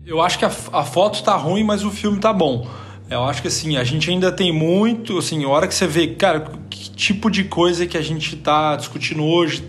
Eu 0.08 0.22
acho 0.22 0.40
que 0.40 0.46
a, 0.46 0.52
a 0.72 0.86
foto 0.86 1.22
tá 1.22 1.36
ruim, 1.36 1.66
mas 1.66 1.84
o 1.84 1.92
filme 1.92 2.18
tá 2.18 2.32
bom. 2.32 2.66
Eu 3.10 3.26
acho 3.26 3.42
que 3.42 3.50
assim, 3.50 3.76
a 3.76 3.84
gente 3.84 4.10
ainda 4.10 4.32
tem 4.32 4.54
muito, 4.54 5.18
assim, 5.18 5.44
a 5.44 5.50
hora 5.50 5.68
que 5.68 5.76
você 5.76 5.86
vê, 5.86 6.08
cara, 6.08 6.50
que 6.70 6.90
tipo 6.92 7.30
de 7.30 7.44
coisa 7.44 7.86
que 7.86 7.98
a 7.98 8.02
gente 8.02 8.38
tá 8.38 8.78
discutindo 8.78 9.22
hoje, 9.22 9.66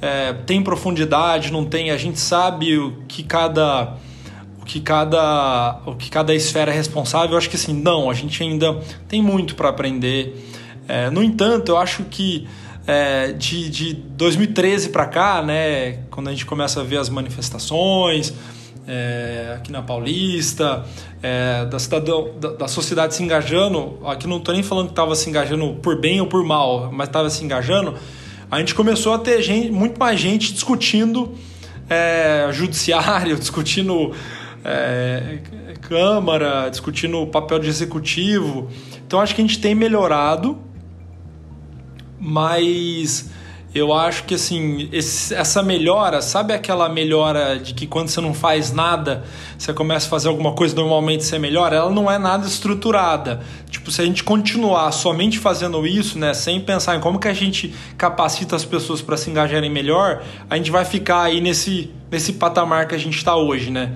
é, 0.00 0.32
tem 0.32 0.62
profundidade, 0.62 1.52
não 1.52 1.64
tem, 1.64 1.90
a 1.90 1.96
gente 1.96 2.20
sabe 2.20 2.78
o 2.78 3.02
que 3.08 3.24
cada 3.24 3.96
o 4.62 4.64
que 4.64 4.80
cada 4.80 5.80
o 5.84 5.96
que 5.96 6.08
cada 6.08 6.32
esfera 6.32 6.70
é 6.70 6.74
responsável. 6.74 7.32
Eu 7.32 7.38
acho 7.38 7.50
que 7.50 7.56
assim, 7.56 7.74
não, 7.74 8.08
a 8.08 8.14
gente 8.14 8.40
ainda 8.44 8.80
tem 9.08 9.20
muito 9.20 9.56
para 9.56 9.70
aprender. 9.70 10.50
É, 10.86 11.10
no 11.10 11.20
entanto, 11.20 11.72
eu 11.72 11.78
acho 11.78 12.04
que 12.04 12.46
é, 12.86 13.32
de, 13.32 13.68
de 13.70 13.94
2013 13.94 14.90
para 14.90 15.06
cá, 15.06 15.42
né, 15.42 16.04
quando 16.12 16.28
a 16.28 16.30
gente 16.30 16.46
começa 16.46 16.80
a 16.80 16.84
ver 16.84 16.98
as 16.98 17.08
manifestações, 17.08 18.32
é, 18.86 19.54
aqui 19.56 19.72
na 19.72 19.82
Paulista, 19.82 20.84
é, 21.22 21.64
da, 21.66 21.78
cidadão, 21.78 22.30
da, 22.38 22.50
da, 22.50 22.68
sociedade 22.68 23.14
se 23.14 23.22
engajando. 23.22 23.98
Aqui 24.06 24.26
não 24.26 24.38
estou 24.38 24.54
nem 24.54 24.62
falando 24.62 24.86
que 24.86 24.92
estava 24.92 25.14
se 25.14 25.28
engajando 25.28 25.74
por 25.82 26.00
bem 26.00 26.20
ou 26.20 26.26
por 26.26 26.44
mal, 26.44 26.90
mas 26.92 27.08
estava 27.08 27.30
se 27.30 27.44
engajando. 27.44 27.94
A 28.50 28.58
gente 28.58 28.74
começou 28.74 29.14
a 29.14 29.18
ter 29.18 29.42
gente, 29.42 29.70
muito 29.70 29.98
mais 29.98 30.20
gente 30.20 30.52
discutindo 30.52 31.34
é, 31.88 32.48
judiciário, 32.52 33.36
discutindo 33.38 34.12
é, 34.64 35.38
Câmara, 35.80 36.68
discutindo 36.70 37.20
o 37.20 37.26
papel 37.26 37.58
de 37.58 37.68
executivo. 37.68 38.70
Então 39.06 39.20
acho 39.20 39.34
que 39.34 39.40
a 39.42 39.44
gente 39.44 39.60
tem 39.60 39.74
melhorado, 39.74 40.58
mas 42.18 43.30
eu 43.74 43.92
acho 43.92 44.22
que 44.22 44.34
assim, 44.34 44.88
esse, 44.92 45.34
essa 45.34 45.60
melhora, 45.60 46.22
sabe 46.22 46.54
aquela 46.54 46.88
melhora 46.88 47.58
de 47.58 47.74
que 47.74 47.88
quando 47.88 48.08
você 48.08 48.20
não 48.20 48.32
faz 48.32 48.72
nada, 48.72 49.24
você 49.58 49.72
começa 49.72 50.06
a 50.06 50.10
fazer 50.10 50.28
alguma 50.28 50.52
coisa, 50.52 50.76
normalmente 50.76 51.24
você 51.24 51.40
melhora? 51.40 51.74
Ela 51.74 51.90
não 51.90 52.08
é 52.08 52.16
nada 52.16 52.46
estruturada. 52.46 53.40
Tipo, 53.68 53.90
se 53.90 54.00
a 54.00 54.04
gente 54.04 54.22
continuar 54.22 54.92
somente 54.92 55.40
fazendo 55.40 55.84
isso, 55.84 56.16
né, 56.16 56.32
sem 56.34 56.60
pensar 56.60 56.94
em 56.94 57.00
como 57.00 57.18
que 57.18 57.26
a 57.26 57.34
gente 57.34 57.74
capacita 57.98 58.54
as 58.54 58.64
pessoas 58.64 59.02
para 59.02 59.16
se 59.16 59.28
engajarem 59.28 59.68
melhor, 59.68 60.22
a 60.48 60.56
gente 60.56 60.70
vai 60.70 60.84
ficar 60.84 61.22
aí 61.22 61.40
nesse, 61.40 61.90
nesse 62.08 62.34
patamar 62.34 62.86
que 62.86 62.94
a 62.94 62.98
gente 62.98 63.16
está 63.16 63.34
hoje, 63.34 63.72
né? 63.72 63.92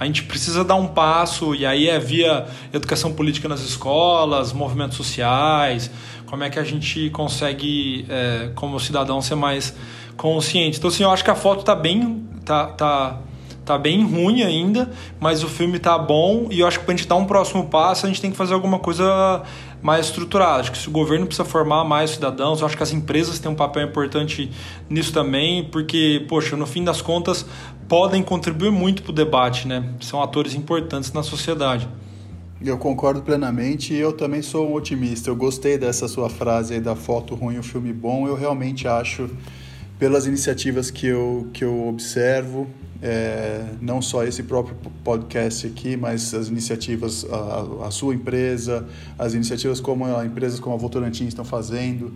A 0.00 0.06
gente 0.06 0.22
precisa 0.22 0.64
dar 0.64 0.76
um 0.76 0.86
passo, 0.86 1.54
e 1.54 1.66
aí 1.66 1.86
é 1.86 1.98
via 1.98 2.46
educação 2.72 3.12
política 3.12 3.46
nas 3.48 3.60
escolas, 3.60 4.50
movimentos 4.50 4.96
sociais, 4.96 5.90
como 6.30 6.44
é 6.44 6.48
que 6.48 6.60
a 6.60 6.64
gente 6.64 7.10
consegue, 7.10 8.06
é, 8.08 8.52
como 8.54 8.78
cidadão, 8.78 9.20
ser 9.20 9.34
mais 9.34 9.74
consciente. 10.16 10.78
Então, 10.78 10.88
assim, 10.88 11.02
eu 11.02 11.10
acho 11.10 11.24
que 11.24 11.30
a 11.30 11.34
foto 11.34 11.64
tá 11.64 11.74
bem, 11.74 12.24
tá, 12.44 12.66
tá, 12.66 13.18
tá 13.64 13.76
bem 13.76 14.04
ruim 14.04 14.42
ainda, 14.42 14.88
mas 15.18 15.42
o 15.42 15.48
filme 15.48 15.80
tá 15.80 15.98
bom 15.98 16.46
e 16.48 16.60
eu 16.60 16.68
acho 16.68 16.78
que 16.78 16.84
para 16.84 16.94
a 16.94 16.96
gente 16.96 17.08
dar 17.08 17.16
um 17.16 17.24
próximo 17.24 17.66
passo, 17.66 18.06
a 18.06 18.08
gente 18.08 18.20
tem 18.20 18.30
que 18.30 18.36
fazer 18.36 18.54
alguma 18.54 18.78
coisa 18.78 19.42
mais 19.82 20.06
estruturada. 20.06 20.60
Acho 20.60 20.70
que 20.70 20.78
se 20.78 20.88
o 20.88 20.92
governo 20.92 21.26
precisa 21.26 21.44
formar 21.44 21.82
mais 21.84 22.10
cidadãos, 22.10 22.60
eu 22.60 22.66
acho 22.66 22.76
que 22.76 22.82
as 22.82 22.92
empresas 22.92 23.40
têm 23.40 23.50
um 23.50 23.56
papel 23.56 23.82
importante 23.82 24.52
nisso 24.88 25.12
também, 25.12 25.64
porque, 25.64 26.24
poxa, 26.28 26.56
no 26.56 26.66
fim 26.66 26.84
das 26.84 27.02
contas, 27.02 27.44
podem 27.88 28.22
contribuir 28.22 28.70
muito 28.70 29.02
para 29.02 29.10
o 29.10 29.14
debate, 29.14 29.66
né? 29.66 29.84
São 30.00 30.22
atores 30.22 30.54
importantes 30.54 31.12
na 31.12 31.24
sociedade. 31.24 31.88
Eu 32.62 32.76
concordo 32.76 33.22
plenamente 33.22 33.94
e 33.94 33.96
eu 33.96 34.12
também 34.12 34.42
sou 34.42 34.68
um 34.68 34.74
otimista. 34.74 35.30
Eu 35.30 35.36
gostei 35.36 35.78
dessa 35.78 36.06
sua 36.06 36.28
frase 36.28 36.74
aí 36.74 36.80
da 36.80 36.94
foto 36.94 37.34
ruim, 37.34 37.56
o 37.56 37.62
filme 37.62 37.90
bom. 37.90 38.28
Eu 38.28 38.34
realmente 38.34 38.86
acho, 38.86 39.30
pelas 39.98 40.26
iniciativas 40.26 40.90
que 40.90 41.06
eu, 41.06 41.48
que 41.54 41.64
eu 41.64 41.88
observo, 41.88 42.68
é, 43.02 43.64
não 43.80 44.02
só 44.02 44.24
esse 44.24 44.42
próprio 44.42 44.76
podcast 45.02 45.66
aqui, 45.66 45.96
mas 45.96 46.34
as 46.34 46.48
iniciativas, 46.48 47.24
a, 47.30 47.86
a 47.86 47.90
sua 47.90 48.14
empresa, 48.14 48.86
as 49.18 49.32
iniciativas 49.32 49.80
como 49.80 50.04
a, 50.04 50.26
empresas 50.26 50.60
como 50.60 50.74
a 50.74 50.78
Votorantim 50.78 51.24
estão 51.24 51.46
fazendo, 51.46 52.12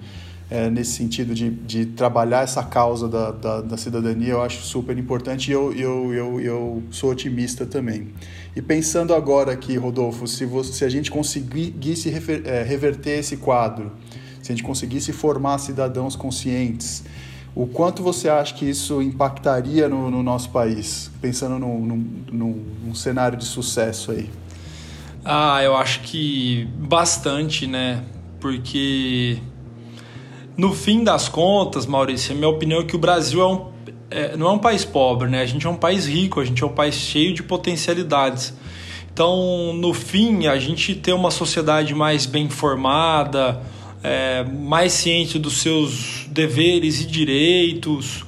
é, 0.50 0.68
nesse 0.68 0.92
sentido 0.92 1.34
de, 1.34 1.50
de 1.50 1.86
trabalhar 1.86 2.42
essa 2.42 2.62
causa 2.62 3.08
da, 3.08 3.30
da, 3.30 3.60
da 3.62 3.76
cidadania, 3.76 4.32
eu 4.32 4.42
acho 4.42 4.62
super 4.62 4.96
importante 4.98 5.50
e 5.50 5.52
eu, 5.52 5.72
eu, 5.72 6.14
eu, 6.14 6.40
eu 6.40 6.82
sou 6.90 7.10
otimista 7.10 7.64
também. 7.64 8.08
E 8.54 8.62
pensando 8.62 9.14
agora 9.14 9.52
aqui, 9.52 9.76
Rodolfo, 9.76 10.26
se, 10.26 10.44
você, 10.44 10.72
se 10.72 10.84
a 10.84 10.88
gente 10.88 11.10
conseguisse 11.10 12.08
refer, 12.10 12.46
é, 12.46 12.62
reverter 12.62 13.18
esse 13.18 13.38
quadro, 13.38 13.92
se 14.42 14.52
a 14.52 14.54
gente 14.54 14.64
conseguisse 14.64 15.12
formar 15.12 15.58
cidadãos 15.58 16.14
conscientes, 16.14 17.02
o 17.54 17.66
quanto 17.66 18.02
você 18.02 18.28
acha 18.28 18.52
que 18.54 18.68
isso 18.68 19.00
impactaria 19.00 19.88
no, 19.88 20.10
no 20.10 20.22
nosso 20.22 20.50
país, 20.50 21.10
pensando 21.20 21.58
num, 21.58 21.80
num, 21.80 22.64
num, 22.84 22.94
cenário 22.94 23.38
de 23.38 23.44
sucesso 23.44 24.10
aí? 24.10 24.28
Ah, 25.24 25.62
eu 25.62 25.76
acho 25.76 26.00
que 26.00 26.68
bastante, 26.76 27.66
né? 27.66 28.04
Porque 28.40 29.38
no 30.56 30.72
fim 30.72 31.02
das 31.02 31.28
contas, 31.28 31.86
Maurício, 31.86 32.32
a 32.32 32.34
minha 32.34 32.48
opinião 32.48 32.80
é 32.80 32.84
que 32.84 32.96
o 32.96 32.98
Brasil 32.98 33.40
é 33.40 33.46
um 33.46 33.74
é, 34.10 34.36
não 34.36 34.46
é 34.46 34.50
um 34.52 34.58
país 34.58 34.84
pobre, 34.84 35.28
né? 35.28 35.40
A 35.40 35.46
gente 35.46 35.66
é 35.66 35.68
um 35.68 35.76
país 35.76 36.06
rico, 36.06 36.40
a 36.40 36.44
gente 36.44 36.62
é 36.62 36.66
um 36.66 36.72
país 36.72 36.94
cheio 36.94 37.34
de 37.34 37.42
potencialidades. 37.42 38.54
Então, 39.12 39.72
no 39.74 39.92
fim, 39.92 40.46
a 40.46 40.58
gente 40.58 40.94
ter 40.94 41.12
uma 41.12 41.30
sociedade 41.30 41.94
mais 41.94 42.26
bem 42.26 42.48
formada, 42.48 43.60
é, 44.04 44.44
mais 44.44 44.92
ciente 44.92 45.38
dos 45.38 45.58
seus 45.58 46.26
deveres 46.28 47.00
e 47.00 47.06
direitos, 47.06 48.24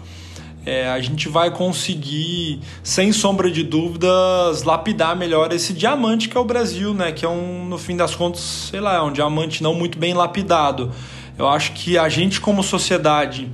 é, 0.65 0.89
a 0.89 1.01
gente 1.01 1.29
vai 1.29 1.53
conseguir, 1.53 2.61
sem 2.83 3.13
sombra 3.13 3.49
de 3.49 3.63
dúvidas, 3.63 4.65
lapidar 4.65 5.15
melhor 5.15 5.53
esse 5.53 5.73
diamante 5.73 6.29
que 6.29 6.37
é 6.37 6.41
o 6.41 6.45
Brasil, 6.45 6.93
né? 6.93 7.13
Que 7.13 7.25
é 7.25 7.29
um, 7.29 7.65
no 7.67 7.79
fim 7.79 7.97
das 7.97 8.17
contas, 8.17 8.41
sei 8.41 8.81
lá, 8.81 8.97
é 8.97 9.03
um 9.03 9.13
diamante 9.13 9.63
não 9.63 9.75
muito 9.75 9.97
bem 9.99 10.15
lapidado. 10.15 10.91
Eu 11.39 11.49
acho 11.49 11.73
que 11.73 11.99
a 11.99 12.09
gente, 12.09 12.41
como 12.41 12.63
sociedade, 12.63 13.51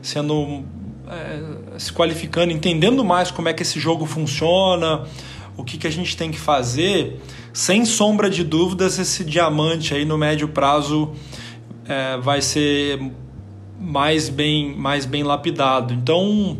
sendo 0.00 0.64
é, 1.08 1.78
se 1.78 1.92
qualificando, 1.92 2.52
entendendo 2.52 3.04
mais 3.04 3.30
como 3.30 3.48
é 3.48 3.52
que 3.52 3.62
esse 3.62 3.78
jogo 3.78 4.06
funciona, 4.06 5.04
o 5.56 5.64
que, 5.64 5.78
que 5.78 5.86
a 5.86 5.90
gente 5.90 6.16
tem 6.16 6.30
que 6.30 6.38
fazer, 6.38 7.20
sem 7.52 7.84
sombra 7.84 8.28
de 8.28 8.44
dúvidas, 8.44 8.98
esse 8.98 9.24
diamante 9.24 9.94
aí 9.94 10.04
no 10.04 10.18
médio 10.18 10.48
prazo 10.48 11.12
é, 11.86 12.16
vai 12.18 12.40
ser 12.42 13.00
mais 13.78 14.28
bem, 14.28 14.74
mais 14.76 15.06
bem 15.06 15.22
lapidado. 15.22 15.94
Então, 15.94 16.58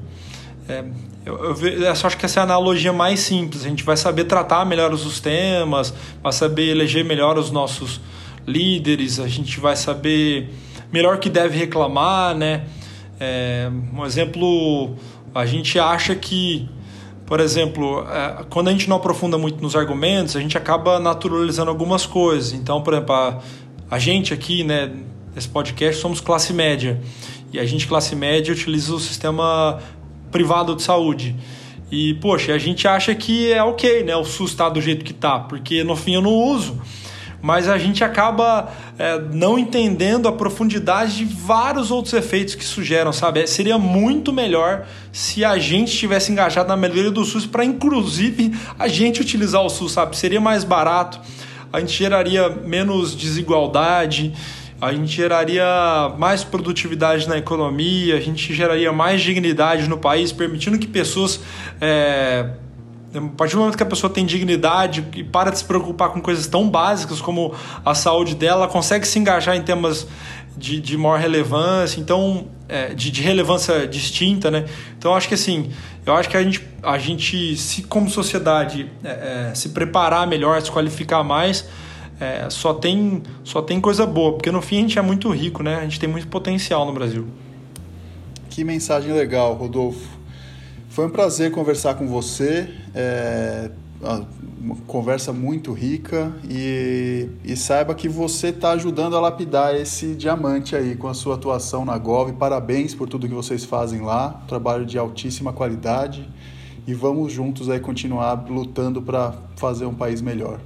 é, 0.69 0.85
eu, 1.25 1.35
eu, 1.37 1.69
eu, 1.69 1.91
acho 1.91 2.17
que 2.17 2.25
essa 2.25 2.41
é 2.41 2.43
a 2.43 2.45
analogia 2.45 2.93
mais 2.93 3.21
simples. 3.21 3.65
A 3.65 3.69
gente 3.69 3.83
vai 3.83 3.97
saber 3.97 4.25
tratar 4.25 4.65
melhor 4.65 4.93
os 4.93 5.21
temas, 5.21 5.93
vai 6.23 6.33
saber 6.33 6.69
eleger 6.69 7.05
melhor 7.05 7.39
os 7.39 7.51
nossos 7.51 8.01
líderes, 8.47 9.19
a 9.19 9.27
gente 9.27 9.59
vai 9.59 9.75
saber 9.75 10.51
melhor 10.93 11.19
que 11.19 11.29
deve 11.29 11.57
reclamar, 11.59 12.35
né? 12.35 12.65
É, 13.19 13.71
um 13.95 14.05
exemplo, 14.05 14.95
a 15.35 15.47
gente 15.47 15.79
acha 15.79 16.15
que, 16.15 16.69
por 17.25 17.41
exemplo, 17.41 18.07
é, 18.09 18.45
quando 18.51 18.69
a 18.69 18.73
gente 18.73 18.89
não 18.89 18.97
aprofunda 18.97 19.39
muito 19.39 19.63
nos 19.63 19.75
argumentos, 19.75 20.37
a 20.37 20.41
gente 20.41 20.57
acaba 20.57 20.99
naturalizando 20.99 21.71
algumas 21.71 22.07
coisas. 22.07 22.53
Então, 22.53 22.83
por 22.83 22.95
exemplo, 22.95 23.15
a, 23.15 23.39
a 23.91 23.99
gente 23.99 24.35
aqui, 24.35 24.65
né, 24.65 24.93
nesse 25.35 25.49
podcast, 25.49 26.01
somos 26.01 26.21
classe 26.21 26.53
média. 26.53 27.01
E 27.53 27.59
a 27.59 27.65
gente, 27.65 27.87
classe 27.87 28.15
média, 28.15 28.53
utiliza 28.53 28.95
o 28.95 29.01
sistema 29.01 29.79
privado 30.31 30.75
de 30.75 30.83
saúde. 30.83 31.37
E, 31.91 32.15
poxa, 32.15 32.53
a 32.53 32.59
gente 32.59 32.87
acha 32.89 33.15
que 33.15 33.53
é 33.53 33.63
ok, 33.63 34.03
né? 34.03 34.17
O 34.17 34.25
SUS 34.25 34.51
está 34.51 34.69
do 34.69 34.81
jeito 34.81 35.05
que 35.05 35.13
está, 35.13 35.39
porque 35.39 35.85
no 35.85 35.95
fim 35.95 36.15
eu 36.15 36.23
não 36.23 36.33
uso. 36.33 36.81
Mas 37.43 37.69
a 37.69 37.79
gente 37.79 38.03
acaba 38.03 38.73
é, 38.99 39.21
não 39.33 39.59
entendendo 39.59 40.27
a 40.29 40.33
profundidade 40.33 41.17
de 41.17 41.25
vários 41.25 41.91
outros 41.91 42.15
efeitos 42.15 42.55
que 42.55 42.65
sugeram, 42.65 43.13
sabe? 43.13 43.41
É, 43.41 43.47
seria 43.47 43.79
muito 43.79 44.33
melhor 44.33 44.87
se 45.13 45.45
a 45.45 45.59
gente 45.59 45.93
estivesse 45.93 46.33
engajado 46.33 46.69
na 46.69 46.77
melhoria 46.77 47.11
do 47.11 47.25
SUS 47.25 47.47
para, 47.47 47.65
inclusive, 47.65 48.55
a 48.79 48.89
gente 48.89 49.21
utilizar 49.21 49.63
o 49.63 49.69
SUS, 49.69 49.93
sabe? 49.93 50.17
Seria 50.17 50.41
mais 50.41 50.65
barato, 50.65 51.21
a 51.73 51.81
gente 51.81 51.93
geraria 51.93 52.49
menos 52.49 53.17
desigualdade 53.17 54.33
a 54.81 54.93
gente 54.93 55.11
geraria 55.11 55.65
mais 56.19 56.45
produtividade 56.45 57.27
na 57.29 57.39
economia, 57.39 58.17
a 58.17 58.21
gente 58.21 58.53
geraria 58.53 58.93
mais 58.93 59.23
dignidade 59.23 59.89
no 59.89 59.97
país, 59.97 60.33
permitindo 60.33 60.79
que 60.79 60.87
pessoas. 60.87 61.41
É, 61.81 62.51
a 63.17 63.37
partir 63.37 63.55
do 63.55 63.61
momento 63.61 63.77
que 63.77 63.83
a 63.83 63.87
pessoa 63.87 64.13
tem 64.13 64.27
dignidade 64.27 65.05
e 65.15 65.25
para 65.25 65.51
de 65.51 65.59
se 65.59 65.65
preocupar 65.65 66.11
com 66.11 66.21
coisas 66.21 66.47
tão 66.47 66.69
básicas 66.69 67.21
como 67.21 67.55
a 67.85 67.95
saúde 67.95 68.35
dela, 68.35 68.65
ela 68.65 68.69
consegue 68.69 69.07
se 69.07 69.19
engajar 69.19 69.57
em 69.57 69.63
temas 69.63 70.07
de, 70.57 70.81
de 70.81 70.97
maior 70.97 71.19
relevância, 71.19 72.01
então 72.01 72.47
é, 72.69 72.95
de, 72.95 73.11
de, 73.11 73.23
relevância 73.23 73.87
distinta, 73.87 74.51
né? 74.51 74.65
Então 74.99 75.15
acho 75.15 75.29
que 75.29 75.35
assim, 75.35 75.71
eu 76.05 76.15
acho 76.15 76.29
que 76.29 76.37
a 76.37 76.43
gente, 76.43 76.67
a 76.83 76.99
gente 76.99 77.57
se 77.57 77.83
como 77.83 78.09
sociedade 78.09 78.91
é, 79.05 79.51
é, 79.51 79.55
se 79.55 79.71
preparar 79.71 80.27
melhor, 80.27 80.61
se 80.63 80.71
qualificar 80.71 81.23
mais, 81.23 81.69
é, 82.19 82.49
só, 82.49 82.73
tem, 82.73 83.23
só 83.45 83.61
tem 83.61 83.81
coisa 83.81 84.07
boa, 84.07 84.33
porque 84.33 84.51
no 84.51 84.63
fim 84.63 84.79
a 84.79 84.81
gente 84.81 84.99
é 84.99 85.03
muito 85.03 85.31
rico, 85.31 85.63
né? 85.63 85.77
A 85.77 85.83
gente 85.83 86.01
tem 86.01 86.09
muito 86.09 86.27
potencial 86.29 86.87
no 86.87 86.93
Brasil. 86.93 87.27
Que 88.49 88.65
mensagem 88.65 89.13
legal, 89.13 89.53
Rodolfo. 89.53 90.16
Foi 90.97 91.05
um 91.05 91.11
prazer 91.11 91.51
conversar 91.51 91.95
com 91.97 92.07
você. 92.07 92.71
É 92.95 93.69
uma 94.01 94.77
conversa 94.87 95.31
muito 95.31 95.75
rica 95.75 96.33
e, 96.49 97.29
e 97.45 97.55
saiba 97.55 97.95
que 97.95 98.09
você 98.09 98.47
está 98.47 98.71
ajudando 98.71 99.15
a 99.15 99.21
lapidar 99.21 99.75
esse 99.75 100.15
diamante 100.15 100.75
aí 100.75 100.97
com 100.97 101.07
a 101.07 101.13
sua 101.13 101.35
atuação 101.35 101.85
na 101.85 101.99
Gov. 101.99 102.33
Parabéns 102.33 102.95
por 102.95 103.11
tudo 103.11 103.29
que 103.29 103.35
vocês 103.35 103.63
fazem 103.63 104.01
lá, 104.01 104.43
trabalho 104.49 104.87
de 104.87 104.97
altíssima 104.97 105.53
qualidade 105.53 106.27
e 106.87 106.95
vamos 106.95 107.31
juntos 107.31 107.69
aí 107.69 107.79
continuar 107.79 108.47
lutando 108.49 109.03
para 109.03 109.35
fazer 109.57 109.85
um 109.85 109.95
país 109.95 110.23
melhor. 110.23 110.61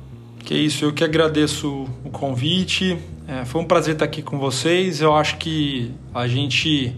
Que 0.45 0.55
isso, 0.55 0.85
eu 0.85 0.93
que 0.93 1.03
agradeço 1.03 1.89
o 2.05 2.11
convite. 2.11 2.97
É, 3.27 3.45
foi 3.45 3.61
um 3.61 3.67
prazer 3.67 3.95
estar 3.95 4.05
aqui 4.05 4.23
com 4.23 4.39
vocês. 4.39 5.01
Eu 5.01 5.13
acho 5.13 5.39
que 5.39 5.91
a 6.15 6.29
gente 6.29 6.95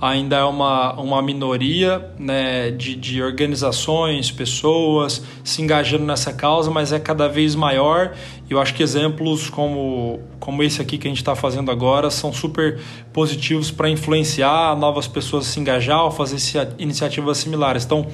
ainda 0.00 0.36
é 0.36 0.44
uma, 0.44 0.92
uma 1.00 1.22
minoria 1.22 2.10
né, 2.18 2.70
de, 2.70 2.94
de 2.94 3.22
organizações, 3.22 4.30
pessoas 4.30 5.22
se 5.42 5.62
engajando 5.62 6.04
nessa 6.04 6.32
causa, 6.32 6.70
mas 6.70 6.92
é 6.92 6.98
cada 6.98 7.28
vez 7.28 7.54
maior. 7.54 8.14
E 8.48 8.52
eu 8.52 8.60
acho 8.60 8.74
que 8.74 8.82
exemplos 8.82 9.48
como, 9.48 10.20
como 10.38 10.62
esse 10.62 10.82
aqui 10.82 10.98
que 10.98 11.06
a 11.06 11.10
gente 11.10 11.18
está 11.18 11.34
fazendo 11.34 11.70
agora 11.70 12.10
são 12.10 12.32
super 12.32 12.80
positivos 13.12 13.70
para 13.70 13.88
influenciar 13.88 14.76
novas 14.76 15.06
pessoas 15.06 15.46
a 15.46 15.50
se 15.50 15.60
engajar 15.60 16.04
ou 16.04 16.10
fazer 16.10 16.36
iniciativas 16.78 17.38
similares. 17.38 17.84
Então, 17.84 18.06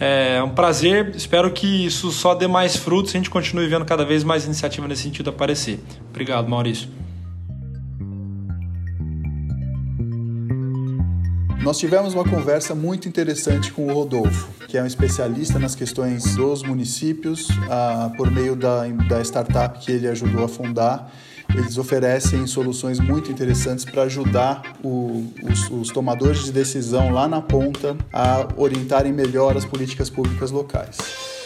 é 0.00 0.40
um 0.42 0.50
prazer, 0.50 1.12
espero 1.16 1.50
que 1.50 1.86
isso 1.86 2.12
só 2.12 2.34
dê 2.34 2.46
mais 2.46 2.76
frutos 2.76 3.12
e 3.12 3.16
a 3.16 3.18
gente 3.18 3.30
continue 3.30 3.66
vendo 3.66 3.84
cada 3.84 4.04
vez 4.04 4.22
mais 4.22 4.44
iniciativa 4.44 4.86
nesse 4.86 5.02
sentido 5.02 5.30
aparecer. 5.30 5.80
Obrigado, 6.10 6.48
Maurício. 6.48 7.07
Nós 11.62 11.78
tivemos 11.78 12.14
uma 12.14 12.24
conversa 12.24 12.74
muito 12.74 13.08
interessante 13.08 13.72
com 13.72 13.86
o 13.86 13.92
Rodolfo, 13.92 14.48
que 14.66 14.78
é 14.78 14.82
um 14.82 14.86
especialista 14.86 15.58
nas 15.58 15.74
questões 15.74 16.34
dos 16.34 16.62
municípios, 16.62 17.48
ah, 17.70 18.10
por 18.16 18.30
meio 18.30 18.56
da, 18.56 18.86
da 19.08 19.20
startup 19.22 19.78
que 19.78 19.92
ele 19.92 20.08
ajudou 20.08 20.44
a 20.44 20.48
fundar 20.48 21.10
eles 21.54 21.78
oferecem 21.78 22.46
soluções 22.46 23.00
muito 23.00 23.30
interessantes 23.32 23.84
para 23.84 24.02
ajudar 24.02 24.76
o, 24.82 25.32
os, 25.42 25.70
os 25.70 25.88
tomadores 25.88 26.44
de 26.44 26.52
decisão 26.52 27.10
lá 27.10 27.26
na 27.26 27.40
ponta 27.40 27.96
a 28.12 28.46
orientarem 28.56 29.12
melhor 29.12 29.56
as 29.56 29.64
políticas 29.64 30.10
públicas 30.10 30.50
locais. 30.50 30.98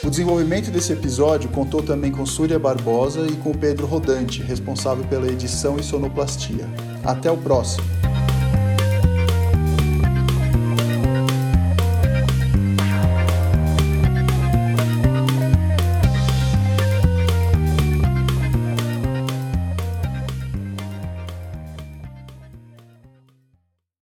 O 0.02 0.10
desenvolvimento 0.10 0.70
desse 0.70 0.92
episódio 0.92 1.48
contou 1.50 1.82
também 1.82 2.10
com 2.10 2.26
Súria 2.26 2.58
Barbosa 2.58 3.24
e 3.26 3.36
com 3.36 3.52
Pedro 3.52 3.86
Rodante, 3.86 4.42
responsável 4.42 5.04
pela 5.04 5.28
edição 5.28 5.76
e 5.78 5.82
sonoplastia. 5.82 6.68
Até 7.04 7.30
o 7.30 7.36
próximo! 7.36 8.11